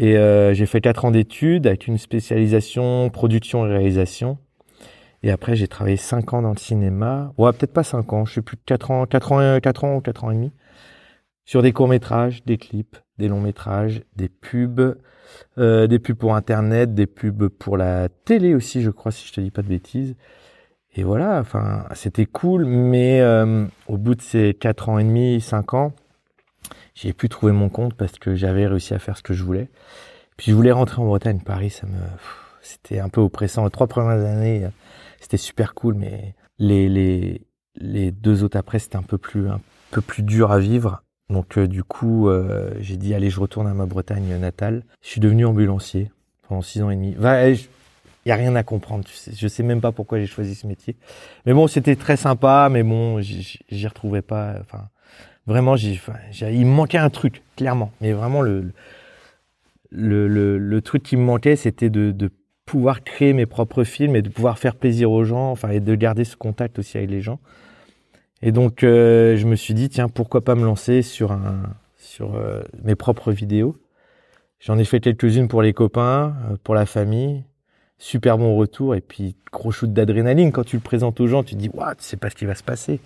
Et 0.01 0.19
euh, 0.19 0.55
j'ai 0.55 0.67
fait 0.67 0.81
quatre 0.81 1.05
ans 1.05 1.13
d'études 1.13 1.69
avec 1.69 1.87
une 1.87 1.99
spécialisation 1.99 3.09
production 3.11 3.65
et 3.65 3.69
réalisation. 3.69 4.39
Et 5.23 5.31
après, 5.31 5.55
j'ai 5.55 5.69
travaillé 5.69 5.97
cinq 5.97 6.33
ans 6.33 6.43
dans 6.43 6.51
le 6.51 6.59
cinéma. 6.59 7.33
Ouais, 7.39 7.53
peut-être 7.53 7.73
pas 7.73 7.85
cinq 7.85 8.13
ans. 8.13 8.25
Je 8.25 8.35
sais 8.35 8.43
plus 8.43 8.57
quatre 8.57 8.91
ans, 8.91 9.07
quatre 9.07 9.31
ans, 9.31 9.61
quatre 9.61 9.85
ans 9.85 9.99
ou 9.99 10.01
quatre 10.01 10.25
ans 10.25 10.33
et 10.33 10.35
demi. 10.35 10.51
Sur 11.45 11.63
des 11.63 11.73
courts 11.73 11.87
métrages, 11.87 12.45
des 12.45 12.59
clips, 12.59 12.97
des 13.19 13.29
longs 13.29 13.41
métrages, 13.41 14.03
des 14.17 14.29
pubs, 14.29 14.97
euh, 15.59 15.87
des 15.87 15.99
pubs 15.99 16.17
pour 16.17 16.35
Internet, 16.35 16.95
des 16.95 17.07
pubs 17.07 17.49
pour 17.49 17.77
la 17.77 18.09
télé 18.09 18.55
aussi, 18.55 18.83
je 18.83 18.91
crois, 18.91 19.13
si 19.13 19.27
je 19.27 19.33
te 19.33 19.41
dis 19.41 19.51
pas 19.51 19.63
de 19.63 19.69
bêtises. 19.69 20.15
Et 20.95 21.05
voilà, 21.05 21.39
enfin, 21.39 21.85
c'était 21.95 22.27
cool, 22.27 22.65
mais 22.65 23.21
euh, 23.21 23.67
au 23.87 23.99
bout 23.99 24.15
de 24.15 24.23
ces 24.23 24.55
quatre 24.55 24.89
ans 24.89 24.99
et 24.99 25.05
demi, 25.05 25.41
cinq 25.41 25.75
ans, 25.75 25.93
j'ai 26.95 27.13
pu 27.13 27.29
trouver 27.29 27.53
mon 27.53 27.69
compte 27.69 27.95
parce 27.95 28.19
que 28.19 28.35
j'avais 28.35 28.67
réussi 28.67 28.95
à 28.95 28.99
faire 28.99 29.17
ce 29.17 29.23
que 29.23 29.35
je 29.35 29.45
voulais. 29.45 29.69
Puis 30.37 30.51
je 30.51 30.57
voulais 30.57 30.73
rentrer 30.73 31.01
en 31.01 31.07
Bretagne, 31.07 31.41
Paris, 31.41 31.71
ça 31.71 31.87
me, 31.87 31.99
c'était 32.63 33.01
un 33.01 33.09
peu 33.09 33.21
oppressant. 33.21 33.65
Les 33.65 33.71
trois 33.71 33.87
premières 33.87 34.25
années, 34.25 34.67
c'était 35.21 35.37
super 35.37 35.75
cool, 35.75 35.95
mais 35.95 36.35
les 36.59 36.89
les 36.89 37.43
les 37.77 38.11
deux 38.11 38.43
autres 38.43 38.57
après, 38.57 38.79
c'était 38.79 38.97
un 38.97 39.03
peu 39.03 39.19
plus 39.19 39.49
un 39.49 39.61
peu 39.91 40.01
plus 40.01 40.23
dur 40.23 40.51
à 40.53 40.59
vivre. 40.59 41.03
Donc 41.31 41.59
euh, 41.59 41.67
du 41.67 41.83
coup, 41.85 42.29
euh, 42.29 42.71
j'ai 42.81 42.97
dit 42.97 43.15
allez, 43.15 43.31
je 43.31 43.39
retourne 43.41 43.67
à 43.67 43.75
ma 43.75 43.87
Bretagne 43.87 44.37
natale. 44.39 44.83
Je 45.03 45.09
suis 45.09 45.21
devenu 45.21 45.45
ambulancier 45.45 46.11
pendant 46.49 46.63
six 46.63 46.83
ans 46.83 46.91
et 46.91 46.97
demi. 46.97 47.15
Va, 47.19 47.51
il 47.51 47.59
y 48.27 48.31
a 48.31 48.37
rien 48.37 48.55
à 48.57 48.63
comprendre. 48.63 49.05
Tu 49.05 49.15
sais, 49.15 49.33
je 49.37 49.49
sais 49.49 49.63
même 49.63 49.81
pas 49.81 49.93
pourquoi 49.93 50.19
j'ai 50.19 50.27
choisi 50.27 50.55
ce 50.55 50.67
métier. 50.67 50.97
Mais 51.45 51.53
bon, 51.53 51.67
c'était 51.67 51.97
très 51.97 52.17
sympa. 52.17 52.69
Mais 52.71 52.83
bon, 52.83 53.21
j'y 53.21 53.87
retrouvais 53.87 54.23
pas. 54.23 54.55
Enfin, 54.61 54.89
vraiment, 55.47 55.73
enfin, 55.73 56.15
j'ai- 56.31 56.55
il 56.55 56.65
me 56.67 56.73
manquait 56.73 56.99
un 56.99 57.11
truc, 57.11 57.43
clairement. 57.57 57.93
Mais 58.01 58.13
vraiment, 58.13 58.41
le 58.43 58.73
le, 59.91 60.29
le, 60.29 60.59
le 60.59 60.83
truc 60.83 61.03
qui 61.03 61.17
me 61.17 61.23
manquait, 61.23 61.57
c'était 61.57 61.91
de, 61.91 62.11
de 62.11 62.31
pouvoir 62.67 63.03
créer 63.03 63.33
mes 63.33 63.47
propres 63.47 63.85
films 63.85 64.17
et 64.17 64.23
de 64.23 64.29
pouvoir 64.29 64.59
faire 64.59 64.77
plaisir 64.77 65.11
aux 65.11 65.25
gens. 65.25 65.51
Enfin, 65.51 65.71
et 65.71 65.81
de 65.81 65.95
garder 65.95 66.25
ce 66.25 66.37
contact 66.37 66.79
aussi 66.79 66.99
avec 66.99 67.11
les 67.11 67.21
gens. 67.21 67.39
Et 68.43 68.53
donc, 68.53 68.85
euh, 68.85 69.37
je 69.37 69.47
me 69.47 69.57
suis 69.57 69.75
dit, 69.75 69.89
tiens, 69.89 70.09
pourquoi 70.09 70.43
pas 70.45 70.55
me 70.55 70.65
lancer 70.65 71.03
sur 71.03 71.33
un, 71.33 71.63
sur 71.97 72.37
euh, 72.37 72.63
mes 72.83 72.95
propres 72.95 73.33
vidéos. 73.33 73.77
J'en 74.61 74.79
ai 74.79 74.85
fait 74.85 75.01
quelques-unes 75.01 75.49
pour 75.49 75.63
les 75.63 75.73
copains, 75.73 76.37
euh, 76.51 76.57
pour 76.63 76.75
la 76.75 76.87
famille. 76.87 77.45
Super 78.01 78.39
bon 78.39 78.57
retour 78.57 78.95
et 78.95 79.01
puis 79.01 79.35
gros 79.51 79.73
shoot 79.73 79.93
d'adrénaline 79.93 80.53
quand 80.53 80.63
tu 80.63 80.77
le 80.77 80.83
présentes 80.83 81.21
aux 81.21 81.27
gens, 81.27 81.43
tu 81.43 81.57
te 81.57 81.61
dis 81.61 81.69
waouh, 81.69 81.97
tu 81.97 82.05
sais 82.05 82.17
pas 82.17 82.31
ce 82.31 82.37
qui 82.37 82.45
va 82.45 82.55
se 82.55 82.63
passer. 82.63 83.01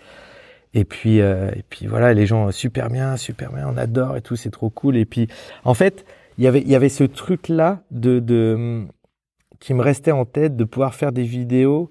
Et 0.75 0.85
puis 0.85 1.17
et 1.17 1.65
puis 1.71 1.87
voilà, 1.87 2.13
les 2.13 2.27
gens 2.27 2.51
super 2.51 2.91
bien, 2.91 3.17
super 3.17 3.53
bien, 3.53 3.67
on 3.67 3.79
adore 3.79 4.19
et 4.19 4.21
tout, 4.21 4.37
c'est 4.37 4.51
trop 4.51 4.69
cool. 4.69 4.99
Et 4.99 5.07
puis 5.07 5.29
en 5.65 5.73
fait, 5.73 6.05
il 6.37 6.45
y 6.45 6.47
avait 6.47 6.61
il 6.61 6.69
y 6.69 6.75
avait 6.75 6.91
ce 6.91 7.05
truc 7.05 7.49
là 7.49 7.83
de 7.91 8.21
de 8.21 8.85
qui 9.61 9.73
me 9.73 9.81
restait 9.81 10.13
en 10.13 10.27
tête 10.27 10.57
de 10.57 10.65
pouvoir 10.65 10.95
faire 10.95 11.13
des 11.13 11.23
vidéos 11.23 11.91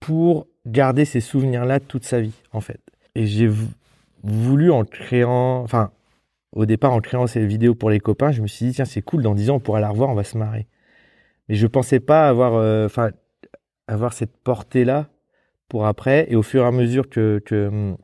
pour 0.00 0.48
garder 0.66 1.04
ces 1.04 1.20
souvenirs-là 1.20 1.80
toute 1.80 2.04
sa 2.04 2.20
vie, 2.20 2.34
en 2.52 2.60
fait. 2.60 2.80
Et 3.14 3.26
j'ai 3.26 3.50
voulu 4.22 4.70
en 4.70 4.84
créant, 4.84 5.62
enfin, 5.62 5.90
au 6.52 6.66
départ, 6.66 6.92
en 6.92 7.00
créant 7.00 7.26
ces 7.26 7.46
vidéos 7.46 7.74
pour 7.74 7.90
les 7.90 8.00
copains, 8.00 8.32
je 8.32 8.42
me 8.42 8.46
suis 8.46 8.66
dit, 8.66 8.72
tiens, 8.72 8.84
c'est 8.84 9.02
cool, 9.02 9.22
dans 9.22 9.34
10 9.34 9.50
ans, 9.50 9.56
on 9.56 9.60
pourra 9.60 9.80
la 9.80 9.88
revoir, 9.88 10.10
on 10.10 10.14
va 10.14 10.24
se 10.24 10.36
marrer. 10.36 10.66
Mais 11.48 11.54
je 11.54 11.66
pensais 11.66 12.00
pas 12.00 12.28
avoir, 12.28 12.54
euh, 12.54 12.88
avoir 13.86 14.12
cette 14.12 14.36
portée-là 14.38 15.08
pour 15.68 15.86
après. 15.86 16.26
Et 16.30 16.36
au 16.36 16.42
fur 16.42 16.62
et 16.62 16.66
à 16.66 16.72
mesure 16.72 17.08
que, 17.08 17.40
que 17.46 17.96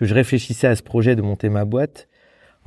je 0.00 0.14
réfléchissais 0.14 0.68
à 0.68 0.76
ce 0.76 0.82
projet 0.82 1.16
de 1.16 1.22
monter 1.22 1.48
ma 1.48 1.64
boîte, 1.64 2.08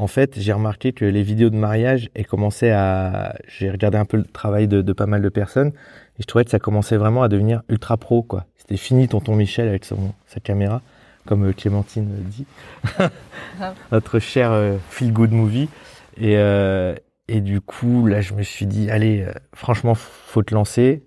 en 0.04 0.08
fait, 0.08 0.38
j'ai 0.38 0.52
remarqué 0.52 0.92
que 0.92 1.06
les 1.06 1.24
vidéos 1.24 1.50
de 1.50 1.56
mariage, 1.56 2.10
elles 2.14 2.28
commençaient 2.28 2.72
à, 2.72 3.36
j'ai 3.48 3.72
regardé 3.72 3.98
un 3.98 4.04
peu 4.04 4.18
le 4.18 4.26
travail 4.26 4.68
de, 4.68 4.82
de 4.82 4.94
pas 4.94 5.06
mal 5.06 5.22
de 5.22 5.30
personnes, 5.30 5.70
et 5.70 6.22
je 6.22 6.26
trouvais 6.28 6.44
que 6.44 6.52
ça 6.52 6.60
commençait 6.60 6.98
vraiment 6.98 7.24
à 7.24 7.30
devenir 7.30 7.64
ultra 7.70 7.96
pro, 7.96 8.22
quoi. 8.22 8.46
C'était 8.58 8.76
fini 8.76 9.08
tonton 9.08 9.36
Michel 9.36 9.70
avec 9.70 9.86
son, 9.86 10.14
sa 10.28 10.42
caméra, 10.42 10.82
comme 11.26 11.46
euh, 11.46 11.54
Clémentine 11.54 12.10
dit. 12.26 12.46
Notre 13.94 14.20
cher 14.20 14.52
euh, 14.52 14.78
feel 14.90 15.14
good 15.14 15.32
movie. 15.32 15.70
Et, 16.18 16.36
euh, 16.36 16.96
et 17.30 17.40
du 17.40 17.62
coup, 17.62 18.06
là, 18.08 18.20
je 18.20 18.34
me 18.34 18.44
suis 18.44 18.66
dit, 18.66 18.92
allez, 18.92 19.22
euh, 19.22 19.32
franchement, 19.56 19.96
faut 19.96 20.44
te 20.44 20.54
lancer. 20.54 21.04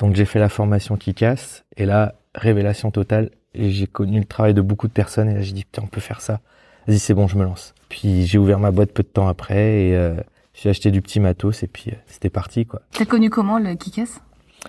Donc, 0.00 0.16
j'ai 0.16 0.24
fait 0.24 0.40
la 0.40 0.48
formation 0.48 0.96
qui 0.96 1.14
casse. 1.14 1.64
Et 1.76 1.86
là, 1.86 2.16
révélation 2.34 2.90
totale. 2.90 3.30
Et 3.54 3.70
j'ai 3.70 3.86
connu 3.86 4.18
le 4.18 4.26
travail 4.26 4.52
de 4.52 4.60
beaucoup 4.60 4.88
de 4.88 4.92
personnes. 4.92 5.28
Et 5.28 5.34
là, 5.34 5.42
j'ai 5.42 5.52
dit, 5.52 5.64
putain, 5.64 5.82
on 5.84 5.88
peut 5.88 6.00
faire 6.00 6.20
ça. 6.20 6.40
Vas-y, 6.86 6.98
c'est 6.98 7.14
bon, 7.14 7.26
je 7.26 7.36
me 7.36 7.44
lance. 7.44 7.74
Puis, 7.88 8.26
j'ai 8.26 8.38
ouvert 8.38 8.58
ma 8.58 8.70
boîte 8.70 8.92
peu 8.92 9.02
de 9.02 9.08
temps 9.08 9.28
après. 9.28 9.88
Et 9.88 9.96
euh, 9.96 10.14
j'ai 10.54 10.70
acheté 10.70 10.90
du 10.90 11.02
petit 11.02 11.20
matos. 11.20 11.62
Et 11.62 11.66
puis, 11.66 11.92
c'était 12.06 12.30
parti, 12.30 12.66
quoi. 12.66 12.82
T'as 12.92 13.04
connu 13.04 13.30
comment 13.30 13.58
le 13.58 13.74
Kikas 13.74 14.20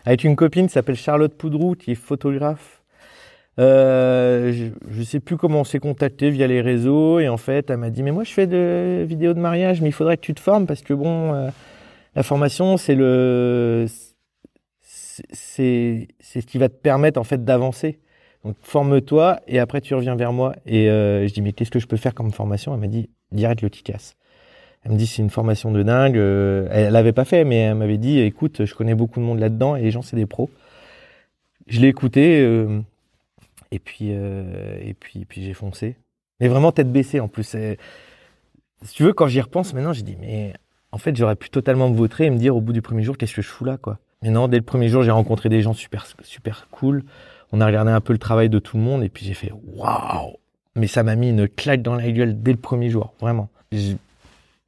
avec 0.05 0.23
une 0.23 0.35
copine 0.35 0.67
qui 0.67 0.73
s'appelle 0.73 0.95
Charlotte 0.95 1.33
Poudrou, 1.33 1.75
qui 1.75 1.91
est 1.91 1.95
photographe. 1.95 2.81
Euh, 3.59 4.53
je, 4.53 4.65
je 4.91 5.03
sais 5.03 5.19
plus 5.19 5.37
comment 5.37 5.61
on 5.61 5.63
s'est 5.63 5.79
contacté 5.79 6.29
via 6.29 6.45
les 6.45 6.61
réseaux 6.61 7.19
et 7.19 7.27
en 7.27 7.37
fait 7.37 7.71
elle 7.71 7.77
m'a 7.77 7.89
dit 7.89 8.03
mais 8.03 8.11
moi 8.11 8.23
je 8.23 8.31
fais 8.31 8.45
de 8.45 9.03
vidéos 9.03 9.33
de 9.33 9.39
mariage 9.39 9.81
mais 9.81 9.89
il 9.89 9.93
faudrait 9.93 10.15
que 10.15 10.21
tu 10.21 10.35
te 10.35 10.39
formes 10.39 10.67
parce 10.67 10.83
que 10.83 10.93
bon 10.93 11.33
euh, 11.33 11.49
la 12.15 12.21
formation 12.21 12.77
c'est 12.77 12.93
le 12.93 13.87
c'est 14.83 16.07
c'est 16.19 16.41
ce 16.41 16.45
qui 16.45 16.59
va 16.59 16.69
te 16.69 16.75
permettre 16.75 17.19
en 17.19 17.23
fait 17.23 17.43
d'avancer 17.43 17.97
donc 18.47 18.55
forme-toi 18.61 19.39
et 19.47 19.59
après 19.59 19.81
tu 19.81 19.93
reviens 19.93 20.15
vers 20.15 20.33
moi 20.33 20.55
et 20.65 20.89
euh, 20.89 21.27
je 21.27 21.33
dis 21.33 21.41
mais 21.41 21.53
qu'est-ce 21.53 21.71
que 21.71 21.79
je 21.79 21.87
peux 21.87 21.97
faire 21.97 22.13
comme 22.13 22.31
formation? 22.31 22.73
Elle 22.73 22.79
m'a 22.79 22.87
dit 22.87 23.09
direct 23.31 23.61
le 23.61 23.69
Kikas 23.69 24.15
elle 24.87 24.93
me 24.93 24.97
dit 24.97 25.07
c'est 25.07 25.21
une 25.21 25.29
formation 25.29 25.71
de 25.71 25.83
dingue. 25.83 26.17
Euh, 26.17 26.67
elle 26.71 26.93
l'avait 26.93 27.11
pas 27.11 27.25
fait, 27.25 27.43
mais 27.43 27.57
elle 27.57 27.75
m'avait 27.75 27.97
dit 27.97 28.19
écoute, 28.19 28.65
je 28.65 28.73
connais 28.73 28.95
beaucoup 28.95 29.19
de 29.19 29.25
monde 29.25 29.39
là-dedans 29.39 29.75
et 29.75 29.81
les 29.81 29.91
gens 29.91 30.01
c'est 30.01 30.15
des 30.15 30.25
pros. 30.25 30.49
Je 31.67 31.81
l'ai 31.81 31.89
écouté 31.89 32.39
euh, 32.39 32.79
et 33.71 33.79
puis 33.79 34.11
euh, 34.11 34.77
et 34.81 34.93
puis 34.93 35.25
j'ai 35.43 35.53
foncé. 35.53 35.97
Mais 36.39 36.47
vraiment 36.47 36.71
tête 36.71 36.91
baissée 36.91 37.19
en 37.19 37.27
plus. 37.27 37.55
Si 38.83 38.93
tu 38.93 39.03
veux, 39.03 39.11
quand 39.11 39.27
j'y 39.27 39.41
repense 39.41 39.73
maintenant, 39.73 39.91
j'ai 39.91 40.03
dit 40.03 40.15
mais 40.21 40.53
en 40.93 40.97
fait 40.97 41.15
j'aurais 41.17 41.35
pu 41.35 41.49
totalement 41.49 41.89
me 41.89 41.95
vautrer 41.95 42.25
et 42.25 42.29
me 42.29 42.37
dire 42.37 42.55
au 42.55 42.61
bout 42.61 42.73
du 42.73 42.81
premier 42.81 43.03
jour 43.03 43.17
qu'est-ce 43.17 43.35
que 43.35 43.41
je 43.41 43.49
fous 43.49 43.65
là 43.65 43.77
quoi? 43.77 43.99
Mais 44.21 44.29
non, 44.29 44.47
dès 44.47 44.57
le 44.57 44.63
premier 44.63 44.87
jour 44.87 45.03
j'ai 45.03 45.11
rencontré 45.11 45.49
des 45.49 45.61
gens 45.61 45.73
super 45.73 46.07
super 46.21 46.69
cool. 46.71 47.03
On 47.51 47.61
a 47.61 47.65
regardé 47.65 47.91
un 47.91 48.01
peu 48.01 48.13
le 48.13 48.19
travail 48.19 48.49
de 48.49 48.59
tout 48.59 48.77
le 48.77 48.83
monde 48.83 49.03
et 49.03 49.09
puis 49.09 49.25
j'ai 49.25 49.33
fait 49.33 49.51
waouh. 49.75 50.37
Mais 50.75 50.87
ça 50.87 51.03
m'a 51.03 51.15
mis 51.15 51.29
une 51.29 51.47
claque 51.47 51.81
dans 51.81 51.95
la 51.95 52.11
gueule 52.11 52.41
dès 52.41 52.51
le 52.51 52.57
premier 52.57 52.89
jour, 52.89 53.13
vraiment 53.19 53.49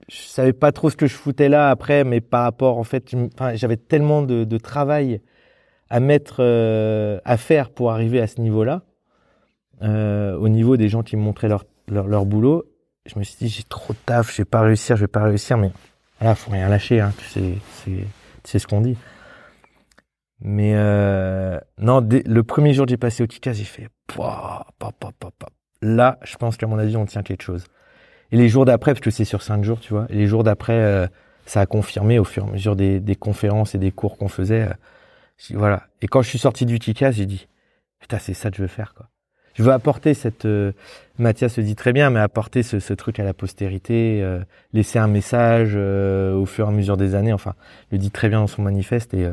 je 0.10 0.17
savais 0.17 0.54
pas 0.54 0.71
trop 0.71 0.89
ce 0.89 0.97
que 0.97 1.08
je 1.08 1.13
foutais 1.13 1.49
là 1.49 1.69
après, 1.69 2.04
mais 2.04 2.21
par 2.21 2.43
rapport, 2.43 2.77
en 2.77 2.84
fait, 2.84 3.15
j'avais 3.54 3.77
tellement 3.77 4.21
de, 4.23 4.58
travail 4.58 5.21
à 5.89 5.99
mettre, 5.99 6.38
euh, 6.39 7.19
à 7.25 7.38
faire 7.38 7.69
pour 7.69 7.91
arriver 7.91 8.19
à 8.19 8.27
ce 8.27 8.41
niveau-là, 8.41 8.84
euh, 9.82 10.36
au 10.38 10.49
niveau 10.49 10.77
des 10.77 10.89
gens 10.89 11.04
qui 11.04 11.15
me 11.15 11.21
montraient 11.21 11.47
leur, 11.47 11.65
leur, 11.88 12.25
boulot. 12.25 12.65
Je 13.06 13.17
me 13.17 13.23
suis 13.23 13.38
dit, 13.39 13.49
j'ai 13.49 13.63
trop 13.63 13.93
de 13.93 13.99
taf, 14.06 14.32
je 14.32 14.38
vais 14.38 14.45
pas 14.45 14.62
réussir, 14.62 14.95
je 14.97 15.01
vais 15.01 15.08
pas 15.08 15.23
réussir, 15.23 15.58
mais 15.58 15.71
voilà, 16.19 16.36
faut 16.36 16.51
rien 16.51 16.69
lâcher, 16.69 16.99
hein, 16.99 17.12
c'est, 17.30 17.56
c'est 18.43 18.60
ce 18.60 18.67
qu'on 18.67 18.82
dit. 18.82 18.97
Mais 20.41 20.73
euh, 20.75 21.60
non, 21.78 22.02
dès, 22.02 22.23
le 22.25 22.43
premier 22.43 22.73
jour 22.73 22.86
que 22.86 22.91
j'ai 22.91 22.97
passé 22.97 23.23
au 23.23 23.28
Tika, 23.28 23.52
j'ai 23.52 23.65
fait, 23.65 23.89
là, 25.82 26.17
je 26.23 26.36
pense 26.38 26.58
qu'à 26.58 26.67
mon 26.67 26.78
avis, 26.78 26.95
on 26.97 27.06
tient 27.06 27.23
quelque 27.23 27.43
chose. 27.43 27.65
Et 28.32 28.38
les 28.38 28.47
jours 28.47 28.65
d'après, 28.65 28.93
parce 28.93 29.02
que 29.02 29.12
c'est 29.12 29.25
sur 29.25 29.41
cinq 29.41 29.63
jours, 29.63 29.80
tu 29.80 29.93
vois, 29.93 30.06
les 30.10 30.28
jours 30.28 30.43
d'après, 30.43 30.73
euh, 30.73 31.08
ça 31.45 31.62
a 31.62 31.65
confirmé 31.65 32.19
au 32.19 32.23
fur 32.23 32.45
et 32.45 32.49
à 32.49 32.52
mesure 32.52 32.75
des, 32.75 32.99
des 32.99 33.15
conférences 33.15 33.75
et 33.75 33.80
des 33.80 33.91
cours 33.91 34.17
qu'on 34.17 34.28
faisait. 34.28 34.69
Euh, 34.69 35.56
voilà. 35.56 35.88
Et 36.02 36.08
quand 36.08 36.21
je 36.21 36.30
suis 36.30 36.39
sorti 36.39 36.65
du 36.65 36.80
TICAS, 36.80 37.12
j'ai 37.12 37.25
dit, 37.25 37.47
putain, 37.99 38.19
c'est 38.19 38.34
ça 38.34 38.49
que 38.49 38.58
je 38.58 38.62
veux 38.62 38.67
faire, 38.67 38.93
quoi. 38.93 39.08
Je 39.56 39.63
veux 39.63 39.73
apporter 39.73 40.13
cette, 40.13 40.45
euh, 40.45 40.71
Mathias 41.17 41.56
se 41.56 41.62
dit 41.62 41.75
très 41.75 41.91
bien, 41.91 42.12
mais 42.12 42.21
apporter 42.21 42.63
ce, 42.63 42.80
ce 42.80 42.93
truc 42.93 43.19
à 43.19 43.23
la 43.25 43.34
postérité, 43.34 44.21
euh, 44.21 44.39
laisser 44.71 44.99
un 44.99 45.08
message 45.08 45.75
au 45.75 46.45
fur 46.45 46.67
et 46.67 46.69
à 46.69 46.71
mesure 46.71 46.95
des 46.95 47.13
années. 47.13 47.34
Enfin, 47.34 47.56
le 47.91 47.97
dit 47.97 48.12
très 48.12 48.30
bien 48.30 48.39
dans 48.39 48.47
son 48.47 48.62
manifeste. 48.62 49.13
Et, 49.13 49.28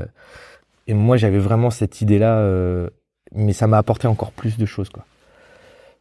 et 0.87 0.95
moi, 0.95 1.17
j'avais 1.17 1.39
vraiment 1.39 1.71
cette 1.71 2.01
idée-là, 2.01 2.89
mais 3.33 3.53
ça 3.53 3.67
m'a 3.67 3.79
apporté 3.79 4.07
encore 4.07 4.33
plus 4.33 4.57
de 4.57 4.67
choses, 4.67 4.89
quoi. 4.89 5.05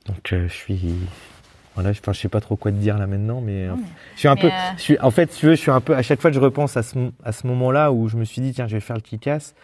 Donc, 0.06 0.17
je 0.30 0.48
suis, 0.48 0.95
voilà, 1.76 1.91
je, 1.91 2.00
enfin, 2.00 2.13
je 2.13 2.19
sais 2.21 2.30
pas 2.30 2.41
trop 2.41 2.56
quoi 2.56 2.71
te 2.71 2.78
dire 2.78 2.98
là 2.98 3.06
maintenant, 3.06 3.41
mais 3.41 3.67
euh, 3.67 3.76
je 4.13 4.19
suis 4.19 4.28
un 4.28 4.36
peu, 4.36 4.48
euh, 4.48 4.71
je 4.78 4.82
suis, 4.82 5.00
en 5.00 5.12
fait, 5.12 5.28
tu 5.28 5.45
veux, 5.48 5.56
je 5.56 5.60
suis 5.60 5.71
un 5.71 5.82
peu, 5.82 5.95
à 5.95 6.02
chaque 6.02 6.21
fois 6.21 6.32
que 6.32 6.36
je 6.36 6.39
repense 6.39 6.78
à 6.78 6.84
ce, 6.84 6.98
à 7.24 7.32
ce 7.32 7.45
moment-là 7.48 7.91
où 7.91 8.08
je 8.08 8.15
me 8.15 8.24
suis 8.24 8.41
dit, 8.41 8.54
tiens, 8.54 8.67
je 8.67 8.76
vais 8.76 8.82
faire 8.82 8.95
le 8.95 9.02
kick-ass. 9.02 9.56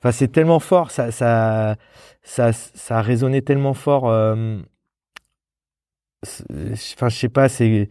Enfin, 0.00 0.10
c'est 0.10 0.28
tellement 0.28 0.58
fort, 0.58 0.90
ça, 0.90 1.12
ça, 1.12 1.76
ça, 2.22 2.52
ça 2.52 2.98
a 2.98 3.02
résonné 3.02 3.42
tellement 3.42 3.74
fort. 3.74 4.08
Euh, 4.08 4.58
enfin, 6.24 7.08
je 7.08 7.16
sais 7.16 7.28
pas, 7.28 7.48
c'est, 7.48 7.88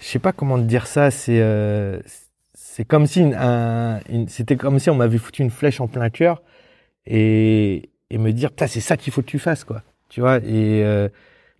je 0.00 0.06
sais 0.06 0.18
pas 0.18 0.32
comment 0.32 0.58
te 0.58 0.64
dire 0.64 0.88
ça. 0.88 1.12
C'est, 1.12 1.40
euh, 1.40 2.00
c'est 2.76 2.84
comme 2.84 3.06
si 3.06 3.22
un, 3.22 4.00
une, 4.10 4.28
c'était 4.28 4.56
comme 4.56 4.78
si 4.78 4.90
on 4.90 4.94
m'avait 4.96 5.16
foutu 5.16 5.40
une 5.40 5.48
flèche 5.48 5.80
en 5.80 5.88
plein 5.88 6.10
cœur 6.10 6.42
et, 7.06 7.88
et 8.10 8.18
me 8.18 8.32
dire, 8.32 8.50
c'est 8.54 8.80
ça 8.80 8.98
qu'il 8.98 9.14
faut 9.14 9.22
que 9.22 9.26
tu 9.26 9.38
fasses, 9.38 9.64
quoi. 9.64 9.80
Tu 10.10 10.20
vois, 10.20 10.36
et 10.40 10.84
euh, 10.84 11.08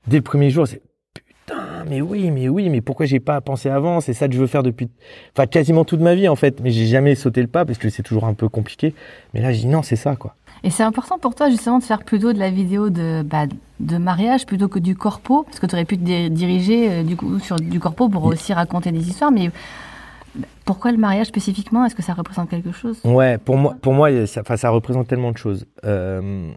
dès 0.06 0.18
le 0.18 0.22
premier 0.22 0.50
jour, 0.50 0.68
c'est 0.68 0.82
putain, 1.14 1.86
mais 1.88 2.02
oui, 2.02 2.30
mais 2.30 2.50
oui, 2.50 2.68
mais 2.68 2.82
pourquoi 2.82 3.06
j'ai 3.06 3.18
pas 3.18 3.40
pensé 3.40 3.70
avant? 3.70 4.02
C'est 4.02 4.12
ça 4.12 4.28
que 4.28 4.34
je 4.34 4.38
veux 4.38 4.46
faire 4.46 4.62
depuis, 4.62 4.90
enfin 5.34 5.46
quasiment 5.46 5.86
toute 5.86 6.00
ma 6.00 6.14
vie 6.14 6.28
en 6.28 6.36
fait. 6.36 6.60
Mais 6.60 6.70
j'ai 6.70 6.84
jamais 6.84 7.14
sauté 7.14 7.40
le 7.40 7.48
pas 7.48 7.64
parce 7.64 7.78
que 7.78 7.88
c'est 7.88 8.02
toujours 8.02 8.26
un 8.26 8.34
peu 8.34 8.50
compliqué. 8.50 8.92
Mais 9.32 9.40
là, 9.40 9.54
je 9.54 9.60
dis 9.60 9.68
non, 9.68 9.82
c'est 9.82 9.96
ça 9.96 10.16
quoi. 10.16 10.34
Et 10.64 10.70
c'est 10.70 10.82
important 10.82 11.18
pour 11.18 11.34
toi 11.34 11.48
justement 11.48 11.78
de 11.78 11.84
faire 11.84 12.02
plutôt 12.04 12.34
de 12.34 12.38
la 12.38 12.50
vidéo 12.50 12.90
de, 12.90 13.22
bah, 13.22 13.46
de 13.80 13.96
mariage 13.96 14.44
plutôt 14.44 14.68
que 14.68 14.78
du 14.78 14.94
corpo, 14.94 15.44
parce 15.44 15.60
que 15.60 15.66
tu 15.66 15.74
aurais 15.76 15.86
pu 15.86 15.96
te 15.96 16.28
diriger 16.28 16.90
euh, 16.90 17.02
du 17.02 17.16
coup 17.16 17.38
sur 17.38 17.56
du 17.56 17.80
corpo 17.80 18.10
pour 18.10 18.24
aussi 18.26 18.52
raconter 18.52 18.92
des 18.92 19.08
histoires, 19.08 19.32
mais 19.32 19.50
pourquoi 20.64 20.92
le 20.92 20.98
mariage 20.98 21.26
spécifiquement? 21.26 21.84
Est-ce 21.84 21.94
que 21.94 22.02
ça 22.02 22.14
représente 22.14 22.50
quelque 22.50 22.72
chose? 22.72 23.00
Ouais, 23.04 23.38
pour 23.38 23.56
moi, 23.56 23.76
pour 23.80 23.94
moi, 23.94 24.26
ça, 24.26 24.42
ça 24.56 24.70
représente 24.70 25.08
tellement 25.08 25.32
de 25.32 25.38
choses. 25.38 25.66
Euh, 25.84 26.52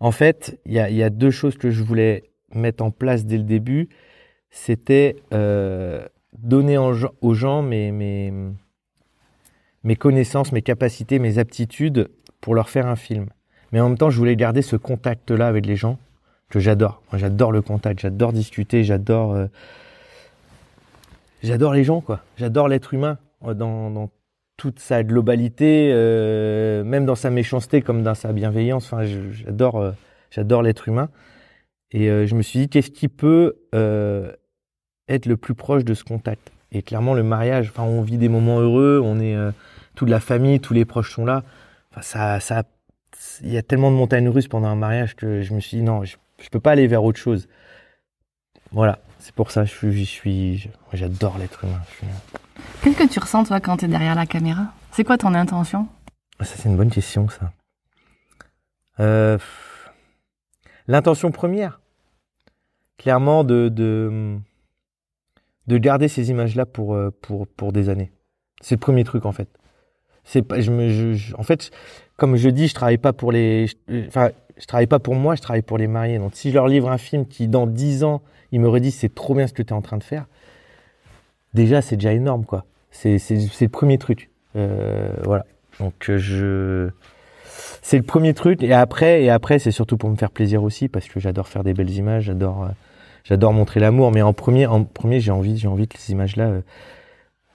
en 0.00 0.10
fait, 0.12 0.60
il 0.64 0.72
y 0.74 1.02
a, 1.02 1.10
deux 1.10 1.30
choses 1.30 1.56
que 1.56 1.70
je 1.70 1.82
voulais 1.82 2.30
mettre 2.54 2.84
en 2.84 2.90
place 2.90 3.24
dès 3.24 3.36
le 3.36 3.42
début, 3.42 3.88
c'était 4.50 5.16
euh, 5.34 6.06
donner 6.36 6.78
aux 6.78 7.34
gens 7.34 7.62
mes, 7.62 7.90
mes, 9.82 9.96
connaissances, 9.96 10.52
mes 10.52 10.62
capacités, 10.62 11.18
mes 11.18 11.38
aptitudes 11.38 12.10
pour 12.40 12.54
leur 12.54 12.68
faire 12.70 12.86
un 12.86 12.96
film. 12.96 13.26
Mais 13.72 13.80
en 13.80 13.88
même 13.88 13.98
temps, 13.98 14.10
je 14.10 14.18
voulais 14.18 14.36
garder 14.36 14.62
ce 14.62 14.76
contact-là 14.76 15.46
avec 15.46 15.66
les 15.66 15.76
gens 15.76 15.98
que 16.48 16.60
j'adore. 16.60 17.02
J'adore 17.12 17.52
le 17.52 17.60
contact, 17.60 18.00
j'adore 18.00 18.32
discuter, 18.32 18.84
j'adore, 18.84 19.34
euh, 19.34 19.46
j'adore 21.42 21.72
les 21.72 21.84
gens, 21.84 22.00
quoi. 22.00 22.20
J'adore 22.36 22.68
l'être 22.68 22.94
humain 22.94 23.18
euh, 23.44 23.54
dans, 23.54 24.10
toute 24.56 24.80
sa 24.80 25.04
globalité, 25.04 25.90
euh, 25.92 26.82
même 26.82 27.06
dans 27.06 27.14
sa 27.14 27.30
méchanceté 27.30 27.80
comme 27.80 28.02
dans 28.02 28.14
sa 28.14 28.32
bienveillance. 28.32 28.92
Enfin, 28.92 29.04
j'adore, 29.04 29.76
euh, 29.76 29.92
j'adore 30.30 30.62
l'être 30.62 30.88
humain. 30.88 31.10
Et 31.92 32.08
je 32.26 32.34
me 32.34 32.42
suis 32.42 32.58
dit, 32.58 32.68
qu'est-ce 32.68 32.90
qui 32.90 33.08
peut 33.08 33.56
être 35.08 35.24
le 35.24 35.36
plus 35.38 35.54
proche 35.54 35.84
de 35.84 35.94
ce 35.94 36.04
contact? 36.04 36.52
Et 36.70 36.82
clairement, 36.82 37.14
le 37.14 37.22
mariage, 37.22 37.70
enfin, 37.70 37.84
on 37.84 38.02
vit 38.02 38.18
des 38.18 38.28
moments 38.28 38.60
heureux, 38.60 39.00
on 39.02 39.20
est 39.20 39.34
toute 39.94 40.10
la 40.10 40.20
famille, 40.20 40.60
tous 40.60 40.74
les 40.74 40.84
proches 40.84 41.14
sont 41.14 41.24
là. 41.24 41.44
Enfin, 41.90 42.02
ça, 42.02 42.40
ça, 42.40 42.64
il 43.42 43.50
y 43.50 43.56
a 43.56 43.62
tellement 43.62 43.90
de 43.90 43.96
montagnes 43.96 44.28
russes 44.28 44.48
pendant 44.48 44.68
un 44.68 44.76
mariage 44.76 45.16
que 45.16 45.40
je 45.40 45.54
me 45.54 45.60
suis 45.60 45.78
dit, 45.78 45.82
non, 45.82 46.04
je, 46.04 46.16
je 46.42 46.50
peux 46.50 46.60
pas 46.60 46.72
aller 46.72 46.86
vers 46.86 47.02
autre 47.04 47.18
chose. 47.18 47.48
voilà, 48.70 48.98
c'est 49.18 49.34
pour 49.34 49.50
ça, 49.50 49.64
je 49.64 49.70
suis, 49.72 49.92
j'y 49.92 50.06
suis, 50.06 50.70
j'adore 50.92 51.38
l'être 51.38 51.64
humain. 51.64 51.80
suis- 51.96 52.06
Qu'est-ce 52.82 52.96
que 52.98 53.08
tu 53.12 53.18
ressens, 53.18 53.44
toi, 53.44 53.60
quand 53.60 53.78
tu 53.78 53.84
es 53.86 53.88
derrière 53.88 54.14
la 54.14 54.26
caméra? 54.26 54.66
C'est 54.92 55.04
quoi 55.04 55.18
ton 55.18 55.34
intention? 55.34 55.88
Ah, 56.38 56.44
Ça, 56.44 56.54
c'est 56.56 56.68
une 56.68 56.76
bonne 56.76 56.90
question, 56.90 57.28
ça. 57.28 57.52
Euh, 59.00 59.38
L'intention 60.86 61.30
première, 61.30 61.80
clairement, 62.96 63.44
de, 63.44 63.68
de, 63.68 64.38
de 65.66 65.78
garder 65.78 66.08
ces 66.08 66.30
images-là 66.30 66.64
pour, 66.64 66.94
euh, 66.94 67.10
pour, 67.20 67.46
pour 67.46 67.72
des 67.72 67.90
années. 67.90 68.10
C'est 68.62 68.76
le 68.76 68.80
premier 68.80 69.04
truc, 69.04 69.26
en 69.26 69.32
fait. 69.32 69.48
C'est 70.24 70.40
pas, 70.42 70.60
je 70.60 70.70
me, 70.70 70.88
je, 70.90 71.12
je- 71.12 71.34
en 71.36 71.42
fait, 71.42 71.70
comme 72.16 72.36
je 72.36 72.48
dis, 72.48 72.68
je 72.68 72.74
travaille 72.74 72.96
pas 72.98 73.12
pour 73.12 73.32
les, 73.32 73.66
je- 73.66 73.74
euh, 73.90 74.04
enfin, 74.08 74.30
je 74.56 74.64
travaille 74.66 74.86
pas 74.86 74.98
pour 74.98 75.14
moi, 75.14 75.34
je 75.34 75.42
travaille 75.42 75.62
pour 75.62 75.76
les 75.78 75.86
mariés. 75.88 76.18
Donc, 76.18 76.34
si 76.34 76.48
je 76.50 76.54
leur 76.54 76.68
livre 76.68 76.90
un 76.90 76.98
film 76.98 77.26
qui, 77.26 77.48
dans 77.48 77.66
10 77.66 78.02
ans, 78.02 78.22
ils 78.52 78.60
me 78.60 78.68
redisent 78.68 78.96
c'est 78.96 79.14
trop 79.14 79.34
bien 79.34 79.46
ce 79.46 79.52
que 79.52 79.62
tu 79.62 79.70
es 79.70 79.76
en 79.76 79.82
train 79.82 79.98
de 79.98 80.04
faire, 80.04 80.26
déjà, 81.54 81.82
c'est 81.82 81.96
déjà 81.96 82.12
énorme, 82.12 82.44
quoi. 82.44 82.64
C'est, 82.90 83.18
le 83.18 83.68
premier 83.68 83.98
truc. 83.98 84.30
Euh, 84.56 85.12
voilà. 85.24 85.44
Donc, 85.78 86.10
euh, 86.10 86.18
je, 86.18 86.90
c'est 87.82 87.96
le 87.96 88.02
premier 88.02 88.34
truc. 88.34 88.62
Et 88.62 88.72
après, 88.72 89.22
et 89.22 89.30
après, 89.30 89.58
c'est 89.58 89.70
surtout 89.70 89.96
pour 89.96 90.10
me 90.10 90.16
faire 90.16 90.30
plaisir 90.30 90.62
aussi, 90.62 90.88
parce 90.88 91.08
que 91.08 91.20
j'adore 91.20 91.48
faire 91.48 91.64
des 91.64 91.74
belles 91.74 91.90
images, 91.90 92.24
j'adore, 92.24 92.64
euh, 92.64 92.68
j'adore 93.24 93.52
montrer 93.52 93.80
l'amour. 93.80 94.12
Mais 94.12 94.22
en 94.22 94.32
premier, 94.32 94.66
en 94.66 94.84
premier, 94.84 95.20
j'ai 95.20 95.30
envie, 95.30 95.56
j'ai 95.56 95.68
envie 95.68 95.88
que 95.88 95.98
ces 95.98 96.12
images-là 96.12 96.44
euh, 96.44 96.60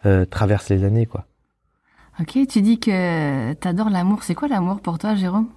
euh, 0.06 0.26
traversent 0.26 0.70
les 0.70 0.84
années, 0.84 1.06
quoi. 1.06 1.26
Ok, 2.20 2.38
tu 2.48 2.62
dis 2.62 2.80
que 2.80 3.54
t'adores 3.54 3.90
l'amour. 3.90 4.24
C'est 4.24 4.36
quoi 4.36 4.48
l'amour 4.48 4.82
pour 4.82 5.00
toi, 5.00 5.16
Jérôme? 5.16 5.48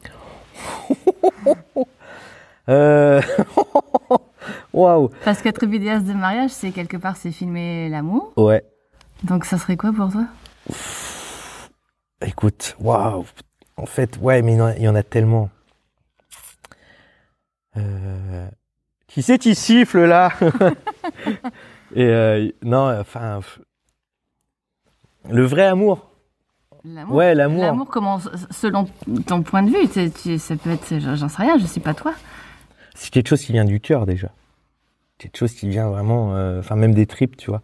Euh... 2.68 3.20
Waouh. 4.72 5.10
Parce 5.24 5.42
qu'être 5.42 5.66
vidéaste 5.66 6.06
de 6.06 6.12
mariage, 6.12 6.50
c'est 6.50 6.70
quelque 6.70 6.96
part, 6.96 7.16
c'est 7.16 7.32
filmer 7.32 7.88
l'amour. 7.88 8.32
Ouais. 8.36 8.64
Donc 9.22 9.44
ça 9.44 9.58
serait 9.58 9.76
quoi 9.76 9.92
pour 9.92 10.10
toi? 10.10 10.26
Écoute, 12.20 12.76
waouh. 12.80 13.24
En 13.76 13.86
fait, 13.86 14.18
ouais, 14.20 14.42
mais 14.42 14.54
il 14.76 14.82
y 14.82 14.88
en 14.88 14.94
a, 14.94 15.02
tellement. 15.02 15.50
Euh... 17.76 18.48
Qui 19.06 19.22
c'est 19.22 19.38
qui 19.38 19.54
siffle 19.54 20.04
là? 20.04 20.32
Et 21.94 22.04
euh, 22.04 22.50
non, 22.62 22.98
enfin, 22.98 23.40
le 25.30 25.44
vrai 25.44 25.66
amour. 25.66 26.10
L'amour? 26.84 27.16
Ouais, 27.16 27.34
l'amour. 27.34 27.62
L'amour, 27.64 27.88
comment, 27.88 28.18
selon 28.50 28.86
ton 29.26 29.42
point 29.42 29.62
de 29.62 29.70
vue, 29.70 29.88
tu- 29.88 30.10
tu- 30.10 30.38
ça 30.38 30.56
peut 30.56 30.70
être, 30.70 30.98
j'en 30.98 31.28
sais 31.28 31.42
rien, 31.42 31.58
je 31.58 31.66
sais 31.66 31.80
pas 31.80 31.94
toi. 31.94 32.12
C'est 32.96 33.10
quelque 33.10 33.28
chose 33.28 33.42
qui 33.42 33.52
vient 33.52 33.64
du 33.64 33.80
cœur 33.80 34.06
déjà. 34.06 34.30
Quelque 35.18 35.38
chose 35.38 35.54
qui 35.54 35.68
vient 35.68 35.88
vraiment, 35.88 36.34
euh, 36.34 36.60
enfin 36.60 36.76
même 36.76 36.94
des 36.94 37.06
tripes, 37.06 37.36
tu 37.36 37.50
vois. 37.50 37.62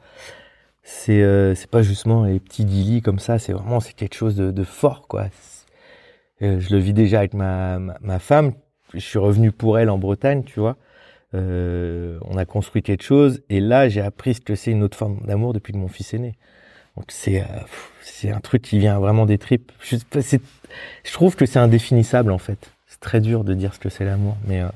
C'est 0.83 1.23
euh, 1.23 1.55
c'est 1.55 1.71
pas 1.71 1.83
justement 1.83 2.25
les 2.25 2.41
petits 2.41 2.65
dilly 2.65 3.03
comme 3.03 3.19
ça. 3.19 3.39
C'est 3.39 3.53
vraiment 3.53 3.81
c'est 3.81 3.95
quelque 3.95 4.15
chose 4.15 4.37
de, 4.37 4.51
de 4.51 4.65
fort, 4.65 5.09
quoi. 5.09 5.27
Euh, 6.43 6.61
je 6.61 6.75
le 6.75 6.81
vis 6.81 6.93
déjà 6.93 7.19
avec 7.19 7.35
ma, 7.35 7.79
ma, 7.79 7.97
ma 8.01 8.19
femme. 8.19 8.53
Je 8.95 8.99
suis 9.01 9.19
revenu 9.19 9.53
pour 9.53 9.79
elle 9.79 9.91
en 9.91 9.99
Bretagne, 9.99 10.45
tu 10.45 10.61
vois. 10.61 10.77
Euh, 11.35 12.19
on 12.23 12.37
a 12.37 12.45
construit 12.45 12.83
quelque 12.83 13.03
chose 13.03 13.41
et 13.49 13.59
là 13.59 13.89
j'ai 13.89 14.03
appris 14.03 14.35
ce 14.35 14.41
que 14.43 14.55
c'est 14.55 14.71
une 14.71 14.83
autre 14.83 14.99
forme 14.99 15.19
d'amour 15.25 15.55
depuis 15.55 15.73
que 15.73 15.79
mon 15.79 15.89
fils 15.89 16.13
est 16.13 16.19
né. 16.19 16.37
Donc 16.97 17.07
c'est 17.09 17.41
euh, 17.41 17.47
c'est 18.03 18.31
un 18.31 18.41
truc 18.41 18.61
qui 18.61 18.79
vient 18.79 18.99
vraiment 18.99 19.25
des 19.25 19.39
tripes. 19.39 19.73
Je, 19.81 19.97
je 19.97 21.13
trouve 21.13 21.35
que 21.35 21.47
c'est 21.47 21.59
indéfinissable 21.59 22.33
en 22.33 22.39
fait. 22.39 22.71
C'est 22.87 23.01
très 23.01 23.21
dur 23.23 23.45
de 23.45 23.55
dire 23.55 23.73
ce 23.73 23.79
que 23.79 23.89
c'est 23.89 24.05
l'amour, 24.05 24.37
mais 24.47 24.61
euh, 24.61 24.69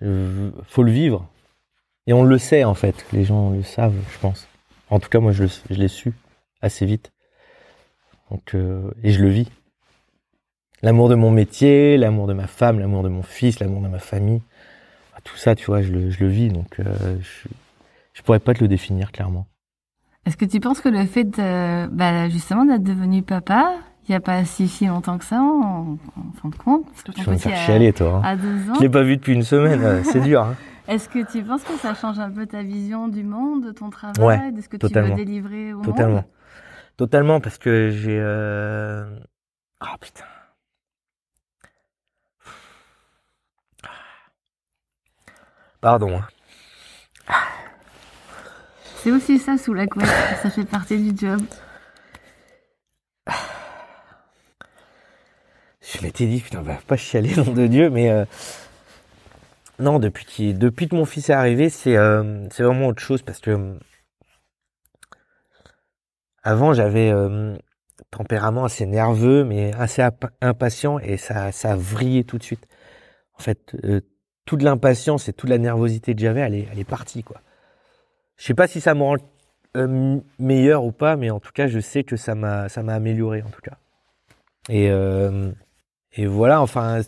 faut 0.00 0.82
le 0.82 0.92
vivre. 0.92 1.28
Et 2.06 2.12
on 2.12 2.24
le 2.24 2.38
sait 2.38 2.64
en 2.64 2.74
fait, 2.74 3.06
les 3.12 3.24
gens 3.24 3.50
le 3.50 3.62
savent, 3.62 3.94
je 4.12 4.18
pense. 4.18 4.48
En 4.88 4.98
tout 4.98 5.08
cas, 5.08 5.20
moi 5.20 5.32
je, 5.32 5.44
l'ai 5.70 5.88
su 5.88 6.12
assez 6.60 6.86
vite. 6.86 7.12
Donc, 8.30 8.54
euh, 8.54 8.90
et 9.02 9.12
je 9.12 9.22
le 9.22 9.28
vis. 9.28 9.48
L'amour 10.82 11.08
de 11.08 11.14
mon 11.14 11.30
métier, 11.30 11.96
l'amour 11.96 12.26
de 12.26 12.32
ma 12.32 12.46
femme, 12.46 12.78
l'amour 12.78 13.02
de 13.02 13.08
mon 13.08 13.22
fils, 13.22 13.60
l'amour 13.60 13.82
de 13.82 13.88
ma 13.88 13.98
famille. 13.98 14.42
Tout 15.22 15.36
ça, 15.36 15.54
tu 15.54 15.66
vois, 15.66 15.82
je 15.82 15.92
le, 15.92 16.10
je 16.10 16.24
le 16.24 16.30
vis. 16.30 16.48
Donc, 16.48 16.80
euh, 16.80 17.18
je, 17.20 17.48
je 18.14 18.22
pourrais 18.22 18.38
pas 18.38 18.54
te 18.54 18.60
le 18.60 18.68
définir 18.68 19.12
clairement. 19.12 19.46
Est-ce 20.26 20.36
que 20.36 20.44
tu 20.44 20.60
penses 20.60 20.80
que 20.80 20.88
le 20.88 21.06
fait 21.06 21.24
de, 21.24 21.86
bah, 21.88 22.28
justement 22.28 22.64
d'être 22.64 22.82
devenu 22.82 23.22
papa, 23.22 23.74
il 24.10 24.14
n'y 24.14 24.16
a 24.16 24.20
pas 24.20 24.44
si, 24.44 24.66
si 24.66 24.86
longtemps 24.86 25.18
que 25.18 25.24
ça, 25.24 25.40
en, 25.40 25.96
fin 26.42 26.48
de 26.48 26.56
compte 26.56 26.84
Tu 27.14 27.22
vas 27.22 27.30
me 27.32 27.38
faire 27.38 27.56
chialer, 27.56 27.92
toi. 27.92 28.16
hein. 28.16 28.22
à 28.24 28.34
deux 28.34 28.68
ans. 28.68 28.74
Je 28.74 28.80
l'ai 28.80 28.88
pas 28.88 29.02
vu 29.04 29.16
depuis 29.16 29.34
une 29.34 29.44
semaine, 29.44 29.80
euh, 29.84 30.02
c'est 30.02 30.18
dur. 30.20 30.42
Hein. 30.42 30.56
Est-ce 30.88 31.08
que 31.08 31.30
tu 31.30 31.44
penses 31.44 31.62
que 31.62 31.76
ça 31.76 31.94
change 31.94 32.18
un 32.18 32.28
peu 32.32 32.44
ta 32.46 32.64
vision 32.64 33.06
du 33.06 33.22
monde, 33.22 33.64
de 33.64 33.70
ton 33.70 33.88
travail, 33.90 34.18
Ouais, 34.26 34.50
de 34.50 34.60
ce 34.60 34.68
que 34.68 34.76
totalement. 34.78 35.10
tu 35.14 35.20
veux 35.20 35.24
délivrer 35.24 35.72
au 35.72 35.82
Totalement. 35.82 36.14
monde? 36.16 36.24
Totalement, 36.96 37.40
parce 37.40 37.56
que 37.58 37.90
j'ai... 37.90 38.18
Euh... 38.20 39.16
Ah 39.78 39.94
putain. 40.00 40.24
Pardon. 45.80 46.18
hein. 47.28 47.34
C'est 48.96 49.10
aussi 49.12 49.38
ça 49.38 49.56
sous 49.56 49.72
la 49.72 49.86
couette, 49.86 50.06
ça 50.42 50.50
fait 50.50 50.64
partie 50.64 50.98
du 50.98 51.16
job. 51.26 51.40
Je 55.92 56.02
m'étais 56.02 56.26
dit, 56.26 56.40
putain, 56.40 56.62
va 56.62 56.78
pas 56.86 56.96
chialer, 56.96 57.34
nom 57.36 57.52
de 57.52 57.66
Dieu, 57.66 57.90
mais... 57.90 58.10
euh, 58.10 58.24
Non, 59.78 59.98
depuis, 59.98 60.54
depuis 60.54 60.88
que 60.88 60.94
mon 60.94 61.04
fils 61.04 61.30
est 61.30 61.34
arrivé, 61.34 61.68
c'est 61.70 61.96
euh, 61.96 62.46
vraiment 62.58 62.88
autre 62.88 63.02
chose, 63.02 63.22
parce 63.22 63.40
que... 63.40 63.50
euh, 63.50 63.74
Avant, 66.42 66.72
j'avais 66.72 67.12
tempérament 68.10 68.64
assez 68.64 68.86
nerveux, 68.86 69.44
mais 69.44 69.74
assez 69.74 70.00
impa- 70.00 70.30
impatient, 70.40 70.98
et 70.98 71.16
ça, 71.18 71.52
ça 71.52 71.72
a 71.72 71.76
vrillé 71.76 72.24
tout 72.24 72.38
de 72.38 72.42
suite. 72.42 72.66
En 73.38 73.42
fait, 73.42 73.76
toute 74.46 74.62
l'impatience 74.62 75.28
et 75.28 75.32
toute 75.32 75.50
la 75.50 75.58
nervosité 75.58 76.14
que 76.14 76.20
j'avais, 76.20 76.40
elle 76.40 76.54
est, 76.54 76.68
elle 76.72 76.78
est 76.78 76.84
partie, 76.84 77.22
quoi. 77.22 77.40
Je 78.38 78.44
sais 78.46 78.54
pas 78.54 78.66
si 78.68 78.80
ça 78.80 78.94
me 78.94 79.02
rend 79.02 79.16
meilleur 80.38 80.84
ou 80.84 80.92
pas, 80.92 81.16
mais 81.16 81.30
en 81.30 81.40
tout 81.40 81.52
cas, 81.52 81.66
je 81.68 81.78
sais 81.78 82.04
que 82.04 82.16
ça 82.16 82.34
m'a, 82.34 82.68
ça 82.70 82.82
m'a 82.82 82.94
amélioré, 82.94 83.42
en 83.42 83.50
tout 83.50 83.60
cas. 83.60 83.76
Et, 84.70 84.90
et 86.16 86.26
voilà, 86.26 86.60
enfin, 86.60 87.02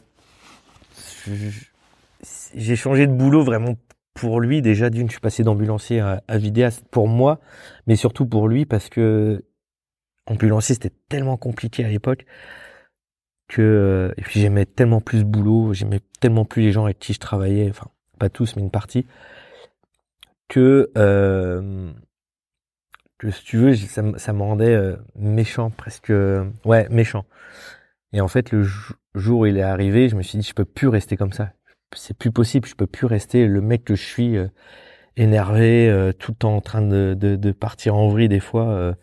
j'ai 2.55 2.77
changé 2.77 3.07
de 3.07 3.13
boulot 3.13 3.43
vraiment 3.43 3.75
pour 4.15 4.41
lui. 4.41 4.63
Déjà, 4.63 4.91
d'une, 4.91 5.07
je 5.09 5.13
suis 5.13 5.21
passé 5.21 5.43
d'ambulancier 5.43 6.01
à, 6.01 6.23
vidéaste 6.39 6.85
pour 6.91 7.09
moi, 7.09 7.41
mais 7.87 7.97
surtout 7.97 8.27
pour 8.27 8.49
lui 8.49 8.67
parce 8.67 8.89
que 8.89 9.45
ambulancier, 10.27 10.75
c'était 10.77 10.95
tellement 11.09 11.37
compliqué 11.37 11.85
à 11.85 11.89
l'époque 11.89 12.27
que, 13.49 14.15
et 14.17 14.23
puis 14.23 14.41
j'aimais 14.41 14.67
tellement 14.67 15.01
plus 15.01 15.21
ce 15.21 15.25
boulot, 15.25 15.73
j'aimais 15.75 16.01
tellement 16.21 16.45
plus 16.45 16.63
les 16.63 16.73
gens 16.73 16.85
avec 16.85 16.99
qui 16.99 17.13
je 17.13 17.19
travaillais, 17.21 17.69
enfin, 17.71 17.89
pas 18.19 18.29
tous, 18.31 18.57
mais 18.57 18.63
une 18.63 18.71
partie, 18.71 19.07
que, 20.49 20.91
euh, 20.99 21.93
que 23.19 23.31
si 23.31 23.45
tu 23.45 23.57
veux, 23.59 23.75
ça, 23.75 24.03
me- 24.03 24.19
ça 24.19 24.33
me 24.33 24.43
rendait 24.43 24.75
euh, 24.75 24.97
méchant, 25.17 25.71
presque, 25.71 26.11
euh, 26.11 26.45
ouais, 26.65 26.89
méchant. 26.91 27.25
Et 28.13 28.21
en 28.21 28.29
fait, 28.29 28.51
le 28.53 28.63
jou- 28.63 28.95
jour 29.15 29.41
où 29.41 29.47
il 29.47 29.57
est 29.59 29.63
arrivé, 29.63 30.09
je 30.09 30.17
me 30.17 30.23
suis 30.23 30.39
dit, 30.39 30.47
je 30.47 30.55
peux 30.55 30.65
plus 30.65 30.89
rester 30.89 31.17
comme 31.17 31.33
ça. 31.33 31.53
C'est 31.95 32.17
plus 32.17 32.31
possible, 32.33 32.69
je 32.69 32.75
peux 32.75 32.87
plus 32.87 33.07
rester 33.07 33.47
le 33.47 33.61
mec 33.61 33.85
que 33.85 33.95
je 33.95 34.03
suis, 34.05 34.37
euh, 34.37 34.49
énervé, 35.17 35.89
euh, 35.91 36.13
tout 36.13 36.33
le 36.33 36.37
temps 36.37 36.57
en 36.57 36.61
train 36.61 36.83
de, 36.83 37.53
partir 37.53 37.97
en 37.97 38.09
vrille 38.09 38.29
des 38.29 38.41
fois. 38.41 38.69
euh. 38.69 38.95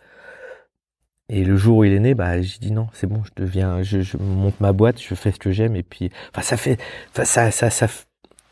Et 1.30 1.44
le 1.44 1.56
jour 1.58 1.78
où 1.80 1.84
il 1.84 1.94
est 1.94 2.00
né, 2.00 2.16
bah, 2.16 2.42
j'ai 2.42 2.58
dit 2.60 2.72
non, 2.72 2.88
c'est 2.94 3.06
bon, 3.08 3.24
je 3.24 3.32
deviens, 3.36 3.84
je, 3.84 4.18
monte 4.18 4.60
ma 4.60 4.74
boîte, 4.74 5.00
je 5.02 5.14
fais 5.14 5.32
ce 5.32 5.38
que 5.40 5.52
j'aime, 5.52 5.76
et 5.76 5.84
puis, 5.84 6.10
enfin, 6.32 6.42
ça 6.42 6.58
fait, 6.58 6.80
ça, 7.14 7.52
ça, 7.52 7.70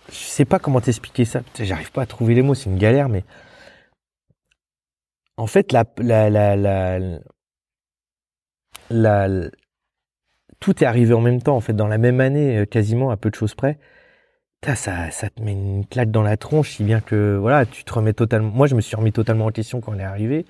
je 0.10 0.16
sais 0.16 0.46
pas 0.46 0.60
comment 0.60 0.80
t'expliquer 0.80 1.26
ça. 1.26 1.42
J'arrive 1.60 1.92
pas 1.92 2.04
à 2.04 2.06
trouver 2.06 2.36
les 2.36 2.44
mots, 2.44 2.54
c'est 2.54 2.70
une 2.70 2.78
galère, 2.78 3.10
mais 3.10 3.24
en 5.38 5.48
fait, 5.48 5.72
la, 5.72 5.86
la, 5.98 6.30
la- 8.90 9.50
tout 10.60 10.84
est 10.84 10.88
arrivé 10.88 11.14
en 11.14 11.22
même 11.22 11.42
temps, 11.42 11.56
en 11.56 11.62
fait, 11.62 11.74
dans 11.74 11.88
la 11.88 11.98
même 11.98 12.20
année, 12.22 12.60
euh, 12.60 12.66
quasiment 12.66 13.12
à 13.12 13.18
peu 13.18 13.30
de 13.30 13.36
choses 13.36 13.56
près. 13.56 13.78
Putain, 14.62 14.76
ça, 14.76 15.12
ça 15.12 15.30
te 15.30 15.42
met 15.42 15.52
une 15.54 15.86
claque 15.86 16.12
dans 16.12 16.24
la 16.24 16.36
tronche, 16.38 16.72
si 16.72 16.84
bien 16.84 17.00
que 17.00 17.38
voilà, 17.40 17.66
tu 17.66 17.84
te 17.84 17.94
remets 17.94 18.14
totalement. 18.14 18.50
Moi, 18.50 18.68
je 18.68 18.76
me 18.76 18.82
suis 18.82 18.96
remis 18.96 19.12
totalement 19.12 19.46
en 19.46 19.52
question 19.52 19.82
quand 19.82 19.94
elle 19.94 20.02
est 20.02 20.04
arrivée. 20.04 20.46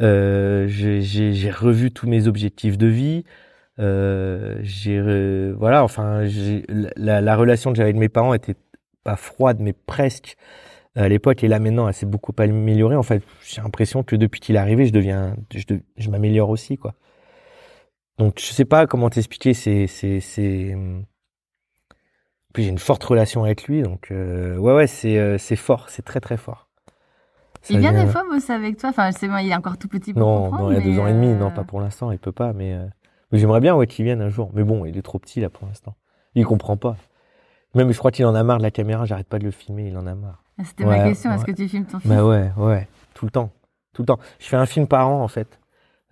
Euh, 0.00 0.66
j'ai 0.68 1.50
revu 1.50 1.90
tous 1.90 2.08
mes 2.08 2.28
objectifs 2.28 2.78
de 2.78 2.86
vie. 2.86 3.24
Euh, 3.78 4.58
j'ai 4.62 5.00
voilà, 5.52 5.84
enfin, 5.84 6.22
la, 6.96 7.20
la 7.20 7.36
relation 7.36 7.72
que 7.72 7.76
j'avais 7.76 7.90
avec 7.90 8.00
mes 8.00 8.08
parents 8.08 8.32
était 8.32 8.56
pas 9.04 9.16
froide, 9.16 9.58
mais 9.60 9.74
presque 9.74 10.36
à 10.94 11.08
l'époque. 11.08 11.44
Et 11.44 11.48
là, 11.48 11.58
maintenant, 11.58 11.88
elle 11.88 11.94
s'est 11.94 12.06
beaucoup 12.06 12.32
améliorée. 12.38 12.96
En 12.96 13.02
fait, 13.02 13.22
j'ai 13.46 13.60
l'impression 13.60 14.02
que 14.02 14.16
depuis 14.16 14.40
qu'il 14.40 14.56
est 14.56 14.58
arrivé, 14.58 14.86
je 14.86 14.92
deviens, 14.92 15.36
je, 15.54 15.62
je 15.98 16.10
m'améliore 16.10 16.48
aussi, 16.48 16.78
quoi. 16.78 16.94
Donc, 18.18 18.38
je 18.40 18.46
sais 18.46 18.64
pas 18.64 18.86
comment 18.86 19.10
t'expliquer. 19.10 19.52
C'est, 19.54 19.86
c'est, 19.86 20.20
c'est, 20.20 20.76
Puis 22.52 22.64
j'ai 22.64 22.70
une 22.70 22.78
forte 22.78 23.04
relation 23.04 23.44
avec 23.44 23.64
lui, 23.64 23.82
donc 23.82 24.10
euh, 24.10 24.56
ouais, 24.56 24.74
ouais, 24.74 24.86
c'est 24.86 25.18
euh, 25.18 25.36
c'est 25.38 25.56
fort, 25.56 25.90
c'est 25.90 26.02
très 26.02 26.20
très 26.20 26.36
fort. 26.36 26.68
Ça 27.62 27.74
Il 27.74 27.80
vient 27.80 27.92
des 27.92 28.10
fois 28.10 28.22
bosser 28.30 28.52
avec 28.52 28.78
toi? 28.78 28.90
Enfin, 28.90 29.10
c'est 29.12 29.28
bon, 29.28 29.36
il 29.38 29.50
est 29.50 29.54
encore 29.54 29.76
tout 29.76 29.88
petit 29.88 30.12
pour 30.12 30.20
Non, 30.22 30.44
comprendre. 30.44 30.64
non, 30.64 30.70
il 30.70 30.78
y 30.78 30.80
a 30.80 30.84
deux 30.84 30.98
ans 30.98 31.06
et 31.08 31.12
demi, 31.12 31.26
euh, 31.28 31.34
non, 31.38 31.50
pas 31.50 31.64
pour 31.64 31.80
l'instant, 31.80 32.12
il 32.12 32.18
peut 32.18 32.32
pas, 32.32 32.52
mais, 32.52 32.72
euh, 32.74 32.86
mais 33.32 33.38
j'aimerais 33.38 33.60
bien 33.60 33.74
ouais, 33.74 33.86
qu'il 33.86 34.04
vienne 34.04 34.22
un 34.22 34.28
jour. 34.30 34.50
Mais 34.54 34.62
bon, 34.62 34.84
il 34.86 34.96
est 34.96 35.02
trop 35.02 35.18
petit 35.18 35.40
là 35.40 35.50
pour 35.50 35.66
l'instant. 35.66 35.94
Il 36.34 36.44
comprend 36.46 36.76
pas. 36.76 36.96
Même 37.74 37.92
je 37.92 37.98
crois 37.98 38.12
qu'il 38.12 38.24
en 38.24 38.34
a 38.34 38.42
marre 38.42 38.58
de 38.58 38.62
la 38.62 38.70
caméra, 38.70 39.04
j'arrête 39.04 39.26
pas 39.28 39.38
de 39.38 39.44
le 39.44 39.50
filmer, 39.50 39.88
il 39.88 39.96
en 39.98 40.06
a 40.06 40.14
marre. 40.14 40.42
C'était 40.64 40.84
Ouais, 40.84 40.98
ma 40.98 41.04
question. 41.08 41.30
Est-ce 41.32 41.44
que 41.44 41.50
tu 41.50 41.68
filmes 41.68 41.84
ton 41.84 41.98
fils 41.98 42.08
Bah 42.08 42.24
ouais, 42.24 42.50
ouais, 42.56 42.88
tout 43.12 43.26
le 43.26 43.30
temps, 43.30 43.50
tout 43.92 44.02
le 44.02 44.06
temps. 44.06 44.18
Je 44.38 44.46
fais 44.46 44.56
un 44.56 44.64
film 44.64 44.86
par 44.86 45.08
an 45.08 45.22
en 45.22 45.28
fait. 45.28 45.58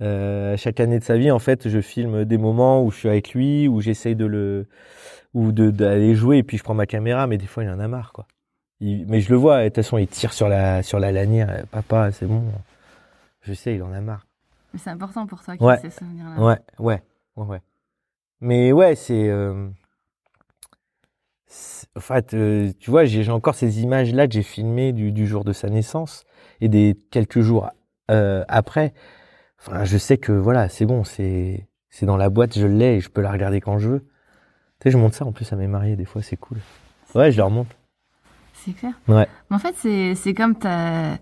Euh, 0.00 0.57
chaque 0.57 0.80
année 0.80 0.98
de 0.98 1.04
sa 1.04 1.16
vie, 1.16 1.30
en 1.30 1.38
fait, 1.38 1.68
je 1.68 1.80
filme 1.80 2.24
des 2.24 2.38
moments 2.38 2.83
où 2.85 2.90
je 2.90 2.96
suis 2.98 3.09
avec 3.09 3.33
lui, 3.33 3.68
où 3.68 3.80
j'essaye 3.80 4.16
de 4.16 4.26
le, 4.26 4.66
ou 5.35 5.52
d'aller 5.52 6.14
jouer, 6.14 6.38
et 6.38 6.42
puis 6.42 6.59
je 6.59 6.64
prends 6.64 6.74
ma 6.74 6.87
caméra, 6.87 7.26
mais 7.26 7.38
des 7.38 7.46
fois 7.46 7.62
il 7.64 7.70
en 7.70 7.78
a 7.78 7.88
marre 7.88 8.12
quoi. 8.12 8.26
Il- 8.80 9.07
mais 9.07 9.20
je 9.20 9.30
le 9.30 9.37
vois, 9.37 9.62
de 9.62 9.68
toute 9.68 9.76
façon, 9.76 9.98
il 9.98 10.09
tire 10.09 10.33
sur 10.33 10.48
la 10.48 10.83
sur 10.83 10.98
la 10.98 11.12
lanière. 11.12 11.48
Euh, 11.50 11.62
Papa, 11.70 12.11
c'est 12.12 12.26
bon. 12.26 12.42
Je 13.42 13.52
sais, 13.54 13.76
il 13.76 13.83
en 13.83 13.92
a 13.92 14.00
marre. 14.00 14.26
Mais 14.72 14.80
c'est 14.80 14.90
important 14.90 15.26
pour 15.26 15.42
toi 15.42 15.57
qu'il 15.57 15.64
Ouais. 15.66 15.74
ait 15.76 15.90
ces 15.90 15.90
souvenirs-là. 15.90 16.42
Ouais, 16.42 16.59
ouais, 16.80 17.02
ouais, 17.37 17.46
ouais. 17.46 17.61
Mais 18.40 18.72
ouais, 18.72 18.96
c'est. 18.96 19.28
euh, 19.28 19.68
En 21.96 22.00
fait, 22.00 22.35
euh, 22.35 22.72
tu 22.80 22.90
vois, 22.90 23.04
j'ai 23.04 23.22
j'ai 23.22 23.30
encore 23.30 23.54
ces 23.54 23.80
images-là 23.83 24.26
que 24.26 24.33
j'ai 24.35 24.42
filmées 24.42 24.92
du, 24.92 25.12
du 25.12 25.26
jour 25.28 25.44
de 25.44 25.52
sa 25.52 25.68
naissance 25.70 26.24
et 26.61 26.68
des 26.68 26.96
quelques 27.12 27.40
jours 27.40 27.70
euh, 28.11 28.44
après. 28.48 28.92
Enfin, 29.66 29.85
je 29.85 29.96
sais 29.96 30.18
que 30.18 30.33
voilà, 30.33 30.68
c'est 30.68 30.85
bon, 30.87 31.05
c'est 31.05 31.66
c'est 31.90 32.07
dans 32.07 32.16
la 32.16 32.29
boîte, 32.29 32.59
je 32.59 32.66
l'ai 32.66 32.96
et 32.96 33.00
je 33.00 33.09
peux 33.09 33.20
la 33.22 33.31
regarder 33.33 33.61
quand 33.61 33.79
je 33.79 33.88
veux. 33.88 34.00
Tu 34.00 34.85
sais, 34.85 34.90
je 34.90 34.98
monte 34.98 35.14
ça 35.14 35.24
en 35.24 35.33
plus 35.33 35.53
à 35.53 35.57
mes 35.57 35.68
mariés, 35.68 35.96
des 35.96 36.05
fois, 36.05 36.22
c'est 36.22 36.37
cool. 36.37 36.59
Ouais, 37.14 37.31
je 37.33 37.37
leur 37.38 37.50
montre. 37.50 37.70
C'est 38.53 38.72
clair. 38.72 38.92
Ouais. 39.09 39.27
Mais 39.50 39.57
en 39.57 39.59
fait, 39.59 39.74
c'est 39.77 40.14
c'est 40.14 40.35
comme 40.35 40.55
ta. 40.57 41.16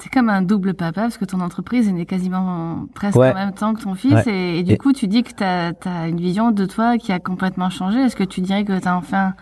C'est 0.00 0.12
comme 0.12 0.28
un 0.28 0.42
double 0.42 0.74
papa 0.74 1.00
parce 1.02 1.18
que 1.18 1.24
ton 1.24 1.40
entreprise 1.40 1.88
elle 1.88 1.98
est 1.98 2.06
quasiment 2.06 2.86
presque 2.94 3.16
Ouais. 3.18 3.32
en 3.32 3.34
même 3.34 3.52
temps 3.52 3.74
que 3.74 3.82
ton 3.82 3.96
fils 3.96 4.12
Ouais. 4.14 4.32
et, 4.32 4.58
et 4.60 4.62
du 4.62 4.74
Et- 4.74 4.76
coup 4.78 4.92
tu 4.92 5.08
dis 5.08 5.24
que 5.24 5.32
tu 5.34 5.42
as, 5.42 6.06
une 6.06 6.20
vision 6.20 6.52
de 6.52 6.66
toi 6.66 6.98
qui 6.98 7.10
a 7.10 7.18
complètement 7.18 7.68
changé. 7.68 7.98
Est-ce 8.02 8.14
que 8.14 8.22
tu 8.22 8.40
dirais 8.40 8.64
que 8.64 8.78
tu 8.78 8.86
as 8.86 8.96
enfin 8.96 9.34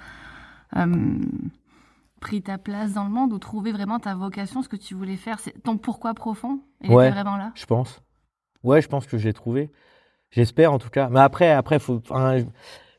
euh, 0.78 0.86
pris 2.22 2.40
ta 2.40 2.56
place 2.56 2.94
dans 2.94 3.04
le 3.04 3.10
monde 3.10 3.34
ou 3.34 3.38
trouvé 3.38 3.70
vraiment 3.70 3.98
ta 3.98 4.14
vocation, 4.14 4.62
ce 4.62 4.68
que 4.70 4.76
tu 4.76 4.94
voulais 4.94 5.16
faire? 5.16 5.38
C'est 5.40 5.62
ton 5.62 5.76
pourquoi 5.76 6.14
profond 6.14 6.60
Il 6.82 6.90
Ouais. 6.90 7.10
vraiment 7.10 7.36
là? 7.36 7.52
Je 7.54 7.66
pense. 7.66 8.00
Ouais, 8.66 8.82
je 8.82 8.88
pense 8.88 9.06
que 9.06 9.16
je 9.16 9.26
l'ai 9.26 9.32
trouvé. 9.32 9.70
J'espère 10.30 10.72
en 10.72 10.78
tout 10.78 10.90
cas. 10.90 11.08
Mais 11.10 11.20
après, 11.20 11.52
après, 11.52 11.78
faut. 11.78 12.00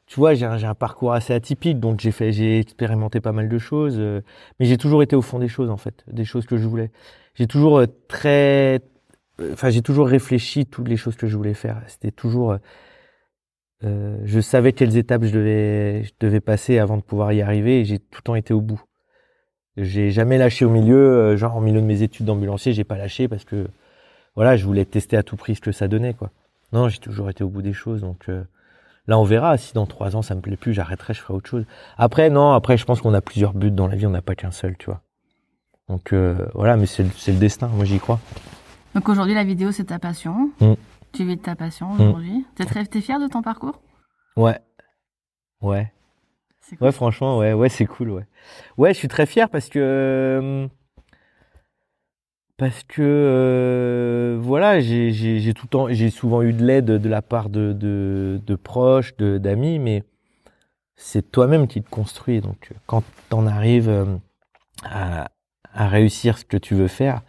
tu 0.07 0.19
vois, 0.19 0.33
j'ai 0.33 0.45
un, 0.45 0.75
parcours 0.75 1.13
assez 1.13 1.33
atypique, 1.33 1.79
donc 1.79 1.99
j'ai 1.99 2.11
fait, 2.11 2.31
j'ai 2.31 2.59
expérimenté 2.59 3.19
pas 3.21 3.33
mal 3.33 3.49
de 3.49 3.57
choses, 3.57 3.97
euh, 3.99 4.21
mais 4.59 4.65
j'ai 4.65 4.77
toujours 4.77 5.03
été 5.03 5.15
au 5.17 5.21
fond 5.21 5.39
des 5.39 5.49
choses 5.49 5.69
en 5.69 5.77
fait, 5.77 6.05
des 6.07 6.25
choses 6.25 6.45
que 6.45 6.57
je 6.57 6.67
voulais. 6.67 6.91
J'ai 7.35 7.47
toujours 7.47 7.79
euh, 7.79 7.87
très, 8.07 8.81
euh, 9.41 9.53
enfin, 9.53 9.69
j'ai 9.69 9.81
toujours 9.81 10.07
réfléchi 10.07 10.65
toutes 10.65 10.87
les 10.87 10.97
choses 10.97 11.17
que 11.17 11.27
je 11.27 11.35
voulais 11.37 11.53
faire. 11.53 11.81
C'était 11.87 12.11
toujours, 12.11 12.57
euh, 13.83 14.17
je 14.25 14.39
savais 14.39 14.73
quelles 14.73 14.97
étapes 14.97 15.23
je 15.25 15.33
devais, 15.33 16.03
je 16.05 16.11
devais 16.19 16.39
passer 16.41 16.79
avant 16.79 16.97
de 16.97 17.03
pouvoir 17.03 17.33
y 17.33 17.41
arriver, 17.41 17.85
j'ai 17.85 17.99
tout 17.99 18.19
le 18.19 18.23
temps 18.23 18.35
été 18.35 18.53
au 18.53 18.61
bout. 18.61 18.81
J'ai 19.77 20.11
jamais 20.11 20.37
lâché 20.37 20.65
au 20.65 20.69
milieu, 20.71 21.35
genre 21.37 21.57
au 21.57 21.61
milieu 21.61 21.81
de 21.81 21.85
mes 21.85 22.01
études 22.03 22.25
d'ambulancier, 22.25 22.73
j'ai 22.73 22.83
pas 22.83 22.97
lâché 22.97 23.27
parce 23.27 23.45
que 23.45 23.67
voilà, 24.37 24.55
je 24.55 24.63
voulais 24.63 24.85
tester 24.85 25.17
à 25.17 25.23
tout 25.23 25.35
prix 25.35 25.55
ce 25.55 25.61
que 25.61 25.71
ça 25.71 25.87
donnait, 25.87 26.13
quoi. 26.13 26.29
Non, 26.71 26.87
j'ai 26.89 26.99
toujours 26.99 27.29
été 27.29 27.43
au 27.43 27.49
bout 27.49 27.63
des 27.63 27.73
choses, 27.73 28.01
donc 28.01 28.29
euh, 28.29 28.43
là, 29.07 29.17
on 29.17 29.23
verra. 29.23 29.57
Si 29.57 29.73
dans 29.73 29.87
trois 29.87 30.15
ans 30.15 30.21
ça 30.21 30.35
me 30.35 30.41
plaît 30.41 30.57
plus, 30.57 30.73
j'arrêterai, 30.73 31.15
je 31.15 31.21
ferai 31.21 31.33
autre 31.33 31.49
chose. 31.49 31.65
Après, 31.97 32.29
non, 32.29 32.51
après, 32.51 32.77
je 32.77 32.85
pense 32.85 33.01
qu'on 33.01 33.15
a 33.15 33.21
plusieurs 33.21 33.53
buts 33.53 33.71
dans 33.71 33.87
la 33.87 33.95
vie, 33.95 34.05
on 34.05 34.11
n'a 34.11 34.21
pas 34.21 34.35
qu'un 34.35 34.51
seul, 34.51 34.77
tu 34.77 34.85
vois. 34.85 35.01
Donc 35.89 36.13
euh, 36.13 36.45
voilà, 36.53 36.77
mais 36.77 36.85
c'est 36.85 37.03
le, 37.03 37.39
destin, 37.39 37.67
moi 37.67 37.85
j'y 37.85 37.99
crois. 37.99 38.19
Donc 38.93 39.07
aujourd'hui 39.09 39.33
la 39.33 39.43
vidéo 39.43 39.71
c'est 39.71 39.85
ta 39.85 39.99
passion. 39.99 40.51
Mm. 40.59 40.73
Tu 41.13 41.25
vis 41.25 41.37
de 41.37 41.41
ta 41.41 41.55
passion 41.55 41.93
aujourd'hui. 41.93 42.45
T'es 42.55 42.65
très 42.65 42.85
t'es 42.85 43.01
fier 43.01 43.19
de 43.19 43.27
ton 43.27 43.41
parcours? 43.41 43.79
Ouais, 44.35 44.59
ouais, 45.61 45.91
cool. 46.77 46.77
ouais, 46.81 46.91
franchement, 46.91 47.39
ouais, 47.39 47.53
ouais, 47.53 47.69
c'est 47.69 47.85
cool, 47.85 48.11
ouais. 48.11 48.27
Ouais, 48.77 48.93
je 48.93 48.99
suis 48.99 49.07
très 49.07 49.25
fier 49.25 49.49
parce 49.49 49.69
que 49.69 49.79
euh, 49.79 50.67
parce 52.57 52.83
que 52.83 53.01
euh, 53.03 54.37
voilà, 54.41 54.79
j'ai 54.79 55.11
j'ai 55.11 55.39
j'ai 55.39 55.53
tout 55.53 55.65
le 55.65 55.69
temps, 55.69 55.87
j'ai 55.89 56.09
souvent 56.09 56.41
eu 56.41 56.53
de 56.53 56.65
l'aide 56.65 56.85
de 56.85 57.09
la 57.09 57.21
part 57.21 57.49
de 57.49 57.73
de, 57.73 58.41
de 58.45 58.55
proches, 58.55 59.15
de 59.17 59.37
d'amis, 59.37 59.79
mais 59.79 60.03
c'est 60.95 61.31
toi-même 61.31 61.67
qui 61.67 61.81
te 61.83 61.89
construis. 61.89 62.41
Donc, 62.41 62.71
quand 62.87 63.03
t'en 63.29 63.45
arrives 63.45 63.89
euh, 63.89 64.05
à, 64.83 65.29
à 65.73 65.87
réussir 65.87 66.37
ce 66.37 66.45
que 66.45 66.57
tu 66.57 66.73
veux 66.75 66.87
faire, 66.87 67.21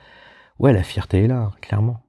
ouais, 0.59 0.73
la 0.73 0.83
fierté 0.83 1.25
est 1.25 1.29
là, 1.29 1.37
hein, 1.39 1.53
clairement. 1.61 2.01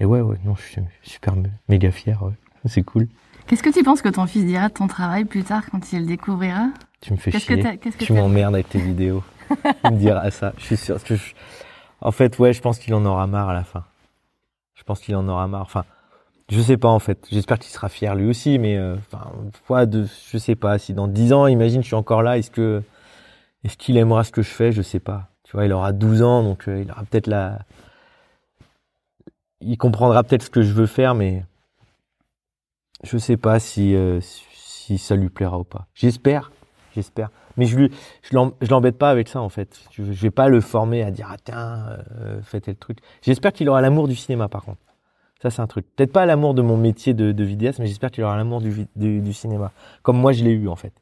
Et 0.00 0.04
ouais, 0.04 0.20
ouais, 0.20 0.36
non, 0.44 0.54
je 0.54 0.62
suis 0.62 0.82
super 1.02 1.34
mé- 1.36 1.50
méga 1.68 1.90
fier, 1.90 2.22
ouais. 2.22 2.34
C'est 2.66 2.82
cool. 2.82 3.08
Qu'est-ce 3.46 3.62
que 3.62 3.70
tu 3.70 3.82
penses 3.82 4.02
que 4.02 4.10
ton 4.10 4.26
fils 4.26 4.44
dira 4.44 4.68
de 4.68 4.74
ton 4.74 4.86
travail 4.88 5.24
plus 5.24 5.42
tard 5.42 5.62
quand 5.70 5.92
il 5.92 6.00
le 6.00 6.06
découvrira? 6.06 6.68
Tu 7.00 7.12
me 7.14 7.18
fais 7.18 7.30
Qu'est-ce 7.30 7.46
chier. 7.46 7.62
qu'est-ce 7.80 7.96
que 7.96 8.04
Tu 8.04 8.12
m'emmerdes 8.12 8.54
avec 8.54 8.68
tes 8.68 8.78
vidéos. 8.78 9.24
Il 9.84 9.92
me 9.92 9.96
dira 9.96 10.30
ça. 10.30 10.52
Je 10.58 10.64
suis 10.64 10.76
sûr. 10.76 10.96
parce 10.96 11.04
que 11.04 11.16
je- 11.16 11.34
En 12.00 12.12
fait, 12.12 12.38
ouais, 12.38 12.52
je 12.52 12.60
pense 12.60 12.78
qu'il 12.78 12.94
en 12.94 13.04
aura 13.04 13.26
marre 13.26 13.48
à 13.48 13.54
la 13.54 13.64
fin. 13.64 13.84
Je 14.74 14.82
pense 14.84 15.00
qu'il 15.00 15.16
en 15.16 15.28
aura 15.28 15.48
marre. 15.48 15.62
Enfin, 15.62 15.84
je 16.48 16.60
sais 16.60 16.76
pas 16.76 16.88
en 16.88 16.98
fait. 16.98 17.26
J'espère 17.30 17.58
qu'il 17.58 17.72
sera 17.72 17.88
fier 17.88 18.14
lui 18.14 18.26
aussi, 18.28 18.58
mais 18.58 18.76
euh, 18.76 18.96
enfin, 18.96 19.30
fois 19.64 19.84
je 19.90 20.38
sais 20.38 20.54
pas. 20.54 20.78
Si 20.78 20.94
dans 20.94 21.08
10 21.08 21.32
ans, 21.32 21.46
imagine, 21.46 21.82
je 21.82 21.86
suis 21.86 21.96
encore 21.96 22.22
là, 22.22 22.38
est-ce 22.38 22.50
que, 22.50 22.82
est-ce 23.64 23.76
qu'il 23.76 23.96
aimera 23.96 24.24
ce 24.24 24.32
que 24.32 24.42
je 24.42 24.50
fais? 24.50 24.72
Je 24.72 24.82
sais 24.82 25.00
pas. 25.00 25.28
Tu 25.44 25.52
vois, 25.52 25.64
il 25.66 25.72
aura 25.72 25.92
12 25.92 26.22
ans, 26.22 26.42
donc 26.42 26.68
euh, 26.68 26.80
il 26.82 26.90
aura 26.90 27.02
peut-être 27.04 27.26
la, 27.26 27.58
il 29.60 29.76
comprendra 29.76 30.22
peut-être 30.22 30.42
ce 30.42 30.50
que 30.50 30.62
je 30.62 30.72
veux 30.72 30.86
faire, 30.86 31.14
mais 31.14 31.44
je 33.02 33.18
sais 33.18 33.36
pas 33.36 33.58
si 33.58 33.94
euh, 33.94 34.20
si 34.20 34.98
ça 34.98 35.16
lui 35.16 35.28
plaira 35.28 35.58
ou 35.58 35.64
pas. 35.64 35.86
J'espère, 35.94 36.50
j'espère. 36.94 37.30
Mais 37.58 37.66
je 37.66 37.76
lui, 37.76 37.90
je 38.22 38.34
l'embête 38.70 38.96
pas 38.96 39.10
avec 39.10 39.28
ça 39.28 39.40
en 39.42 39.48
fait. 39.50 39.78
Je, 39.90 40.04
je 40.04 40.22
vais 40.22 40.30
pas 40.30 40.48
le 40.48 40.60
former 40.60 41.02
à 41.02 41.10
dire 41.10 41.28
ah 41.30 41.36
tiens, 41.44 41.84
euh, 42.20 42.40
fais 42.42 42.60
tel 42.60 42.76
truc. 42.76 42.98
J'espère 43.22 43.52
qu'il 43.52 43.68
aura 43.68 43.80
l'amour 43.82 44.08
du 44.08 44.16
cinéma 44.16 44.48
par 44.48 44.64
contre. 44.64 44.78
Ça 45.42 45.50
c'est 45.50 45.60
un 45.62 45.66
truc. 45.66 45.86
Peut-être 45.96 46.12
pas 46.12 46.26
l'amour 46.26 46.54
de 46.54 46.62
mon 46.62 46.76
métier 46.76 47.14
de, 47.14 47.32
de 47.32 47.44
vidéaste, 47.44 47.78
mais 47.78 47.86
j'espère 47.86 48.10
qu'il 48.10 48.24
aura 48.24 48.36
l'amour 48.36 48.60
du, 48.60 48.70
vi- 48.70 48.88
du, 48.96 49.20
du 49.20 49.32
cinéma, 49.32 49.72
comme 50.02 50.18
moi 50.18 50.32
je 50.32 50.44
l'ai 50.44 50.52
eu 50.52 50.68
en 50.68 50.76
fait. 50.76 50.92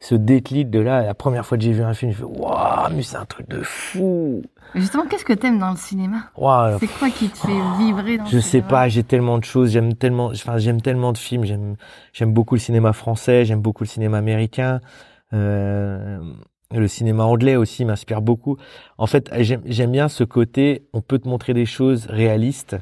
Ce 0.00 0.14
déclic 0.14 0.70
de 0.70 0.78
là, 0.78 1.02
la 1.02 1.14
première 1.14 1.44
fois 1.44 1.58
que 1.58 1.64
j'ai 1.64 1.72
vu 1.72 1.82
un 1.82 1.92
film, 1.94 2.12
je 2.12 2.18
fais 2.18 2.24
waouh, 2.24 2.94
mais 2.94 3.02
c'est 3.02 3.16
un 3.16 3.24
truc 3.24 3.48
de 3.48 3.62
fou. 3.62 4.42
Justement, 4.74 5.04
qu'est-ce 5.06 5.24
que 5.24 5.32
t'aimes 5.32 5.58
dans 5.58 5.70
le 5.72 5.76
cinéma? 5.76 6.30
C'est 6.78 6.86
quoi 6.86 7.10
qui 7.10 7.28
te 7.28 7.36
fait 7.38 7.60
vibrer 7.78 8.18
dans 8.18 8.26
je 8.26 8.36
le 8.36 8.40
sais 8.42 8.50
cinéma? 8.50 8.68
pas, 8.68 8.88
j'ai 8.88 9.02
tellement 9.02 9.38
de 9.38 9.44
choses, 9.44 9.70
j'aime 9.70 9.94
tellement, 9.94 10.26
enfin 10.26 10.58
j'aime 10.58 10.80
tellement 10.80 11.12
de 11.12 11.18
films, 11.18 11.44
j'aime, 11.44 11.76
j'aime 12.12 12.32
beaucoup 12.32 12.54
le 12.54 12.60
cinéma 12.60 12.92
français, 12.92 13.44
j'aime 13.44 13.60
beaucoup 13.60 13.82
le 13.84 13.88
cinéma 13.88 14.18
américain, 14.18 14.80
le 15.32 16.86
cinéma 16.86 17.24
anglais 17.24 17.56
aussi 17.56 17.84
m'inspire 17.84 18.22
beaucoup. 18.22 18.56
En 18.98 19.06
fait, 19.06 19.30
j'aime, 19.40 19.62
j'aime 19.64 19.92
bien 19.92 20.08
ce 20.08 20.24
côté, 20.24 20.88
on 20.92 21.00
peut 21.00 21.18
te 21.18 21.28
montrer 21.28 21.54
des 21.54 21.66
choses 21.66 22.06
réalistes, 22.06 22.76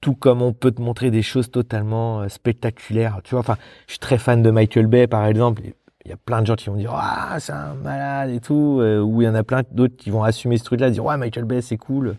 tout 0.00 0.14
comme 0.14 0.42
on 0.42 0.52
peut 0.52 0.70
te 0.70 0.80
montrer 0.80 1.10
des 1.10 1.22
choses 1.22 1.50
totalement 1.50 2.20
euh, 2.20 2.28
spectaculaires. 2.28 3.20
Tu 3.24 3.32
vois, 3.32 3.40
enfin, 3.40 3.56
je 3.86 3.92
suis 3.92 3.98
très 3.98 4.18
fan 4.18 4.42
de 4.42 4.50
Michael 4.50 4.86
Bay 4.86 5.06
par 5.06 5.26
exemple. 5.26 5.62
Il 6.04 6.10
y 6.10 6.14
a 6.14 6.16
plein 6.16 6.40
de 6.40 6.46
gens 6.46 6.54
qui 6.54 6.70
vont 6.70 6.76
dire 6.76 6.92
ah 6.94 7.36
c'est 7.40 7.52
un 7.52 7.74
malade 7.74 8.30
et 8.30 8.40
tout, 8.40 8.78
euh, 8.80 9.00
ou 9.00 9.20
il 9.20 9.24
y 9.26 9.28
en 9.28 9.34
a 9.34 9.42
plein 9.42 9.62
d'autres 9.72 9.96
qui 9.96 10.10
vont 10.10 10.22
assumer 10.22 10.56
ce 10.56 10.64
truc-là, 10.64 10.90
dire 10.90 11.04
ouais 11.04 11.16
Michael 11.16 11.44
Bay 11.44 11.60
c'est 11.60 11.76
cool. 11.76 12.16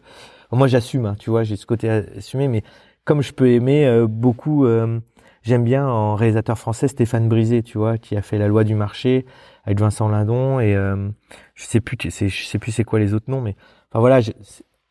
Moi, 0.52 0.68
j'assume, 0.68 1.06
hein, 1.06 1.16
tu 1.20 1.30
vois, 1.30 1.44
j'ai 1.44 1.56
ce 1.56 1.66
côté 1.68 1.90
assumé, 1.90 2.48
mais 2.48 2.64
comme 3.06 3.22
je 3.22 3.34
peux 3.34 3.50
aimer 3.50 3.86
euh, 3.86 4.08
beaucoup, 4.08 4.66
euh, 4.66 5.00
j'aime 5.44 5.64
bien 5.64 5.88
en 5.88 6.16
réalisateur 6.16 6.58
français 6.58 6.88
Stéphane 6.88 7.28
Brisé, 7.30 7.64
tu 7.64 7.78
vois, 7.78 7.98
qui 7.98 8.16
a 8.16 8.22
fait 8.22 8.38
La 8.38 8.48
Loi 8.48 8.64
du 8.64 8.76
marché 8.76 9.26
avec 9.64 9.80
Vincent 9.80 10.08
Lindon 10.08 10.60
et 10.60 10.76
euh, 10.76 11.10
je 11.56 11.66
sais 11.66 11.82
plus, 11.82 11.98
je 12.02 12.10
sais 12.10 12.60
plus 12.60 12.72
c'est 12.72 12.84
quoi 12.84 13.00
les 13.00 13.14
autres 13.14 13.30
noms, 13.30 13.42
mais 13.42 13.56
enfin 13.92 14.00
voilà, 14.00 14.20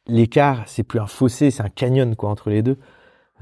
l'écart, 0.09 0.63
c'est 0.67 0.83
plus 0.83 0.99
un 0.99 1.07
fossé, 1.07 1.51
c'est 1.51 1.63
un 1.63 1.69
canyon 1.69 2.17
quoi 2.17 2.31
entre 2.31 2.51
les 2.51 2.63
deux, 2.63 2.79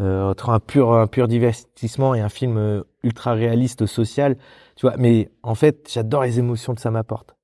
euh, 0.00 0.30
entre 0.30 0.50
un 0.50 0.60
pur, 0.60 0.92
un 0.92 1.06
pur 1.06 1.28
divertissement 1.28 2.14
et 2.14 2.20
un 2.20 2.28
film 2.28 2.58
euh, 2.58 2.82
ultra 3.02 3.32
réaliste 3.32 3.86
social, 3.86 4.36
tu 4.76 4.86
vois. 4.86 4.96
Mais 4.98 5.30
en 5.42 5.54
fait, 5.54 5.88
j'adore 5.90 6.22
les 6.22 6.38
émotions 6.38 6.74
que 6.74 6.80
ça 6.80 6.90
m'apporte. 6.90 7.34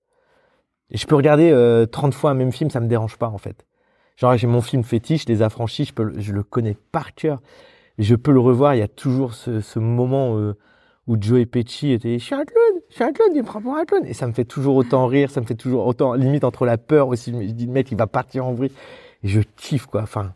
Je 0.90 1.06
peux 1.06 1.16
regarder 1.16 1.50
euh, 1.50 1.86
30 1.86 2.12
fois 2.12 2.32
un 2.32 2.34
même 2.34 2.52
film, 2.52 2.68
ça 2.68 2.80
me 2.80 2.88
dérange 2.88 3.16
pas 3.16 3.28
en 3.28 3.38
fait. 3.38 3.64
Genre 4.16 4.36
j'ai 4.36 4.46
mon 4.46 4.60
film 4.60 4.84
fétiche, 4.84 5.26
Les 5.26 5.40
Affranchis, 5.40 5.86
je, 5.86 5.94
peux, 5.94 6.12
je 6.18 6.32
le 6.32 6.42
connais 6.42 6.76
par 6.92 7.14
cœur. 7.14 7.40
Je 8.02 8.14
peux 8.14 8.32
le 8.32 8.40
revoir, 8.40 8.74
il 8.74 8.78
y 8.78 8.82
a 8.82 8.88
toujours 8.88 9.34
ce, 9.34 9.78
moment 9.78 10.38
euh, 10.38 10.56
où 11.06 11.16
Joe 11.20 11.44
Pesci 11.46 11.92
était 11.92 12.18
«Je 12.20 12.24
suis 12.24 12.34
un 12.34 12.44
clown, 12.44 12.80
je 12.90 12.94
suis 12.94 13.04
un 13.04 13.12
clown, 13.12 13.30
il 13.34 13.42
me 13.42 13.46
prend 13.46 13.60
pour 13.60 13.76
un 13.76 13.84
clown!» 13.84 14.04
Et 14.06 14.14
ça 14.14 14.26
me 14.26 14.32
fait 14.32 14.44
toujours 14.44 14.76
autant 14.76 15.06
rire, 15.06 15.30
ça 15.30 15.40
me 15.40 15.46
fait 15.46 15.54
toujours 15.54 15.86
autant, 15.86 16.14
limite 16.14 16.44
entre 16.44 16.66
la 16.66 16.78
peur 16.78 17.08
aussi, 17.08 17.32
je 17.32 17.52
dis 17.52 17.66
«Le 17.68 17.72
mec, 17.72 17.90
il 17.90 17.98
va 17.98 18.06
partir 18.06 18.46
en 18.46 18.52
vrille!» 18.52 18.72
Et 19.22 19.28
je 19.28 19.40
kiffe 19.56 19.86
quoi, 19.86 20.02
enfin... 20.02 20.34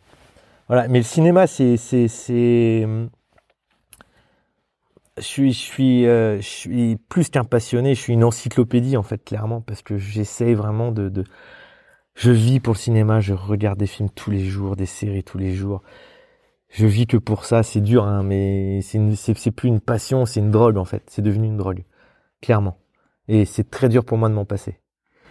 Voilà, 0.69 0.89
mais 0.89 0.99
le 0.99 1.05
cinéma, 1.05 1.47
c'est... 1.47 1.77
c'est, 1.77 2.09
c'est... 2.09 2.87
je 5.17 5.23
suis, 5.23 5.53
je 5.53 5.59
suis, 5.59 6.07
euh, 6.07 6.41
je 6.41 6.47
suis 6.47 6.97
plus 7.09 7.31
qu'un 7.31 7.45
passionné. 7.45 7.95
Je 7.95 8.01
suis 8.01 8.13
une 8.13 8.25
encyclopédie 8.25 8.97
en 8.97 9.03
fait, 9.03 9.23
clairement, 9.25 9.61
parce 9.61 9.83
que 9.83 9.97
j'essaye 9.97 10.55
vraiment 10.55 10.91
de, 10.91 11.09
de, 11.09 11.25
je 12.15 12.31
vis 12.33 12.61
pour 12.61 12.75
le 12.75 12.79
cinéma. 12.79 13.21
Je 13.21 13.33
regarde 13.33 13.79
des 13.79 13.87
films 13.87 14.11
tous 14.11 14.31
les 14.31 14.45
jours, 14.45 14.77
des 14.77 14.87
séries 14.87 15.25
tous 15.25 15.39
les 15.39 15.55
jours. 15.55 15.83
Je 16.69 16.87
vis 16.87 17.07
que 17.07 17.17
pour 17.17 17.45
ça. 17.45 17.63
C'est 17.63 17.81
dur, 17.81 18.05
hein, 18.05 18.23
mais 18.23 18.81
c'est, 18.83 19.51
plus 19.51 19.69
une 19.69 19.81
passion, 19.81 20.27
c'est 20.27 20.41
une 20.41 20.51
drogue 20.51 20.77
en 20.77 20.85
fait. 20.85 21.03
C'est 21.09 21.23
devenu 21.23 21.47
une 21.47 21.57
drogue, 21.57 21.85
clairement. 22.43 22.79
Et 23.29 23.45
c'est 23.45 23.71
très 23.71 23.89
dur 23.89 24.05
pour 24.05 24.19
moi 24.19 24.29
de 24.29 24.35
m'en 24.35 24.45
passer. 24.45 24.79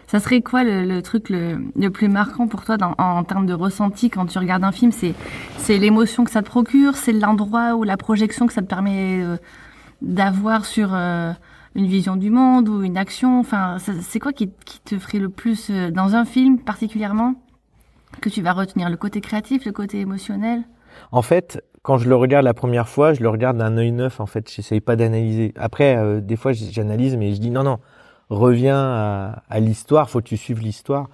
Ça 0.08 0.19
serait 0.19 0.41
quoi 0.41 0.63
le, 0.63 1.02
truc 1.02 1.30
le, 1.30 1.89
plus 1.89 2.10
marquant 2.10 2.48
pour 2.48 2.63
toi 2.63 2.78
dans, 2.78 2.93
en, 3.00 3.24
termes 3.24 3.48
de 3.48 3.54
ressenti 3.54 4.10
quand 4.10 4.28
tu 4.28 4.38
regardes 4.38 4.63
un 4.63 4.71
film? 4.71 4.91
C'est 4.91 5.78
l'émotion 5.78 6.24
que 6.24 6.32
ça 6.32 6.43
te 6.43 6.48
procure, 6.48 6.95
c'est 6.95 7.12
l'endroit 7.12 7.76
ou 7.76 7.84
la 7.84 7.98
projection 7.98 8.45
que 8.45 8.54
ça 8.54 8.62
te 8.62 8.67
permet 8.67 9.24
euh, 9.24 9.38
d'avoir 10.02 10.65
sur 10.65 10.93
euh, 10.93 11.32
une 11.74 11.88
vision 11.88 12.17
du 12.17 12.30
monde 12.30 12.69
ou 12.69 12.84
une 12.84 12.98
action? 12.98 13.39
Enfin, 13.39 13.78
c'est 13.80 14.19
quoi 14.19 14.32
qui, 14.32 14.52
qui, 14.65 14.80
te 14.82 15.00
ferait 15.00 15.19
le 15.19 15.30
plus 15.30 15.69
euh, 15.71 15.89
dans 15.89 16.15
un 16.15 16.26
film 16.26 16.60
particulièrement 16.60 17.34
que 18.21 18.30
tu 18.30 18.43
vas 18.43 18.54
retenir? 18.54 18.91
Le 18.91 18.98
côté 18.98 19.21
créatif, 19.21 19.65
le 19.65 19.71
côté 19.71 20.00
émotionnel? 20.02 20.65
En 21.12 21.22
fait, 21.22 21.63
quand 21.82 21.98
je 21.98 22.10
le 22.10 22.15
regarde 22.15 22.46
la 22.46 22.54
première 22.54 22.89
fois, 22.89 23.13
je 23.13 23.22
le 23.22 23.30
regarde 23.30 23.58
d'un 23.58 23.78
œil 23.78 23.91
neuf. 23.91 24.20
En 24.20 24.26
fait, 24.26 24.52
j'essaye 24.52 24.82
pas 24.82 24.96
d'analyser. 24.96 25.54
Après, 25.56 25.98
euh, 25.98 26.22
des 26.22 26.36
fois, 26.36 26.54
j'analyse, 26.54 27.15
mais 27.18 27.34
je 27.34 27.39
dis 27.39 27.52
non, 27.52 27.63
non, 27.63 27.80
reviens 28.30 28.80
à, 28.80 29.44
à 29.50 29.60
l'histoire. 29.60 30.10
Faut 30.10 30.20
que 30.20 30.28
tu 30.28 30.38
suives 30.38 30.62
l'histoire. 30.62 31.10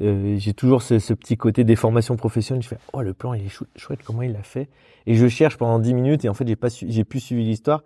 Euh, 0.00 0.36
j'ai 0.38 0.52
toujours 0.52 0.82
ce, 0.82 0.98
ce, 0.98 1.14
petit 1.14 1.36
côté 1.36 1.64
des 1.64 1.76
formations 1.76 2.16
professionnelles. 2.16 2.62
Je 2.62 2.68
fais 2.68 2.78
oh 2.92 3.00
le 3.00 3.14
plan 3.14 3.32
il 3.32 3.46
est 3.46 3.48
chou 3.48 3.64
chouette, 3.76 4.00
comment 4.04 4.22
il 4.22 4.32
l'a 4.32 4.42
fait? 4.42 4.68
Et 5.06 5.14
je 5.14 5.26
cherche 5.26 5.56
pendant 5.56 5.78
10 5.78 5.94
minutes 5.94 6.24
et 6.24 6.28
en 6.28 6.34
fait 6.34 6.46
j'ai 6.46 6.56
pas 6.56 6.68
j'ai 6.68 7.04
plus 7.04 7.20
suivi 7.20 7.44
l'histoire. 7.44 7.82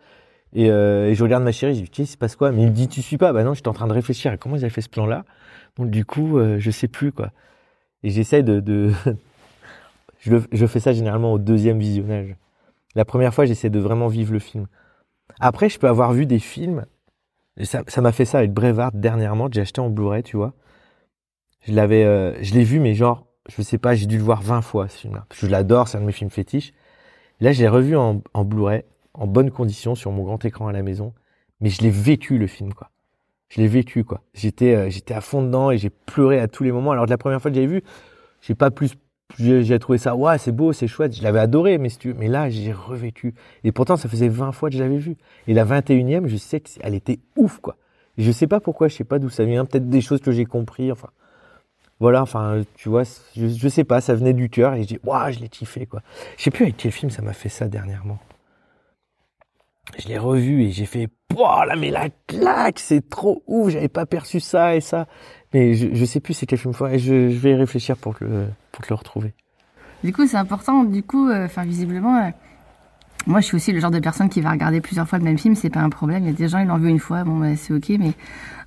Et, 0.52 0.70
euh, 0.70 1.08
et, 1.08 1.14
je 1.14 1.22
regarde 1.22 1.44
ma 1.44 1.52
chérie, 1.52 1.76
je 1.76 1.82
dis, 1.82 2.02
il 2.02 2.06
se 2.06 2.16
passe 2.16 2.34
quoi? 2.34 2.50
Mais 2.50 2.62
il 2.62 2.68
me 2.68 2.72
dit, 2.72 2.88
tu 2.88 3.02
suis 3.02 3.18
pas? 3.18 3.32
Bah 3.32 3.44
non, 3.44 3.54
j'étais 3.54 3.68
en 3.68 3.72
train 3.72 3.86
de 3.86 3.92
réfléchir 3.92 4.32
à 4.32 4.36
comment 4.36 4.56
ils 4.56 4.64
avaient 4.64 4.70
fait 4.70 4.80
ce 4.80 4.88
plan-là. 4.88 5.24
Donc 5.76 5.90
du 5.90 6.04
coup, 6.04 6.38
euh, 6.38 6.58
je 6.58 6.70
sais 6.72 6.88
plus 6.88 7.12
quoi. 7.12 7.30
Et 8.02 8.10
j'essaie 8.10 8.42
de, 8.42 8.60
de... 8.60 8.90
je, 10.20 10.36
je 10.52 10.66
fais 10.66 10.80
ça 10.80 10.92
généralement 10.92 11.32
au 11.32 11.38
deuxième 11.38 11.78
visionnage. 11.78 12.36
La 12.94 13.04
première 13.04 13.34
fois, 13.34 13.44
j'essaie 13.44 13.70
de 13.70 13.78
vraiment 13.78 14.08
vivre 14.08 14.32
le 14.32 14.38
film. 14.38 14.66
Après, 15.40 15.68
je 15.68 15.78
peux 15.78 15.88
avoir 15.88 16.12
vu 16.12 16.26
des 16.26 16.38
films. 16.38 16.86
Ça, 17.62 17.82
ça 17.86 18.00
m'a 18.00 18.12
fait 18.12 18.24
ça 18.24 18.38
avec 18.38 18.52
Brevard 18.52 18.92
dernièrement. 18.92 19.48
J'ai 19.50 19.60
acheté 19.60 19.80
en 19.80 19.90
Blu-ray, 19.90 20.22
tu 20.22 20.36
vois. 20.36 20.54
Je 21.62 21.72
l'avais, 21.72 22.04
euh, 22.04 22.42
je 22.42 22.54
l'ai 22.54 22.64
vu, 22.64 22.80
mais 22.80 22.94
genre, 22.94 23.26
je 23.48 23.62
sais 23.62 23.78
pas, 23.78 23.94
j'ai 23.94 24.06
dû 24.06 24.16
le 24.16 24.24
voir 24.24 24.42
20 24.42 24.62
fois 24.62 24.88
ce 24.88 24.98
film-là. 24.98 25.26
Je 25.32 25.46
l'adore, 25.46 25.88
c'est 25.88 25.98
un 25.98 26.00
de 26.00 26.06
mes 26.06 26.12
films 26.12 26.30
fétiches. 26.30 26.72
Là, 27.40 27.52
je 27.52 27.60
l'ai 27.60 27.68
revu 27.68 27.96
en, 27.96 28.22
en 28.34 28.44
Blu-ray 28.44 28.84
en 29.14 29.26
bonne 29.26 29.50
condition 29.50 29.94
sur 29.94 30.12
mon 30.12 30.22
grand 30.22 30.44
écran 30.44 30.68
à 30.68 30.72
la 30.72 30.82
maison, 30.82 31.12
mais 31.60 31.68
je 31.68 31.82
l'ai 31.82 31.90
vécu 31.90 32.38
le 32.38 32.46
film 32.46 32.72
quoi. 32.72 32.90
Je 33.48 33.60
l'ai 33.60 33.68
vécu 33.68 34.04
quoi. 34.04 34.22
J'étais 34.34 34.74
euh, 34.74 34.90
j'étais 34.90 35.14
à 35.14 35.20
fond 35.20 35.42
dedans 35.42 35.70
et 35.70 35.78
j'ai 35.78 35.90
pleuré 35.90 36.38
à 36.38 36.48
tous 36.48 36.62
les 36.62 36.72
moments. 36.72 36.92
Alors 36.92 37.06
de 37.06 37.10
la 37.10 37.18
première 37.18 37.42
fois 37.42 37.50
que 37.50 37.54
j'avais 37.56 37.66
vu, 37.66 37.82
j'ai 38.40 38.54
pas 38.54 38.70
plus 38.70 38.94
j'ai 39.38 39.78
trouvé 39.78 39.98
ça 39.98 40.14
ouais, 40.14 40.38
c'est 40.38 40.52
beau, 40.52 40.72
c'est 40.72 40.86
chouette, 40.86 41.16
je 41.16 41.22
l'avais 41.22 41.40
adoré 41.40 41.78
mais 41.78 41.88
mais 42.18 42.28
là 42.28 42.48
j'ai 42.50 42.72
revécu 42.72 43.34
et 43.64 43.72
pourtant 43.72 43.96
ça 43.96 44.08
faisait 44.08 44.28
20 44.28 44.52
fois 44.52 44.70
que 44.70 44.76
je 44.76 44.82
l'avais 44.82 44.98
vu. 44.98 45.16
Et 45.46 45.54
la 45.54 45.64
21e, 45.64 46.26
je 46.26 46.36
sais 46.36 46.60
qu'elle 46.60 46.94
était 46.94 47.20
ouf 47.36 47.58
quoi. 47.60 47.76
Je 48.18 48.30
sais 48.32 48.46
pas 48.46 48.60
pourquoi, 48.60 48.88
je 48.88 48.96
sais 48.96 49.04
pas 49.04 49.18
d'où 49.18 49.30
ça 49.30 49.44
vient, 49.44 49.64
peut-être 49.64 49.88
des 49.88 50.00
choses 50.00 50.20
que 50.20 50.32
j'ai 50.32 50.44
compris 50.44 50.92
enfin 50.92 51.08
voilà, 52.00 52.22
enfin, 52.22 52.62
tu 52.76 52.88
vois, 52.88 53.02
je, 53.36 53.46
je 53.48 53.68
sais 53.68 53.84
pas, 53.84 54.00
ça 54.00 54.14
venait 54.14 54.32
du 54.32 54.48
cœur 54.48 54.72
et 54.72 54.84
je 54.84 54.88
dis, 54.88 54.98
waouh, 55.04 55.32
je 55.32 55.38
l'ai 55.38 55.50
kiffé, 55.50 55.84
quoi. 55.84 56.00
Je 56.38 56.44
sais 56.44 56.50
plus 56.50 56.64
avec 56.64 56.78
quel 56.78 56.92
film 56.92 57.10
ça 57.10 57.20
m'a 57.20 57.34
fait 57.34 57.50
ça 57.50 57.68
dernièrement 57.68 58.18
je 59.98 60.08
l'ai 60.08 60.18
revu 60.18 60.62
et 60.64 60.70
j'ai 60.70 60.86
fait 60.86 61.08
là 61.36 61.74
mais 61.76 61.90
la 61.90 62.08
claque 62.26 62.78
c'est 62.78 63.08
trop 63.08 63.42
ouf 63.46 63.70
j'avais 63.70 63.88
pas 63.88 64.06
perçu 64.06 64.40
ça 64.40 64.76
et 64.76 64.80
ça 64.80 65.06
mais 65.52 65.74
je, 65.74 65.88
je 65.92 66.04
sais 66.04 66.20
plus 66.20 66.34
c'est 66.34 66.46
quel 66.46 66.58
film 66.58 66.72
et 66.90 66.98
je, 66.98 67.28
je 67.30 67.38
vais 67.38 67.50
y 67.52 67.54
réfléchir 67.54 67.96
pour 67.96 68.14
le 68.20 68.46
pour 68.72 68.84
le 68.88 68.94
retrouver 68.94 69.34
du 70.04 70.12
coup 70.12 70.26
c'est 70.26 70.36
important 70.36 70.84
du 70.84 71.02
coup 71.02 71.28
euh, 71.28 71.46
enfin 71.46 71.62
euh, 71.62 71.66
visiblement 71.66 72.16
euh, 72.16 72.30
moi 73.26 73.40
je 73.40 73.46
suis 73.46 73.56
aussi 73.56 73.72
le 73.72 73.80
genre 73.80 73.90
de 73.90 73.98
personne 73.98 74.28
qui 74.28 74.40
va 74.40 74.50
regarder 74.50 74.80
plusieurs 74.80 75.08
fois 75.08 75.18
le 75.18 75.24
même 75.24 75.38
film 75.38 75.54
c'est 75.54 75.70
pas 75.70 75.80
un 75.80 75.90
problème 75.90 76.24
il 76.24 76.26
y 76.26 76.30
a 76.30 76.36
des 76.36 76.48
gens 76.48 76.58
ils 76.58 76.66
l'ont 76.66 76.78
vu 76.78 76.88
une 76.88 76.98
fois 76.98 77.24
bon 77.24 77.38
bah, 77.38 77.56
c'est 77.56 77.72
ok 77.72 77.90
mais 77.98 78.12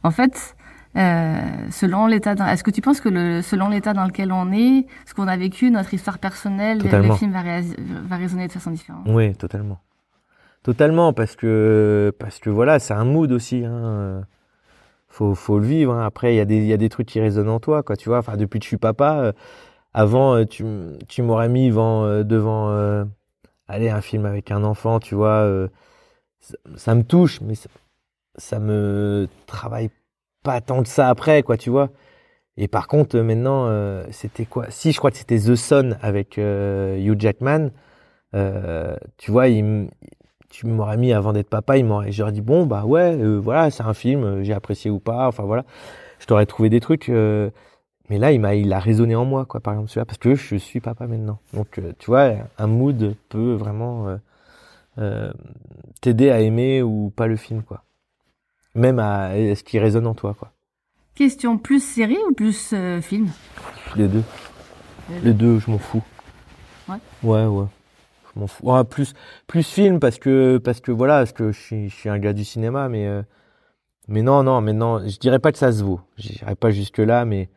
en 0.04 0.12
fait 0.12 0.56
euh, 0.96 1.41
selon 1.72 2.06
l'état 2.06 2.36
est-ce 2.52 2.63
que 2.63 2.69
tu 2.69 2.82
penses 2.82 3.02
que 3.02 3.10
le, 3.10 3.41
selon 3.41 3.69
l'état 3.69 3.93
dans 3.93 4.06
lequel 4.06 4.32
on 4.32 4.52
est 4.52 4.86
ce 5.06 5.13
qu'on 5.15 5.28
a 5.28 5.38
vécu 5.38 5.72
notre 5.72 5.93
histoire 5.93 6.19
personnelle 6.19 6.80
totalement. 6.80 7.13
le 7.13 7.15
film 7.15 7.32
va 7.32 8.15
résonner 8.15 8.48
de 8.48 8.52
façon 8.52 8.69
différente? 8.69 9.02
Oui 9.08 9.34
totalement 9.36 9.80
Totalement, 10.63 11.12
parce 11.12 11.36
que 11.36 12.13
parce 12.17 12.39
que 12.39 12.50
voilà, 12.50 12.80
c'est 12.80 12.93
un 12.93 13.04
mood 13.04 13.32
aussi. 13.34 13.65
Hein. 13.65 14.24
Faut 15.13 15.36
faut 15.36 15.60
le 15.60 15.67
vivre. 15.67 15.93
Hein. 15.93 16.04
Après, 16.04 16.34
il 16.34 16.38
y 16.38 16.73
a 16.73 16.78
des 16.78 16.89
trucs 16.89 17.08
qui 17.08 17.19
résonnent 17.19 17.49
en 17.49 17.60
toi, 17.60 17.84
quoi. 17.84 17.95
Tu 17.95 18.10
vois. 18.10 18.17
Enfin, 18.17 18.36
depuis 18.36 18.58
que 18.60 18.63
je 18.63 18.69
suis 18.69 18.78
papa, 18.78 19.19
euh, 19.19 19.32
avant, 19.93 20.36
euh, 20.36 20.45
tu 20.45 21.21
m'aurais 21.21 21.49
mis 21.49 21.69
devant 21.69 22.06
euh, 22.06 22.23
devant 22.23 23.06
allez 23.67 23.89
un 23.89 24.02
film 24.02 24.26
avec 24.26 24.49
un 24.49 24.63
enfant, 24.63 24.99
tu 24.99 25.13
vois. 25.13 25.69
Ça, 26.76 26.95
me 26.95 27.04
touche, 27.04 27.41
mais 27.41 27.54
ça, 27.54 27.69
ça 28.38 28.60
me 28.60 29.28
travaille 29.45 29.91
pas 30.43 30.62
tant 30.62 30.82
de 30.82 30.88
ça 30.88 31.10
après, 31.10 31.43
quoi. 31.43 31.58
Tu 31.58 31.69
vois. 31.69 31.91
Et 32.58 32.67
par 32.67 32.88
contre, 32.88 33.19
maintenant, 33.19 33.69
c'était 34.12 34.45
quoi 34.45 34.71
Si, 34.71 34.93
je 34.93 34.97
crois 34.97 35.12
que 35.12 35.17
c'était 35.17 35.38
The 35.38 35.56
Son 35.56 35.95
avec 36.02 36.38
Hugh 36.38 37.19
Jackman. 37.19 37.69
tu 39.17 39.32
vois, 39.32 39.47
il 39.47 39.89
tu 40.54 40.68
m'aurais 40.68 40.98
mis 40.98 41.12
avant 41.13 41.34
d'être 41.34 41.50
papa, 41.50 41.78
il 41.78 41.86
m'aurait, 41.86 42.12
j'aurais 42.12 42.32
dit 42.32 42.42
bon 42.42 42.68
bah 42.68 42.86
ouais, 42.86 43.16
euh, 43.16 43.39
voilà, 43.39 43.72
c'est 43.72 43.82
un 43.82 43.96
film, 43.96 44.24
euh, 44.24 44.44
j'ai 44.44 44.54
apprécié 44.54 44.92
ou 44.92 45.00
pas, 45.00 45.28
enfin 45.28 45.42
voilà, 45.44 45.66
je 46.20 46.28
t'aurais 46.28 46.46
trouvé 46.46 46.70
des 46.70 46.80
trucs, 46.80 47.10
euh, 47.10 47.50
mais 48.08 48.20
là 48.20 48.32
il 48.32 48.39
m'a, 48.39 48.54
il 48.54 48.72
a 48.72 48.78
résonné 48.78 49.16
en 49.16 49.26
moi 49.26 49.46
quoi, 49.46 49.62
par 49.62 49.74
exemple 49.74 49.89
celui-là, 49.89 50.06
parce 50.06 50.20
que 50.20 50.36
je 50.36 50.56
suis 50.56 50.80
papa 50.80 51.08
maintenant. 51.08 51.39
Donc 51.56 51.82
tu 51.98 52.06
vois, 52.06 52.34
un 52.60 52.68
mood 52.68 53.16
peut 53.30 53.54
vraiment 53.56 54.16
t'aider 56.02 56.30
à 56.30 56.39
aimer 56.39 56.84
ou 56.84 57.12
pas 57.16 57.26
le 57.26 57.36
film 57.36 57.63
quoi, 57.63 57.84
même 58.76 59.00
à 59.00 59.32
ce 59.34 59.63
qui 59.63 59.80
résonne 59.80 60.06
en 60.06 60.13
toi 60.13 60.36
quoi. 60.38 60.52
Question 61.16 61.58
plus 61.58 61.84
série 61.84 62.20
ou 62.30 62.34
plus 62.34 62.76
film? 63.02 63.30
Les 63.96 64.08
deux. 64.08 64.24
Les 65.24 65.34
deux, 65.34 65.58
je 65.58 65.72
m'en 65.72 65.80
fous. 65.80 66.04
Ouais. 66.88 66.98
Ouais 67.24 67.46
ouais 67.48 67.66
Ouais, 68.36 68.84
plus 68.84 69.13
plus 69.48 69.63
film 69.63 70.00
parce 70.00 70.17
que 70.17 70.58
parce 70.58 70.82
que 70.82 70.91
voilà, 70.91 71.19
parce 71.19 71.34
que 71.34 71.52
je 71.52 71.88
suis 71.88 72.10
un 72.10 72.19
gars 72.19 72.34
du 72.34 72.43
cinéma, 72.43 72.89
mais 72.89 73.08
euh, 73.08 73.22
mais 74.08 74.22
non 74.24 74.43
non, 74.43 74.62
mais 74.62 74.74
je 74.74 75.19
dirais 75.19 75.39
pas 75.39 75.52
que 75.52 75.58
ça 75.58 75.72
se 75.72 75.84
vaut. 75.84 76.02
J'irais 76.17 76.56
pas 76.56 76.72
jusque 76.72 77.00
là, 77.00 77.26
mais 77.26 77.50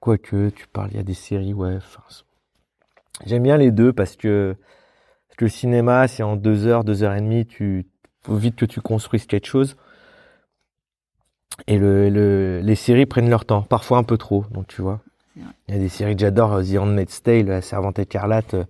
quoique 0.00 0.50
tu 0.50 0.66
parles, 0.68 0.90
il 0.92 0.96
y 0.98 1.00
a 1.00 1.04
des 1.04 1.14
séries, 1.14 1.54
ouais. 1.54 1.78
J'aime 3.26 3.42
bien 3.42 3.56
les 3.56 3.70
deux 3.70 3.92
parce 3.92 4.16
que 4.16 4.56
parce 5.28 5.36
que 5.36 5.44
le 5.46 5.50
cinéma, 5.50 6.08
c'est 6.08 6.22
en 6.22 6.36
deux 6.36 6.66
heures, 6.66 6.84
deux 6.84 7.02
heures 7.02 7.14
et 7.14 7.20
demie, 7.20 7.46
tu 7.46 7.86
faut 8.22 8.36
vite 8.36 8.56
que 8.56 8.66
tu 8.66 8.80
construises 8.80 9.26
quelque 9.26 9.46
chose. 9.46 9.76
Et 11.66 11.78
le, 11.78 12.10
le, 12.10 12.60
les 12.60 12.74
séries 12.74 13.06
prennent 13.06 13.30
leur 13.30 13.44
temps, 13.46 13.62
parfois 13.62 13.98
un 13.98 14.02
peu 14.02 14.18
trop, 14.18 14.44
donc 14.50 14.66
tu 14.66 14.82
vois. 14.82 15.00
Il 15.68 15.74
y 15.74 15.76
a 15.76 15.80
des 15.80 15.88
séries 15.88 16.14
que 16.14 16.20
j'adore, 16.20 16.62
The 16.62 16.76
Handmaid's 16.78 17.22
Tale, 17.22 17.46
La 17.46 17.62
Servante 17.62 17.98
écarlate. 17.98 18.54
Euh, 18.54 18.64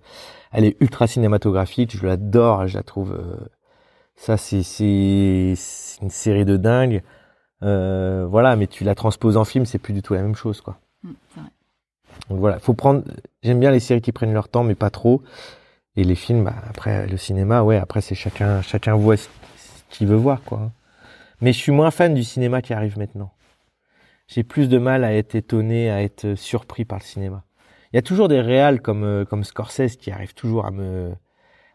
elle 0.51 0.65
est 0.65 0.77
ultra 0.81 1.07
cinématographique, 1.07 1.95
je 1.95 2.05
l'adore, 2.05 2.67
je 2.67 2.77
la 2.77 2.83
trouve. 2.83 3.13
Euh, 3.13 3.37
ça, 4.15 4.37
c'est 4.37 4.63
c'est 4.63 6.01
une 6.01 6.09
série 6.09 6.45
de 6.45 6.57
dingue. 6.57 7.01
Euh, 7.63 8.25
voilà, 8.27 8.55
mais 8.55 8.67
tu 8.67 8.83
la 8.83 8.95
transposes 8.95 9.37
en 9.37 9.45
film, 9.45 9.65
c'est 9.65 9.79
plus 9.79 9.93
du 9.93 10.01
tout 10.01 10.13
la 10.13 10.21
même 10.21 10.35
chose, 10.35 10.61
quoi. 10.61 10.77
Mmh, 11.03 11.09
vrai. 11.35 11.49
Donc 12.29 12.39
voilà, 12.39 12.59
faut 12.59 12.73
prendre. 12.73 13.03
J'aime 13.43 13.59
bien 13.59 13.71
les 13.71 13.79
séries 13.79 14.01
qui 14.01 14.11
prennent 14.11 14.33
leur 14.33 14.49
temps, 14.49 14.63
mais 14.63 14.75
pas 14.75 14.89
trop. 14.89 15.21
Et 15.95 16.03
les 16.03 16.15
films, 16.15 16.43
bah, 16.45 16.55
après 16.69 17.07
le 17.07 17.17
cinéma, 17.17 17.63
ouais, 17.63 17.77
après 17.77 18.01
c'est 18.01 18.15
chacun 18.15 18.61
chacun 18.61 18.95
voit 18.95 19.17
ce 19.17 19.27
qu'il 19.89 20.07
veut 20.07 20.15
voir, 20.15 20.41
quoi. 20.43 20.71
Mais 21.41 21.53
je 21.53 21.57
suis 21.57 21.71
moins 21.71 21.91
fan 21.91 22.13
du 22.13 22.23
cinéma 22.23 22.61
qui 22.61 22.73
arrive 22.73 22.97
maintenant. 22.97 23.31
J'ai 24.33 24.43
plus 24.43 24.69
de 24.69 24.77
mal 24.77 25.03
à 25.03 25.13
être 25.13 25.35
étonné, 25.35 25.91
à 25.91 26.01
être 26.01 26.35
surpris 26.35 26.85
par 26.85 26.99
le 26.99 27.03
cinéma 27.03 27.43
il 27.91 27.97
y 27.97 27.99
a 27.99 28.01
toujours 28.01 28.27
des 28.27 28.39
réals 28.39 28.81
comme 28.81 29.03
euh, 29.03 29.25
comme 29.25 29.43
Scorsese 29.43 29.97
qui 29.97 30.11
arrivent 30.11 30.33
toujours 30.33 30.65
à 30.65 30.71
me 30.71 31.13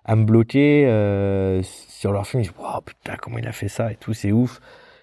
à 0.04 0.16
me 0.16 0.24
bloquer 0.24 0.86
euh, 0.86 1.62
sur 1.62 2.12
leur 2.12 2.26
film. 2.26 2.42
Je 2.42 2.50
dis 2.50 2.56
wow, 2.58 2.80
putain 2.80 3.16
comment 3.16 3.38
il 3.38 3.46
a 3.46 3.52
fait 3.52 3.68
ça 3.68 3.92
et 3.92 3.96
tout, 3.96 4.14
c'est 4.14 4.32
ouf. 4.32 4.60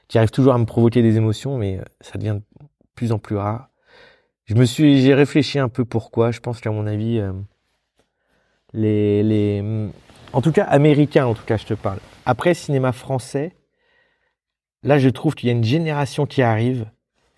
Qui 0.08 0.18
arrivent 0.18 0.32
toujours 0.32 0.54
à 0.54 0.58
me 0.58 0.66
provoquer 0.66 1.02
des 1.02 1.18
émotions, 1.18 1.58
mais 1.58 1.80
euh, 1.80 1.84
ça 2.02 2.18
devient 2.18 2.40
de 2.40 2.66
plus 2.96 3.12
en 3.12 3.20
plus 3.20 3.36
rare. 3.38 3.70
Je 4.46 4.56
me 4.56 4.66
suis, 4.66 5.02
j'ai 5.02 5.14
réfléchi 5.14 5.60
un 5.60 5.70
peu 5.70 5.86
pourquoi. 5.86 6.32
Je 6.32 6.40
pense 6.40 6.60
qu'à 6.62 6.72
mon 6.72 6.88
avis, 6.88 7.20
euh, 7.20 7.34
les 8.74 9.24
les, 9.24 9.64
en 10.34 10.42
tout 10.42 10.52
cas 10.52 10.64
américains, 10.66 11.26
en 11.26 11.34
tout 11.36 11.46
cas, 11.46 11.58
je 11.58 11.66
te 11.66 11.74
parle. 11.74 12.00
Après 12.26 12.54
cinéma 12.54 12.92
français, 12.92 13.56
là, 14.84 14.98
je 15.00 15.10
trouve 15.10 15.36
qu'il 15.36 15.48
y 15.48 15.52
a 15.52 15.56
une 15.56 15.64
génération 15.64 16.26
qui 16.26 16.42
arrive. 16.42 16.88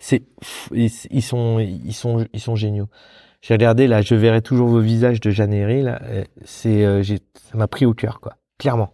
C'est, 0.06 0.22
ils, 0.70 1.20
sont, 1.20 1.58
géniaux. 2.54 2.88
J'ai 3.42 3.54
regardé 3.54 3.88
là, 3.88 4.02
je 4.02 4.14
verrai 4.14 4.40
toujours 4.40 4.68
vos 4.68 4.78
visages 4.78 5.18
de 5.20 5.30
Jeanne 5.30 5.82
là. 5.82 6.00
C'est, 6.44 6.84
euh, 6.84 7.02
ça 7.02 7.16
m'a 7.54 7.66
pris 7.66 7.86
au 7.86 7.92
cœur 7.92 8.20
quoi, 8.20 8.36
clairement. 8.56 8.92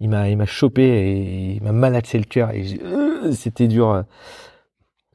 il 0.00 0.08
m'a 0.08 0.46
chopé 0.46 0.82
et 0.82 1.52
il 1.52 1.62
m'a 1.62 1.70
malaxé 1.70 2.18
le 2.18 2.24
cœur 2.24 2.50
et 2.50 2.64
j'ai- 2.64 2.82
euh, 2.82 3.30
c'était 3.30 3.68
dur. 3.68 4.02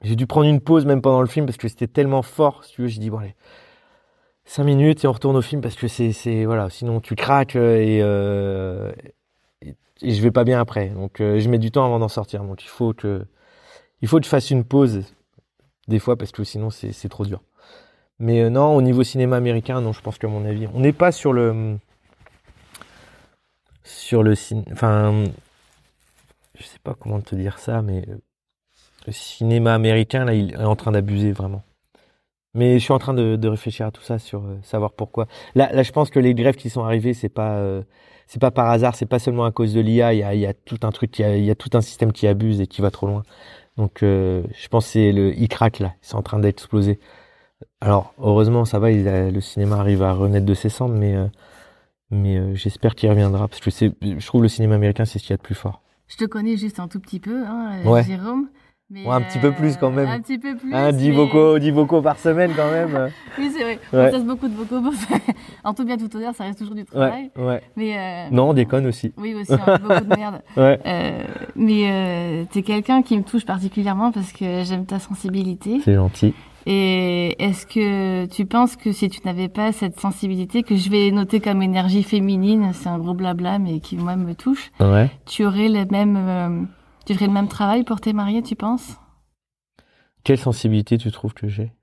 J'ai 0.02 0.16
dû 0.16 0.28
prendre 0.28 0.48
une 0.48 0.62
pause 0.62 0.86
même 0.86 1.02
pendant 1.02 1.20
le 1.20 1.28
film 1.28 1.46
parce 1.46 1.58
que 1.58 1.68
c'était 1.68 1.88
tellement 1.88 2.22
fort. 2.22 2.64
Si 2.64 2.76
tu 2.76 2.84
veux, 2.84 2.88
j'ai 2.88 3.02
dit 3.02 3.10
bon 3.10 3.18
allez, 3.18 3.36
cinq 4.46 4.64
minutes 4.64 5.04
et 5.04 5.10
on 5.10 5.12
retourne 5.12 5.36
au 5.36 5.42
film 5.42 5.60
parce 5.60 5.76
que 5.76 5.90
c'est 5.90 6.46
voilà, 6.46 6.70
sinon 6.70 7.02
tu 7.02 7.16
craques 7.16 7.58
euh, 7.58 7.82
et, 7.82 8.00
euh, 8.02 8.94
et 9.62 10.14
je 10.14 10.22
vais 10.22 10.32
pas 10.32 10.46
bien 10.46 10.62
après. 10.62 10.88
Donc 10.88 11.20
euh, 11.20 11.42
je 11.42 11.50
mets 11.50 11.60
du 11.60 11.70
temps 11.70 11.84
avant 11.86 12.00
d'en 12.00 12.08
sortir. 12.08 12.46
Donc 12.46 12.64
il 12.64 12.70
faut 12.70 12.94
que 12.94 13.26
il 14.02 14.08
faut 14.08 14.20
que 14.20 14.24
je 14.26 14.30
fasse 14.30 14.50
une 14.50 14.64
pause 14.64 15.04
des 15.88 16.00
fois 16.00 16.18
parce 16.18 16.32
que 16.32 16.44
sinon 16.44 16.70
c'est 16.70 17.10
trop 17.10 17.26
dur. 17.26 17.42
Mais 18.20 18.42
euh, 18.42 18.50
non, 18.50 18.76
au 18.76 18.82
niveau 18.82 19.04
cinéma 19.04 19.38
américain, 19.38 19.82
non, 19.82 19.92
je 19.92 20.02
pense 20.02 20.18
qu'à 20.18 20.28
mon 20.28 20.46
avis, 20.46 20.68
on 20.74 20.80
n'est 20.80 20.94
pas 20.94 21.12
sur 21.12 21.34
le 21.34 21.78
sur 23.84 24.24
le 24.24 24.36
ciné, 24.36 24.64
enfin, 24.72 25.26
je 26.56 26.64
sais 26.64 26.80
pas 26.84 26.96
comment 26.98 27.20
te 27.22 27.36
dire 27.36 27.60
ça, 27.60 27.82
mais 27.82 28.06
euh, 28.08 28.18
le 29.08 29.14
cinéma 29.14 29.74
américain 29.74 30.26
là, 30.26 30.34
il 30.34 30.54
est 30.54 30.58
en 30.58 30.76
train 30.76 30.92
d'abuser 30.92 31.32
vraiment. 31.32 31.64
Mais 32.56 32.78
je 32.80 32.84
suis 32.84 32.94
en 32.94 33.00
train 33.00 33.16
de, 33.16 33.36
de 33.36 33.48
réfléchir 33.48 33.88
à 33.88 33.92
tout 33.92 34.04
ça 34.04 34.20
sur 34.20 34.44
euh, 34.46 34.60
savoir 34.62 34.94
pourquoi. 34.94 35.28
Là, 35.56 35.72
là, 35.74 35.84
je 35.84 35.92
pense 35.92 36.10
que 36.12 36.20
les 36.20 36.36
grèves 36.36 36.56
qui 36.56 36.70
sont 36.70 36.84
arrivées, 36.84 37.14
c'est 37.14 37.30
pas 37.30 37.60
c'est 38.28 38.40
pas 38.40 38.52
par 38.52 38.70
hasard, 38.70 38.96
c'est 38.96 39.06
pas 39.06 39.20
seulement 39.20 39.46
à 39.46 39.52
cause 39.52 39.74
de 39.74 39.82
l'IA. 39.82 40.14
Il 40.14 40.40
y 40.40 40.46
a, 40.46 40.54
tout 40.54 40.80
un 40.84 40.92
truc, 40.92 41.20
il 41.20 41.44
y 41.44 41.52
a 41.52 41.56
tout 41.56 41.70
un 41.74 41.82
système 41.82 42.12
qui 42.12 42.28
abuse 42.28 42.62
et 42.62 42.68
qui 42.68 42.82
va 42.82 42.92
trop 42.92 43.08
loin. 43.08 43.24
Donc, 43.78 44.04
euh, 44.04 44.44
je 44.56 44.68
pense 44.68 44.86
que 44.86 44.92
c'est 44.92 45.12
le 45.12 45.34
il 45.38 45.48
craque 45.48 45.80
là, 45.80 45.94
c'est 46.02 46.16
en 46.16 46.22
train 46.22 46.40
d'exploser. 46.40 47.00
Alors, 47.82 48.14
heureusement, 48.20 48.66
ça 48.66 48.78
va, 48.80 48.92
il 48.92 49.08
a- 49.08 49.32
le 49.32 49.42
cinéma 49.42 49.78
arrive 49.78 50.04
à 50.04 50.14
renaître 50.14 50.46
de 50.46 50.54
ses 50.54 50.70
cendres, 50.70 50.96
mais 50.96 51.16
euh, 51.16 51.28
mais 52.12 52.38
euh, 52.38 52.54
j'espère 52.56 52.94
qu'il 52.96 53.10
reviendra 53.10 53.48
parce 53.48 53.60
que 53.62 53.72
je 53.72 54.26
trouve 54.28 54.44
le 54.44 54.48
cinéma 54.50 54.76
américain 54.76 55.06
c'est 55.06 55.18
ce 55.18 55.24
qu'il 55.24 55.32
y 55.32 55.34
a 55.34 55.38
de 55.38 55.42
plus 55.42 55.56
fort. 55.56 55.82
Je 56.08 56.18
te 56.18 56.26
connais 56.26 56.58
juste 56.58 56.80
un 56.80 56.88
tout 56.88 57.00
petit 57.00 57.20
peu, 57.20 57.44
hein, 57.46 57.82
Ouais. 57.86 58.04
Jérôme. 58.04 58.50
Mais, 58.94 59.06
Ouais, 59.08 59.14
un 59.16 59.22
petit 59.22 59.40
peu 59.40 59.52
plus 59.52 59.76
quand 59.78 59.90
même. 59.90 60.08
Un 60.08 60.20
petit 60.22 60.38
peu 60.38 60.56
plus. 60.56 60.72
Hein, 60.72 60.92
10 60.92 61.10
mais- 61.10 61.16
vocaux, 61.16 61.58
10 61.58 61.72
vocaux 61.72 62.02
par 62.04 62.20
semaine 62.20 62.52
quand 62.56 62.70
même. 62.70 62.96
euh. 62.96 63.10
Oui, 63.40 63.50
c'est 63.52 63.64
vrai. 63.64 63.80
Ouais. 63.92 64.08
On 64.10 64.12
passe 64.12 64.24
beaucoup 64.24 64.48
de 64.48 64.54
vocaux. 64.56 64.80
en 65.64 65.74
tout 65.74 65.84
bien, 65.84 65.98
tout 65.98 66.16
honneur, 66.16 66.36
ça 66.36 66.44
reste 66.44 66.60
toujours 66.60 66.76
du 66.76 66.86
travail. 66.86 67.32
Ouais. 67.36 67.62
Mais 67.76 67.98
euh, 67.98 68.28
Non, 68.32 68.50
on 68.50 68.54
déconne 68.54 68.86
aussi. 68.86 69.12
Oui, 69.18 69.34
aussi, 69.34 69.52
on 69.52 69.56
a 69.72 69.78
beaucoup 69.80 70.06
de 70.06 70.16
merde. 70.16 70.42
Ouais. 70.56 70.80
Euh, 70.86 71.24
mais 71.56 71.90
euh, 71.90 72.44
t'es 72.52 72.62
quelqu'un 72.62 73.02
qui 73.02 73.18
me 73.18 73.24
touche 73.24 73.46
particulièrement 73.46 74.12
parce 74.12 74.32
que 74.32 74.64
j'aime 74.64 74.86
ta 74.86 75.00
sensibilité. 75.00 75.80
C'est 75.84 75.96
gentil. 75.96 76.36
Et 76.68 77.36
est-ce 77.44 77.66
que 77.66 78.26
tu 78.28 78.46
penses 78.46 78.76
que 78.78 78.92
si 78.94 79.10
tu 79.10 79.20
n'avais 79.26 79.50
pas 79.50 79.72
cette 79.74 80.00
sensibilité, 80.00 80.64
que 80.64 80.76
je 80.78 80.90
vais 80.90 81.12
noter 81.12 81.40
comme 81.42 81.62
énergie 81.62 82.04
féminine, 82.04 82.70
c'est 82.74 82.88
un 82.88 83.00
gros 83.00 83.14
blabla, 83.14 83.60
mais 83.60 83.80
qui 83.80 83.98
moi 83.98 84.16
me 84.16 84.34
touche, 84.34 84.72
Ouais. 84.80 85.10
tu 85.26 85.44
aurais 85.46 85.68
le 85.68 85.84
même, 85.92 86.16
euh, 86.18 86.62
tu 87.06 87.14
ferais 87.14 87.28
le 87.28 87.34
même 87.34 87.48
travail 87.48 87.84
pour 87.84 88.02
tes 88.02 88.14
mariés, 88.14 88.42
tu 88.42 88.56
penses? 88.56 88.98
Quelle 90.24 90.38
sensibilité 90.38 90.98
tu 90.98 91.12
trouves 91.12 91.34
que 91.34 91.48
j'ai? 91.48 91.74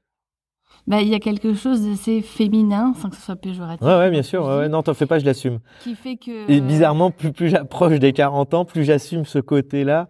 Bah, 0.87 1.03
il 1.03 1.09
y 1.09 1.15
a 1.15 1.21
quelque 1.21 1.55
chose 1.55 1.87
d'assez 1.87 2.23
féminin, 2.23 2.95
sans 2.95 3.11
que 3.11 3.17
ce 3.17 3.23
soit 3.23 3.37
péjoratif. 3.37 3.87
Ouais, 3.87 3.97
ouais, 3.97 4.11
bien 4.11 4.23
sûr. 4.23 4.45
Ouais. 4.47 4.69
Non, 4.69 4.83
t'en 4.83 4.95
fais 4.95 5.07
pas, 5.07 5.19
je 5.19 5.27
l'assume. 5.27 5.61
Qui 5.81 5.95
fait 5.95 6.17
que. 6.17 6.51
Et 6.51 6.61
bizarrement, 6.61 7.11
plus, 7.11 7.33
plus 7.33 7.49
j'approche 7.49 7.99
des 7.99 8.13
40 8.13 8.55
ans, 8.55 8.65
plus 8.65 8.85
j'assume 8.85 9.25
ce 9.25 9.39
côté-là. 9.39 10.09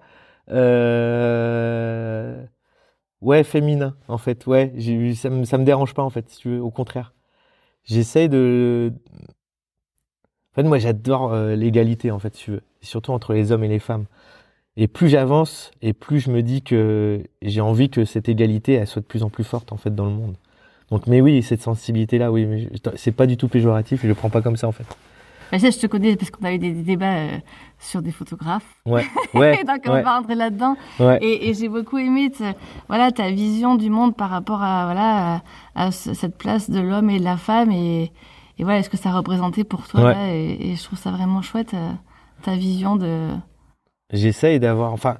Euh... 0.50 2.44
Ouais, 3.20 3.44
féminin, 3.44 3.96
en 4.08 4.18
fait. 4.18 4.46
Ouais, 4.46 4.72
ça 5.14 5.28
me, 5.28 5.44
ça 5.44 5.58
me 5.58 5.64
dérange 5.64 5.92
pas, 5.92 6.02
en 6.02 6.10
fait, 6.10 6.30
si 6.30 6.38
tu 6.38 6.50
veux. 6.50 6.62
Au 6.62 6.70
contraire. 6.70 7.14
J'essaye 7.84 8.28
de. 8.28 8.92
En 10.52 10.54
fait, 10.54 10.62
moi, 10.62 10.78
j'adore 10.78 11.32
euh, 11.32 11.54
l'égalité, 11.56 12.10
en 12.10 12.18
fait, 12.18 12.34
si 12.36 12.44
tu 12.44 12.50
veux. 12.52 12.62
Surtout 12.80 13.12
entre 13.12 13.34
les 13.34 13.52
hommes 13.52 13.64
et 13.64 13.68
les 13.68 13.78
femmes. 13.78 14.06
Et 14.76 14.86
plus 14.88 15.08
j'avance, 15.08 15.70
et 15.82 15.92
plus 15.92 16.20
je 16.20 16.30
me 16.30 16.42
dis 16.42 16.62
que 16.62 17.22
j'ai 17.42 17.60
envie 17.60 17.90
que 17.90 18.04
cette 18.04 18.28
égalité, 18.28 18.74
elle 18.74 18.86
soit 18.86 19.02
de 19.02 19.06
plus 19.06 19.22
en 19.22 19.28
plus 19.28 19.44
forte, 19.44 19.72
en 19.72 19.76
fait, 19.76 19.94
dans 19.94 20.04
le 20.06 20.12
monde. 20.12 20.36
Donc, 20.90 21.06
mais 21.06 21.20
oui, 21.20 21.42
cette 21.42 21.60
sensibilité-là, 21.62 22.32
oui, 22.32 22.46
mais 22.46 22.68
c'est 22.96 23.12
pas 23.12 23.26
du 23.26 23.36
tout 23.36 23.48
péjoratif, 23.48 24.00
et 24.00 24.02
je 24.04 24.08
le 24.08 24.14
prends 24.14 24.30
pas 24.30 24.42
comme 24.42 24.56
ça, 24.56 24.68
en 24.68 24.72
fait. 24.72 24.86
Bah, 25.52 25.58
je 25.58 25.66
te 25.78 25.86
connais 25.88 26.14
parce 26.14 26.30
qu'on 26.30 26.44
a 26.44 26.52
eu 26.52 26.58
des, 26.58 26.70
des 26.72 26.82
débats 26.82 27.16
euh, 27.16 27.38
sur 27.80 28.00
des 28.02 28.12
photographes. 28.12 28.64
Ouais, 28.86 29.04
ouais, 29.34 29.64
Donc, 29.64 29.80
on 29.86 29.92
ouais, 29.92 30.02
va 30.02 30.16
rentrer 30.18 30.36
là-dedans. 30.36 30.76
ouais. 31.00 31.18
Et, 31.20 31.48
et 31.50 31.54
j'ai 31.54 31.68
beaucoup 31.68 31.98
aimé 31.98 32.30
voilà, 32.86 33.10
ta 33.10 33.30
vision 33.32 33.74
du 33.74 33.90
monde 33.90 34.14
par 34.16 34.30
rapport 34.30 34.62
à, 34.62 34.84
voilà, 34.84 35.42
à, 35.74 35.86
à 35.86 35.90
ce- 35.90 36.14
cette 36.14 36.38
place 36.38 36.70
de 36.70 36.78
l'homme 36.78 37.10
et 37.10 37.18
de 37.18 37.24
la 37.24 37.36
femme 37.36 37.72
et, 37.72 38.12
et 38.58 38.62
voilà, 38.64 38.84
ce 38.84 38.88
que 38.90 38.96
ça 38.96 39.10
représentait 39.10 39.64
pour 39.64 39.88
toi. 39.88 40.00
Ouais. 40.04 40.12
là, 40.14 40.32
et, 40.32 40.70
et 40.70 40.76
je 40.76 40.84
trouve 40.84 40.98
ça 41.00 41.10
vraiment 41.10 41.42
chouette, 41.42 41.74
euh, 41.74 41.90
ta 42.42 42.54
vision 42.54 42.94
de. 42.94 43.30
J'essaye 44.12 44.58
d'avoir, 44.60 44.92
enfin, 44.92 45.18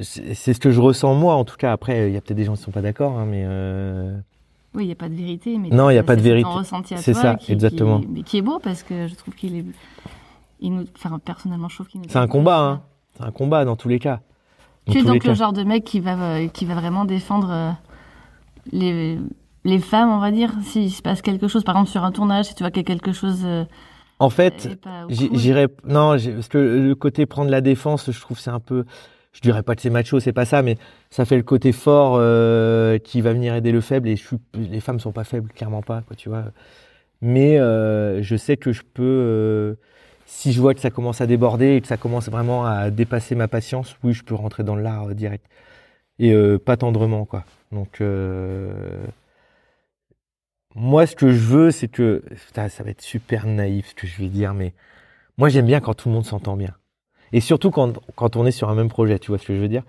c'est 0.00 0.54
ce 0.54 0.58
que 0.60 0.70
je 0.70 0.80
ressens 0.80 1.14
moi, 1.14 1.34
en 1.34 1.44
tout 1.44 1.56
cas. 1.56 1.72
Après, 1.72 2.08
il 2.08 2.14
y 2.14 2.16
a 2.16 2.20
peut-être 2.20 2.36
des 2.36 2.44
gens 2.44 2.54
qui 2.56 2.62
sont 2.62 2.70
pas 2.72 2.82
d'accord, 2.82 3.18
hein, 3.18 3.26
mais 3.26 3.44
euh, 3.46 4.18
Oui, 4.74 4.84
il 4.84 4.86
n'y 4.86 4.92
a 4.92 4.96
pas 4.96 5.08
de 5.08 5.14
vérité. 5.14 5.56
Mais 5.58 5.68
Non, 5.68 5.88
il 5.90 5.94
y 5.94 5.98
a 5.98 6.02
pas 6.02 6.16
de 6.16 6.20
vérité. 6.22 6.48
C'est 6.96 7.14
ça, 7.14 7.36
qui- 7.36 7.52
exactement. 7.52 8.00
Qui, 8.00 8.06
mais 8.08 8.22
qui 8.22 8.38
est 8.38 8.42
beau 8.42 8.58
parce 8.58 8.82
que 8.82 9.06
je 9.06 9.14
trouve 9.14 9.34
qu'il 9.34 9.56
est. 9.56 9.64
Il 10.60 10.72
nous, 10.74 10.84
enfin, 10.96 11.18
personnellement, 11.18 11.68
je 11.68 11.76
trouve 11.76 11.88
qu'il 11.88 12.00
nous. 12.00 12.08
c'est 12.08 12.18
un 12.18 12.26
combat, 12.26 12.58
hein. 12.58 12.82
C'est 13.16 13.24
un 13.24 13.30
combat 13.30 13.64
dans 13.64 13.76
tous 13.76 13.88
les 13.88 13.98
cas. 14.00 14.20
Dans 14.86 14.92
Tu 14.92 14.98
es 14.98 15.02
donc 15.04 15.22
le 15.24 15.34
genre 15.34 15.52
de 15.52 15.62
mec 15.62 15.84
qui 15.84 16.00
va, 16.00 16.18
euh, 16.20 16.48
qui 16.48 16.64
va 16.64 16.74
vraiment 16.74 17.04
défendre 17.04 17.50
euh, 17.50 17.70
les, 18.72 19.18
les 19.64 19.78
femmes, 19.78 20.10
on 20.10 20.18
va 20.18 20.30
dire, 20.32 20.52
s'il 20.62 20.90
se 20.90 21.02
passe 21.02 21.22
quelque 21.22 21.46
chose. 21.48 21.62
Par 21.64 21.76
exemple, 21.76 21.90
sur 21.90 22.02
un 22.04 22.10
tournage, 22.12 22.46
si 22.46 22.54
tu 22.54 22.62
vois 22.64 22.70
qu'il 22.70 22.82
y 22.82 22.84
a 22.84 22.88
quelque 22.88 23.12
chose. 23.12 23.44
En 24.18 24.30
fait. 24.30 24.68
J'irais 25.08 25.68
non, 25.84 26.16
parce 26.16 26.48
que 26.48 26.58
le 26.58 26.94
côté 26.94 27.26
prendre 27.26 27.50
la 27.50 27.60
défense, 27.60 28.10
je 28.10 28.20
trouve 28.20 28.38
c'est 28.38 28.50
un 28.50 28.60
peu, 28.60 28.84
je 29.32 29.40
dirais 29.40 29.62
pas 29.62 29.74
que 29.74 29.82
c'est 29.82 29.90
macho, 29.90 30.20
c'est 30.20 30.32
pas 30.32 30.44
ça, 30.44 30.62
mais 30.62 30.76
ça 31.10 31.24
fait 31.24 31.36
le 31.36 31.42
côté 31.42 31.72
fort 31.72 32.16
euh, 32.16 32.98
qui 32.98 33.20
va 33.20 33.32
venir 33.32 33.54
aider 33.54 33.72
le 33.72 33.80
faible 33.80 34.08
et 34.08 34.16
je 34.16 34.26
suis, 34.26 34.36
les 34.54 34.80
femmes 34.80 35.00
sont 35.00 35.12
pas 35.12 35.24
faibles, 35.24 35.50
clairement 35.50 35.82
pas, 35.82 36.02
quoi, 36.06 36.16
tu 36.16 36.28
vois. 36.28 36.44
Mais 37.20 37.58
euh, 37.58 38.22
je 38.22 38.36
sais 38.36 38.56
que 38.56 38.72
je 38.72 38.82
peux, 38.82 39.02
euh, 39.02 39.74
si 40.26 40.52
je 40.52 40.60
vois 40.60 40.74
que 40.74 40.80
ça 40.80 40.90
commence 40.90 41.20
à 41.20 41.26
déborder 41.26 41.76
et 41.76 41.80
que 41.80 41.86
ça 41.86 41.96
commence 41.96 42.28
vraiment 42.28 42.64
à 42.64 42.90
dépasser 42.90 43.34
ma 43.34 43.48
patience, 43.48 43.96
oui, 44.04 44.12
je 44.12 44.22
peux 44.22 44.34
rentrer 44.34 44.62
dans 44.62 44.76
l'art 44.76 45.08
direct 45.14 45.44
et 46.20 46.32
pas 46.64 46.76
tendrement, 46.76 47.24
quoi. 47.24 47.44
Donc 47.72 48.00
moi, 50.74 51.06
ce 51.06 51.16
que 51.16 51.32
je 51.32 51.38
veux, 51.38 51.70
c'est 51.70 51.88
que 51.88 52.22
ça 52.54 52.82
va 52.82 52.90
être 52.90 53.02
super 53.02 53.46
naïf 53.46 53.90
ce 53.90 53.94
que 53.94 54.06
je 54.06 54.16
vais 54.18 54.28
dire, 54.28 54.54
mais 54.54 54.74
moi, 55.38 55.48
j'aime 55.48 55.66
bien 55.66 55.80
quand 55.80 55.94
tout 55.94 56.08
le 56.08 56.14
monde 56.14 56.24
s'entend 56.24 56.56
bien. 56.56 56.74
Et 57.32 57.40
surtout 57.40 57.70
quand, 57.70 57.98
quand 58.14 58.36
on 58.36 58.46
est 58.46 58.52
sur 58.52 58.68
un 58.68 58.74
même 58.74 58.88
projet, 58.88 59.18
tu 59.18 59.28
vois 59.28 59.38
ce 59.38 59.46
que 59.46 59.54
je 59.54 59.60
veux 59.60 59.68
dire? 59.68 59.84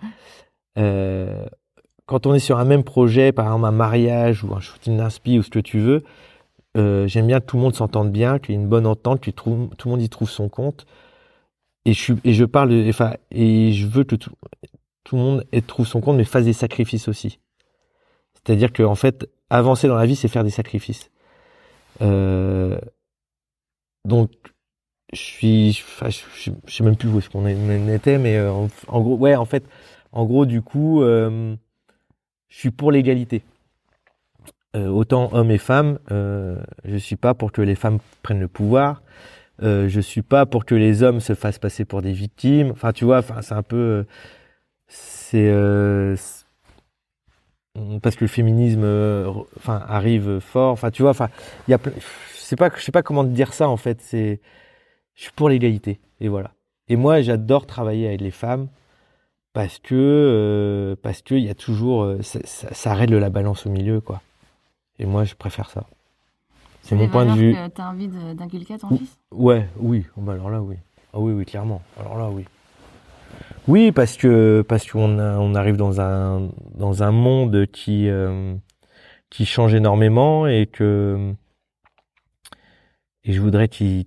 Euh, 0.78 1.46
Quand 2.08 2.28
on 2.28 2.36
est 2.36 2.40
sur 2.40 2.60
un 2.60 2.66
même 2.66 2.84
projet, 2.84 3.32
par 3.32 3.46
exemple 3.46 3.66
un 3.66 3.72
mariage 3.72 4.44
ou 4.44 4.54
un 4.54 4.60
shooting 4.60 4.98
d'inspi 4.98 5.40
ou 5.40 5.44
ce 5.44 5.50
que 5.50 5.60
tu 5.60 5.80
veux, 5.80 6.04
euh, 6.78 7.08
j'aime 7.08 7.28
bien 7.28 7.40
que 7.40 7.46
tout 7.46 7.58
le 7.58 7.64
monde 7.64 7.76
s'entende 7.76 8.12
bien, 8.12 8.38
qu'il 8.38 8.54
y 8.54 8.58
ait 8.58 8.62
une 8.62 8.68
bonne 8.68 8.86
entente, 8.86 9.22
que 9.22 9.32
tout, 9.32 9.72
tout 9.78 9.88
le 9.88 9.92
monde 9.94 10.02
y 10.04 10.10
trouve 10.10 10.30
son 10.30 10.50
compte. 10.50 10.86
Et 11.86 11.94
je, 11.94 12.14
et 12.24 12.34
je 12.34 12.46
parle, 12.46 12.74
enfin, 12.90 13.16
et 13.32 13.72
je 13.72 13.88
veux 13.88 14.04
que 14.04 14.16
tout, 14.16 14.32
tout 15.04 15.16
le 15.16 15.22
monde 15.22 15.46
trouve 15.68 15.88
son 15.88 16.02
compte, 16.02 16.18
mais 16.18 16.26
fasse 16.26 16.46
des 16.46 16.54
sacrifices 16.54 17.08
aussi. 17.08 17.40
C'est-à-dire 18.34 18.72
que 18.74 18.84
en 18.84 18.96
fait, 18.96 19.28
avancer 19.50 19.88
dans 19.88 19.96
la 19.96 20.06
vie, 20.06 20.16
c'est 20.16 20.28
faire 20.28 20.44
des 20.44 20.50
sacrifices. 20.50 21.12
Euh, 22.02 22.78
donc, 24.06 24.32
je 25.14 25.20
suis, 25.20 25.84
enfin, 25.84 26.10
je, 26.10 26.52
sais 26.68 26.84
même 26.84 26.96
plus 26.96 27.10
où 27.10 27.20
est-ce 27.20 27.30
qu'on 27.30 27.46
était, 27.48 28.18
mais 28.18 28.38
euh, 28.38 28.52
en, 28.88 29.02
gros, 29.02 29.18
ouais, 29.18 29.36
en 29.36 29.46
fait, 29.46 29.64
en 30.12 30.26
gros, 30.26 30.46
du 30.46 30.62
coup, 30.62 31.02
euh, 31.04 31.56
je 32.50 32.58
suis 32.58 32.72
pour 32.72 32.92
l'égalité. 32.92 33.44
Autant 34.76 35.30
hommes 35.32 35.52
et 35.52 35.58
femmes, 35.58 36.00
euh, 36.12 36.62
je 36.84 36.98
suis 36.98 37.16
pas 37.16 37.34
pour 37.34 37.54
que 37.54 37.62
les 37.62 37.76
femmes 37.76 38.00
prennent 38.24 38.42
le 38.42 38.50
pouvoir. 38.50 39.04
Euh, 39.64 39.88
je 39.88 40.02
suis 40.02 40.22
pas 40.22 40.46
pour 40.46 40.66
que 40.66 40.76
les 40.76 41.02
hommes 41.02 41.22
se 41.22 41.34
fassent 41.34 41.60
passer 41.60 41.86
pour 41.86 42.02
des 42.02 42.12
victimes. 42.12 42.72
Enfin, 42.72 42.92
tu 42.92 43.06
vois, 43.06 43.20
enfin, 43.20 43.42
c'est 43.42 43.54
un 43.54 43.64
peu, 43.64 44.06
c'est- 44.88 46.16
parce 48.02 48.16
que 48.16 48.24
le 48.24 48.30
féminisme, 48.30 48.84
euh, 48.84 49.32
enfin, 49.58 49.84
arrive 49.88 50.40
fort. 50.40 50.72
Enfin, 50.72 50.92
tu 50.92 51.02
vois, 51.02 51.12
enfin, 51.12 51.30
il 51.68 51.72
y 51.72 51.74
a, 51.74 51.80
je 51.86 52.40
sais 52.40 52.56
pas, 52.56 52.70
je 52.76 52.82
sais 52.82 52.92
pas 52.92 53.04
comment 53.04 53.24
te 53.24 53.30
dire 53.30 53.54
ça 53.54 53.68
en 53.70 53.78
fait. 53.78 54.02
C'est, 54.02 54.42
je 55.16 55.24
suis 55.24 55.32
pour 55.32 55.50
l'égalité 55.50 56.00
et 56.20 56.28
voilà. 56.28 56.52
Et 56.88 56.96
moi, 56.96 57.22
j'adore 57.22 57.66
travailler 57.66 58.08
avec 58.08 58.22
les 58.22 58.32
femmes 58.32 58.68
parce 59.54 59.80
que 59.80 59.96
euh, 59.96 60.96
parce 61.02 61.22
que 61.22 61.36
il 61.36 61.44
y 61.44 61.50
a 61.50 61.56
toujours, 61.56 62.04
euh, 62.04 62.22
ça, 62.22 62.40
ça, 62.44 62.74
ça 62.74 62.94
règle 62.94 63.18
la 63.18 63.30
balance 63.30 63.66
au 63.66 63.70
milieu, 63.70 64.02
quoi. 64.02 64.22
Et 65.00 65.06
moi, 65.06 65.24
je 65.24 65.36
préfère 65.36 65.70
ça. 65.70 65.86
C'est 66.82 66.96
mon 66.96 67.10
point 67.10 67.26
de 67.26 67.32
vue. 67.32 67.56
Tu 67.74 67.82
as 67.82 67.90
envie 67.90 68.08
d'inculquer 68.08 68.76
à 68.76 68.78
ton 68.78 68.90
fils? 68.90 69.18
Ouais, 69.32 69.68
oui. 69.78 70.06
Bah 70.18 70.34
alors 70.34 70.52
là, 70.52 70.62
oui. 70.62 70.76
Ah 71.14 71.20
oui, 71.20 71.34
oui, 71.34 71.44
clairement. 71.44 71.82
Alors 72.00 72.18
là, 72.18 72.30
oui. 72.30 72.46
Oui, 73.68 73.92
parce 73.92 74.16
que 74.16 74.64
parce 74.68 74.90
qu'on 74.90 75.18
on 75.20 75.56
arrive 75.56 75.76
dans 75.76 76.00
un 76.00 76.50
dans 76.76 77.02
un 77.02 77.12
monde 77.12 77.66
qui 77.72 78.10
euh, 78.10 78.56
qui 79.32 79.46
change 79.46 79.74
énormément 79.74 80.46
et 80.48 80.68
que 80.68 81.34
et 83.24 83.34
je 83.34 83.42
voudrais 83.42 83.68
qu'il 83.68 84.06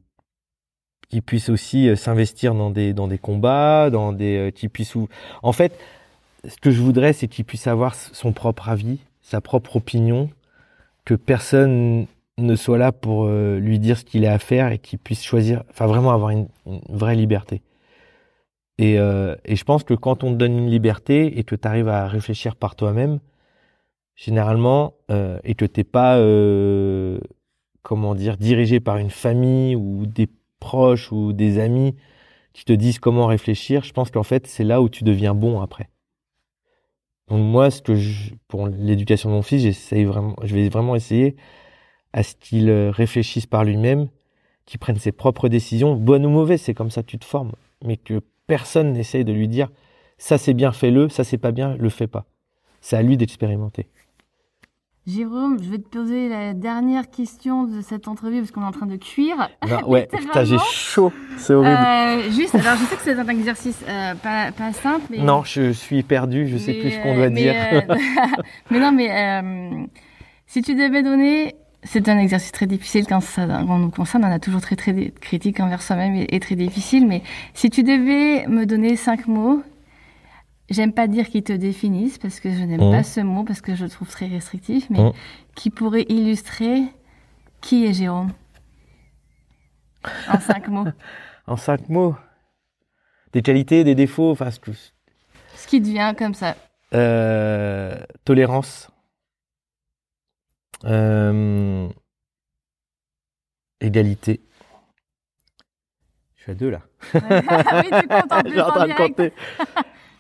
qui 1.09 1.21
puisse 1.23 1.49
aussi 1.49 1.89
euh, 1.89 1.97
s'investir 1.97 2.55
dans 2.55 2.71
des 2.71 2.93
dans 2.93 3.09
des 3.09 3.19
combats, 3.19 3.91
dans 3.91 4.13
des 4.13 4.49
euh, 4.49 4.51
qui 4.53 4.69
puisse 4.69 4.95
en 5.43 5.53
fait 5.53 5.77
ce 6.47 6.57
que 6.59 6.71
je 6.71 6.81
voudrais 6.81 7.13
c'est 7.13 7.27
qu'il 7.29 7.45
puisse 7.45 7.67
avoir 7.67 7.97
son 7.97 8.33
propre 8.33 8.69
avis, 8.69 9.01
sa 9.23 9.41
propre 9.41 9.77
opinion, 9.77 10.31
que 11.05 11.15
personne 11.15 12.07
ne 12.39 12.55
soit 12.55 12.79
là 12.79 12.93
pour 12.93 13.27
euh, 13.27 13.59
lui 13.59 13.81
dire 13.81 13.99
ce 13.99 14.05
qu'il 14.05 14.25
a 14.27 14.35
à 14.35 14.39
faire 14.39 14.71
et 14.71 14.79
qu'il 14.79 15.01
puisse 15.01 15.25
choisir, 15.25 15.65
enfin 15.71 15.87
vraiment 15.87 16.13
avoir 16.13 16.31
une, 16.31 16.49
une 16.67 16.81
vraie 16.89 17.17
liberté. 17.17 17.63
Et, 18.79 18.99
euh, 18.99 19.35
et 19.45 19.57
je 19.57 19.65
pense 19.65 19.83
que 19.83 19.95
quand 19.95 20.23
on 20.25 20.33
te 20.33 20.37
donne 20.37 20.57
une 20.57 20.71
liberté 20.71 21.39
et 21.39 21.45
que 21.45 21.57
tu 21.57 21.67
arrives 21.67 21.89
à 21.89 22.07
réfléchir 22.07 22.55
par 22.57 22.77
toi-même, 22.77 23.19
généralement, 24.15 24.95
euh, 25.11 25.39
et 25.45 25.55
que 25.55 25.65
t'es 25.65 25.85
pas, 25.85 26.19
euh, 26.19 27.19
comment 27.83 28.15
dire, 28.15 28.37
dirigé 28.37 28.81
par 28.81 28.99
une 28.99 29.11
famille 29.11 29.75
ou 29.75 30.07
des 30.07 30.29
proches 30.61 31.13
ou 31.13 31.33
des 31.33 31.59
amis 31.59 31.97
qui 32.53 32.65
te 32.65 32.73
disent 32.73 32.99
comment 32.99 33.27
réfléchir, 33.27 33.85
je 33.85 33.93
pense 33.93 34.11
qu'en 34.11 34.23
fait, 34.23 34.47
c'est 34.47 34.65
là 34.65 34.81
où 34.81 34.89
tu 34.89 35.05
deviens 35.05 35.35
bon 35.35 35.61
après. 35.61 35.89
Donc 37.29 37.41
moi, 37.41 37.71
ce 37.71 37.83
que 37.83 37.95
je, 37.95 38.33
pour 38.47 38.69
l'éducation 38.69 39.29
de 39.29 39.35
mon 39.35 39.43
fils, 39.43 39.63
j'essaye 39.63 40.05
vraiment, 40.05 40.35
je 40.43 40.55
vais 40.55 40.69
vraiment 40.69 40.97
essayer 40.97 41.37
à 42.13 42.23
ce 42.23 42.35
qu'il 42.37 42.71
réfléchisse 42.71 43.47
par 43.47 43.65
lui-même, 43.65 44.09
qu'il 44.67 44.79
prenne 44.81 44.97
ses 44.97 45.13
propres 45.13 45.49
décisions, 45.49 45.95
bonnes 45.95 46.27
ou 46.27 46.31
mauvaises, 46.31 46.63
c'est 46.63 46.75
comme 46.75 46.91
ça 46.91 47.03
que 47.03 47.09
tu 47.09 47.19
te 47.19 47.25
formes, 47.25 47.53
mais 47.85 47.97
que 47.97 48.23
personne 48.49 48.93
n'essaye 48.93 49.25
de 49.25 49.33
lui 49.33 49.47
dire 49.47 49.69
ça 50.19 50.37
c'est 50.37 50.55
bien, 50.55 50.73
fais-le, 50.73 51.09
ça 51.09 51.23
c'est 51.23 51.39
pas 51.39 51.53
bien, 51.53 51.77
le 51.79 51.89
fais 51.89 52.09
pas. 52.09 52.25
C'est 52.81 52.97
à 52.97 53.03
lui 53.03 53.17
d'expérimenter. 53.17 53.87
Jérôme, 55.07 55.57
je 55.63 55.71
vais 55.71 55.79
te 55.79 55.89
poser 55.89 56.29
la 56.29 56.53
dernière 56.53 57.09
question 57.09 57.65
de 57.65 57.81
cette 57.81 58.09
entrevue 58.09 58.41
parce 58.41 58.51
qu'on 58.51 58.61
est 58.61 58.67
en 58.67 58.73
train 58.73 58.87
de 58.87 58.97
cuire. 58.97 59.49
Non, 59.67 59.79
ouais, 59.89 60.07
putain, 60.07 60.45
j'ai 60.45 60.59
chaud, 60.71 61.13
c'est 61.39 61.55
horrible. 61.55 61.75
Euh, 61.75 62.31
juste, 62.31 62.55
alors 62.55 62.77
je 62.77 62.85
sais 62.85 62.97
que 62.97 63.03
c'est 63.03 63.19
un 63.19 63.29
exercice 63.29 63.83
euh, 63.89 64.15
pas, 64.17 64.53
pas 64.53 64.73
simple, 64.75 65.07
mais 65.11 65.19
non, 65.19 65.45
je 65.45 65.73
suis 65.73 66.03
perdu, 66.03 66.47
je 66.47 66.59
sais 66.59 66.75
plus 66.75 66.91
ce 66.91 66.99
qu'on 66.99 67.13
euh, 67.13 67.17
doit 67.17 67.31
mais, 67.31 67.43
dire. 67.43 67.55
euh, 67.55 67.95
mais 68.71 68.81
non, 68.81 68.93
mais 68.93 69.11
euh, 69.11 69.87
si 70.47 70.61
tu 70.61 70.75
devais 70.75 71.03
donner, 71.03 71.55
c'est 71.85 72.09
un 72.09 72.19
exercice 72.19 72.53
très 72.53 72.67
difficile 72.67 73.07
quand 73.07 73.21
ça 73.21 73.47
quand 73.47 73.79
nous 73.79 73.91
concerne. 73.91 74.25
On 74.25 74.31
a 74.33 74.39
toujours 74.39 74.61
très 74.61 74.77
très 74.77 75.11
critique 75.21 75.61
envers 75.61 75.83
soi-même 75.83 76.15
et, 76.15 76.27
et 76.35 76.41
très 76.41 76.57
difficile. 76.57 77.07
Mais 77.07 77.23
si 77.55 77.71
tu 77.71 77.83
devais 77.83 78.47
me 78.49 78.67
donner 78.67 78.97
cinq 78.97 79.27
mots, 79.27 79.63
j'aime 80.71 80.93
pas 80.93 81.07
dire 81.07 81.29
qu'ils 81.29 81.45
te 81.45 81.53
définissent 81.53 82.19
parce 82.19 82.41
que 82.41 82.51
je 82.51 82.63
n'aime 82.65 82.83
Mhm. 82.83 82.93
pas 82.93 83.03
ce 83.03 83.21
mot 83.21 83.45
parce 83.45 83.61
que 83.61 83.75
je 83.75 83.85
le 83.85 83.91
trouve 83.91 84.09
très 84.09 84.27
restrictif, 84.27 84.89
mais 84.91 84.99
Mhm. 85.01 85.13
qui 85.55 85.71
pourrait 85.71 86.07
illustrer 86.09 86.83
qui 87.61 87.87
est 87.87 87.93
Jérôme 87.93 88.33
en 90.29 90.41
cinq 90.41 90.69
mots. 90.69 90.85
En 91.47 91.57
cinq 91.57 91.89
mots, 91.89 92.15
des 93.33 93.41
qualités, 93.41 93.83
des 93.83 93.95
défauts, 93.95 94.31
enfin, 94.31 94.51
ce 94.51 94.61
que- 94.61 94.71
Ce 95.57 95.67
qui 95.67 95.81
devient 95.81 96.13
comme 96.19 96.35
ça. 96.35 96.57
euh, 96.95 97.97
tolérance, 98.27 98.91
euh, 100.85 101.89
égalité. 103.81 104.41
Je 106.37 106.43
suis 106.43 106.53
à 106.53 106.55
deux 106.55 106.71
là. 106.71 106.81
oui, 107.15 107.21
tu 108.01 108.09
comptes 108.09 108.33
en 108.33 108.37
Je 108.39 108.43
plus 108.43 108.51
suis 108.53 108.61
en 108.61 108.71
train 108.71 108.87
de 108.89 108.93
compter. 108.95 109.33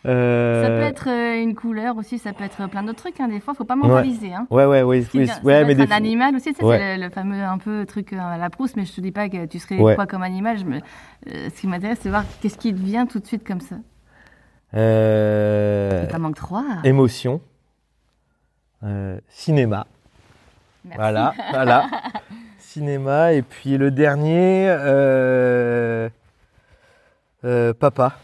Euh, 0.06 0.62
Ça 0.62 0.68
peut 0.68 0.82
être 0.94 1.08
euh, 1.10 1.42
une 1.42 1.54
couleur 1.56 1.96
aussi, 1.96 2.18
ça 2.18 2.32
peut 2.32 2.44
être 2.44 2.68
plein 2.68 2.82
d'autres 2.84 3.00
trucs. 3.02 3.18
Hein. 3.20 3.28
Des 3.28 3.40
fois, 3.40 3.52
faut 3.54 3.64
pas 3.64 3.74
mentaliser. 3.76 4.32
Hein. 4.32 4.46
Ouais, 4.48 4.64
ouais, 4.64 4.82
ouais, 4.82 5.02
Ce 5.02 5.10
qui 5.10 5.18
oui, 5.18 5.24
vient- 5.24 5.34
ça 5.34 5.40
ouais, 5.42 5.60
peut 5.60 5.66
mais 5.66 5.72
être 5.72 5.78
des 5.88 5.92
un 5.92 5.96
animal 5.96 6.36
aussi, 6.36 6.50
tu 6.54 6.60
sais, 6.60 6.64
Ouais. 6.64 6.78
c'est 6.78 6.96
le, 6.96 7.04
le 7.04 7.10
fameux 7.10 7.42
un 7.42 7.58
peu 7.58 7.84
truc 7.84 8.12
euh, 8.12 8.18
à 8.18 8.38
la 8.38 8.48
Proust, 8.48 8.76
mais 8.76 8.84
je 8.84 8.92
te 8.94 9.00
dis 9.00 9.10
pas 9.10 9.28
que 9.28 9.46
tu 9.46 9.58
serais 9.58 9.76
quoi 9.76 10.06
comme 10.06 10.22
animal. 10.22 10.56
Je 10.58 10.64
me... 10.64 10.76
euh, 10.76 11.50
ce 11.50 11.60
qui 11.60 11.66
m'intéresse, 11.66 11.98
c'est 12.00 12.10
voir 12.10 12.24
qu'est-ce 12.40 12.56
qui 12.58 12.72
te 12.72 12.78
vient 12.78 13.06
tout 13.06 13.18
de 13.18 13.26
suite 13.26 13.46
comme 13.46 13.60
ça. 13.60 13.76
Euh, 14.74 16.02
Il 16.04 16.12
t'en 16.12 16.20
manque 16.20 16.36
trois. 16.36 16.64
émotion, 16.84 17.40
euh, 18.84 19.18
cinéma. 19.28 19.86
Merci. 20.84 20.98
Voilà, 20.98 21.34
voilà. 21.50 21.86
Cinéma. 22.58 23.32
Et 23.32 23.42
puis 23.42 23.76
le 23.78 23.90
dernier, 23.90 24.66
euh, 24.68 26.08
euh, 27.44 27.72
papa. 27.74 28.18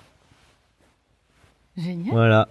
Génial. 1.77 2.13
Voilà. 2.15 2.49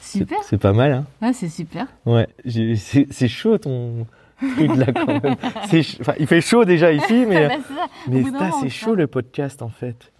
Super. 0.00 0.38
C'est 0.42 0.58
pas 0.58 0.72
mal, 0.72 0.92
hein 0.92 1.06
Ouais, 1.22 1.32
c'est 1.32 1.48
super. 1.48 1.86
Ouais. 2.04 2.28
C'est 2.46 3.28
chaud 3.28 3.58
ton 3.58 4.06
truc 4.40 4.76
là 4.76 4.86
quand 4.92 5.06
même. 5.06 5.36
Enfin, 6.00 6.14
il 6.18 6.26
fait 6.26 6.40
chaud 6.40 6.64
déjà 6.64 6.92
ici, 6.92 7.24
mais, 7.28 7.48
Bah, 7.48 7.54
mais 8.08 8.24
c'est 8.60 8.68
chaud 8.68 8.94
le 8.94 9.06
podcast 9.06 9.62
en 9.62 9.68
fait. 9.68 10.12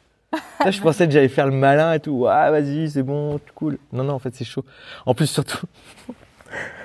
Là, 0.65 0.71
je 0.71 0.81
pensais 0.81 1.07
que 1.07 1.13
j'allais 1.13 1.29
faire 1.29 1.47
le 1.47 1.53
malin 1.53 1.93
et 1.95 2.01
tout. 2.01 2.27
Ah, 2.29 2.51
vas-y, 2.53 2.89
c'est 2.91 3.03
bon, 3.03 3.41
cool. 3.57 3.79
Non, 3.93 4.05
non, 4.05 4.15
en 4.15 4.19
fait, 4.21 4.33
c'est 4.35 4.45
chaud. 4.45 4.65
En 5.05 5.13
plus, 5.15 5.27
surtout. 5.27 5.67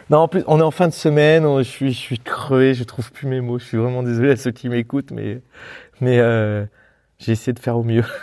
Non, 0.10 0.20
en 0.20 0.28
plus, 0.28 0.44
on 0.48 0.60
est 0.60 0.64
en 0.64 0.72
fin 0.72 0.88
de 0.88 0.94
semaine. 0.94 1.46
on- 1.46 1.58
Je 1.60 1.64
suis, 1.70 1.92
je 1.92 1.98
suis 2.00 2.20
crevé. 2.20 2.74
Je 2.74 2.84
trouve 2.84 3.12
plus 3.12 3.28
mes 3.28 3.42
mots. 3.42 3.58
Je 3.60 3.66
suis 3.66 3.78
vraiment 3.78 4.04
désolé 4.04 4.32
à 4.32 4.36
ceux 4.36 4.52
qui 4.52 4.70
m'écoutent, 4.70 5.12
mais, 5.12 5.42
mais 6.02 6.20
euh, 6.20 6.66
j'ai 7.20 7.32
essayé 7.32 7.54
de 7.54 7.60
faire 7.60 7.78
au 7.78 7.84
mieux. 7.84 8.04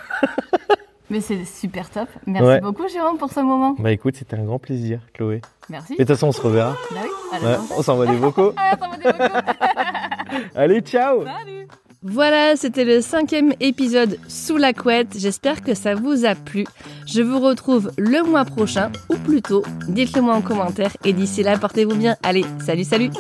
Mais 1.11 1.21
c'est 1.21 1.45
super 1.45 1.91
top. 1.91 2.09
Merci 2.27 2.47
Ouais. 2.49 2.61
beaucoup, 2.63 2.89
Jérôme, 2.89 3.19
pour 3.19 3.31
ce 3.31 3.41
moment. 3.41 3.77
Bah, 3.79 3.91
écoute, 3.93 4.17
c'était 4.17 4.35
un 4.37 4.45
grand 4.45 4.59
plaisir, 4.59 5.01
Chloé. 5.13 5.43
Merci. 5.69 5.93
Et 5.93 5.97
de 5.97 6.05
toute 6.05 6.09
façon, 6.17 6.29
on 6.29 6.33
se 6.33 6.41
reverra. 6.41 6.75
Bah 6.91 7.01
oui, 7.03 7.09
à 7.33 7.39
la 7.39 7.51
Ouais, 7.51 7.57
on 7.77 7.83
s'envoie 7.83 8.07
des 8.11 8.17
vocaux. 8.17 8.55
Ah, 8.57 8.77
m'a 8.81 8.97
dit 8.97 9.03
beaucoup. 9.05 10.49
Allez, 10.55 10.81
ciao. 10.81 11.25
Salut. 11.27 11.69
Voilà, 12.05 12.57
c'était 12.57 12.85
le 12.85 13.01
cinquième 13.01 13.53
épisode 13.61 14.19
sous 14.27 14.57
la 14.57 14.73
couette. 14.73 15.17
J'espère 15.17 15.63
que 15.63 15.75
ça 15.75 15.95
vous 15.95 16.25
a 16.25 16.35
plu. 16.35 16.65
Je 17.07 17.23
vous 17.23 17.39
retrouve 17.39 17.93
le 17.97 18.29
mois 18.29 18.45
prochain, 18.45 18.91
ou 19.09 19.15
plutôt, 19.17 19.63
dites-le 19.89 20.21
moi 20.21 20.35
en 20.35 20.43
commentaire. 20.43 20.97
Et 21.05 21.13
d'ici 21.13 21.45
là, 21.45 21.57
portez-vous 21.57 21.95
bien. 21.95 22.17
Allez, 22.25 22.45
salut, 22.65 22.85
salut 22.85 23.11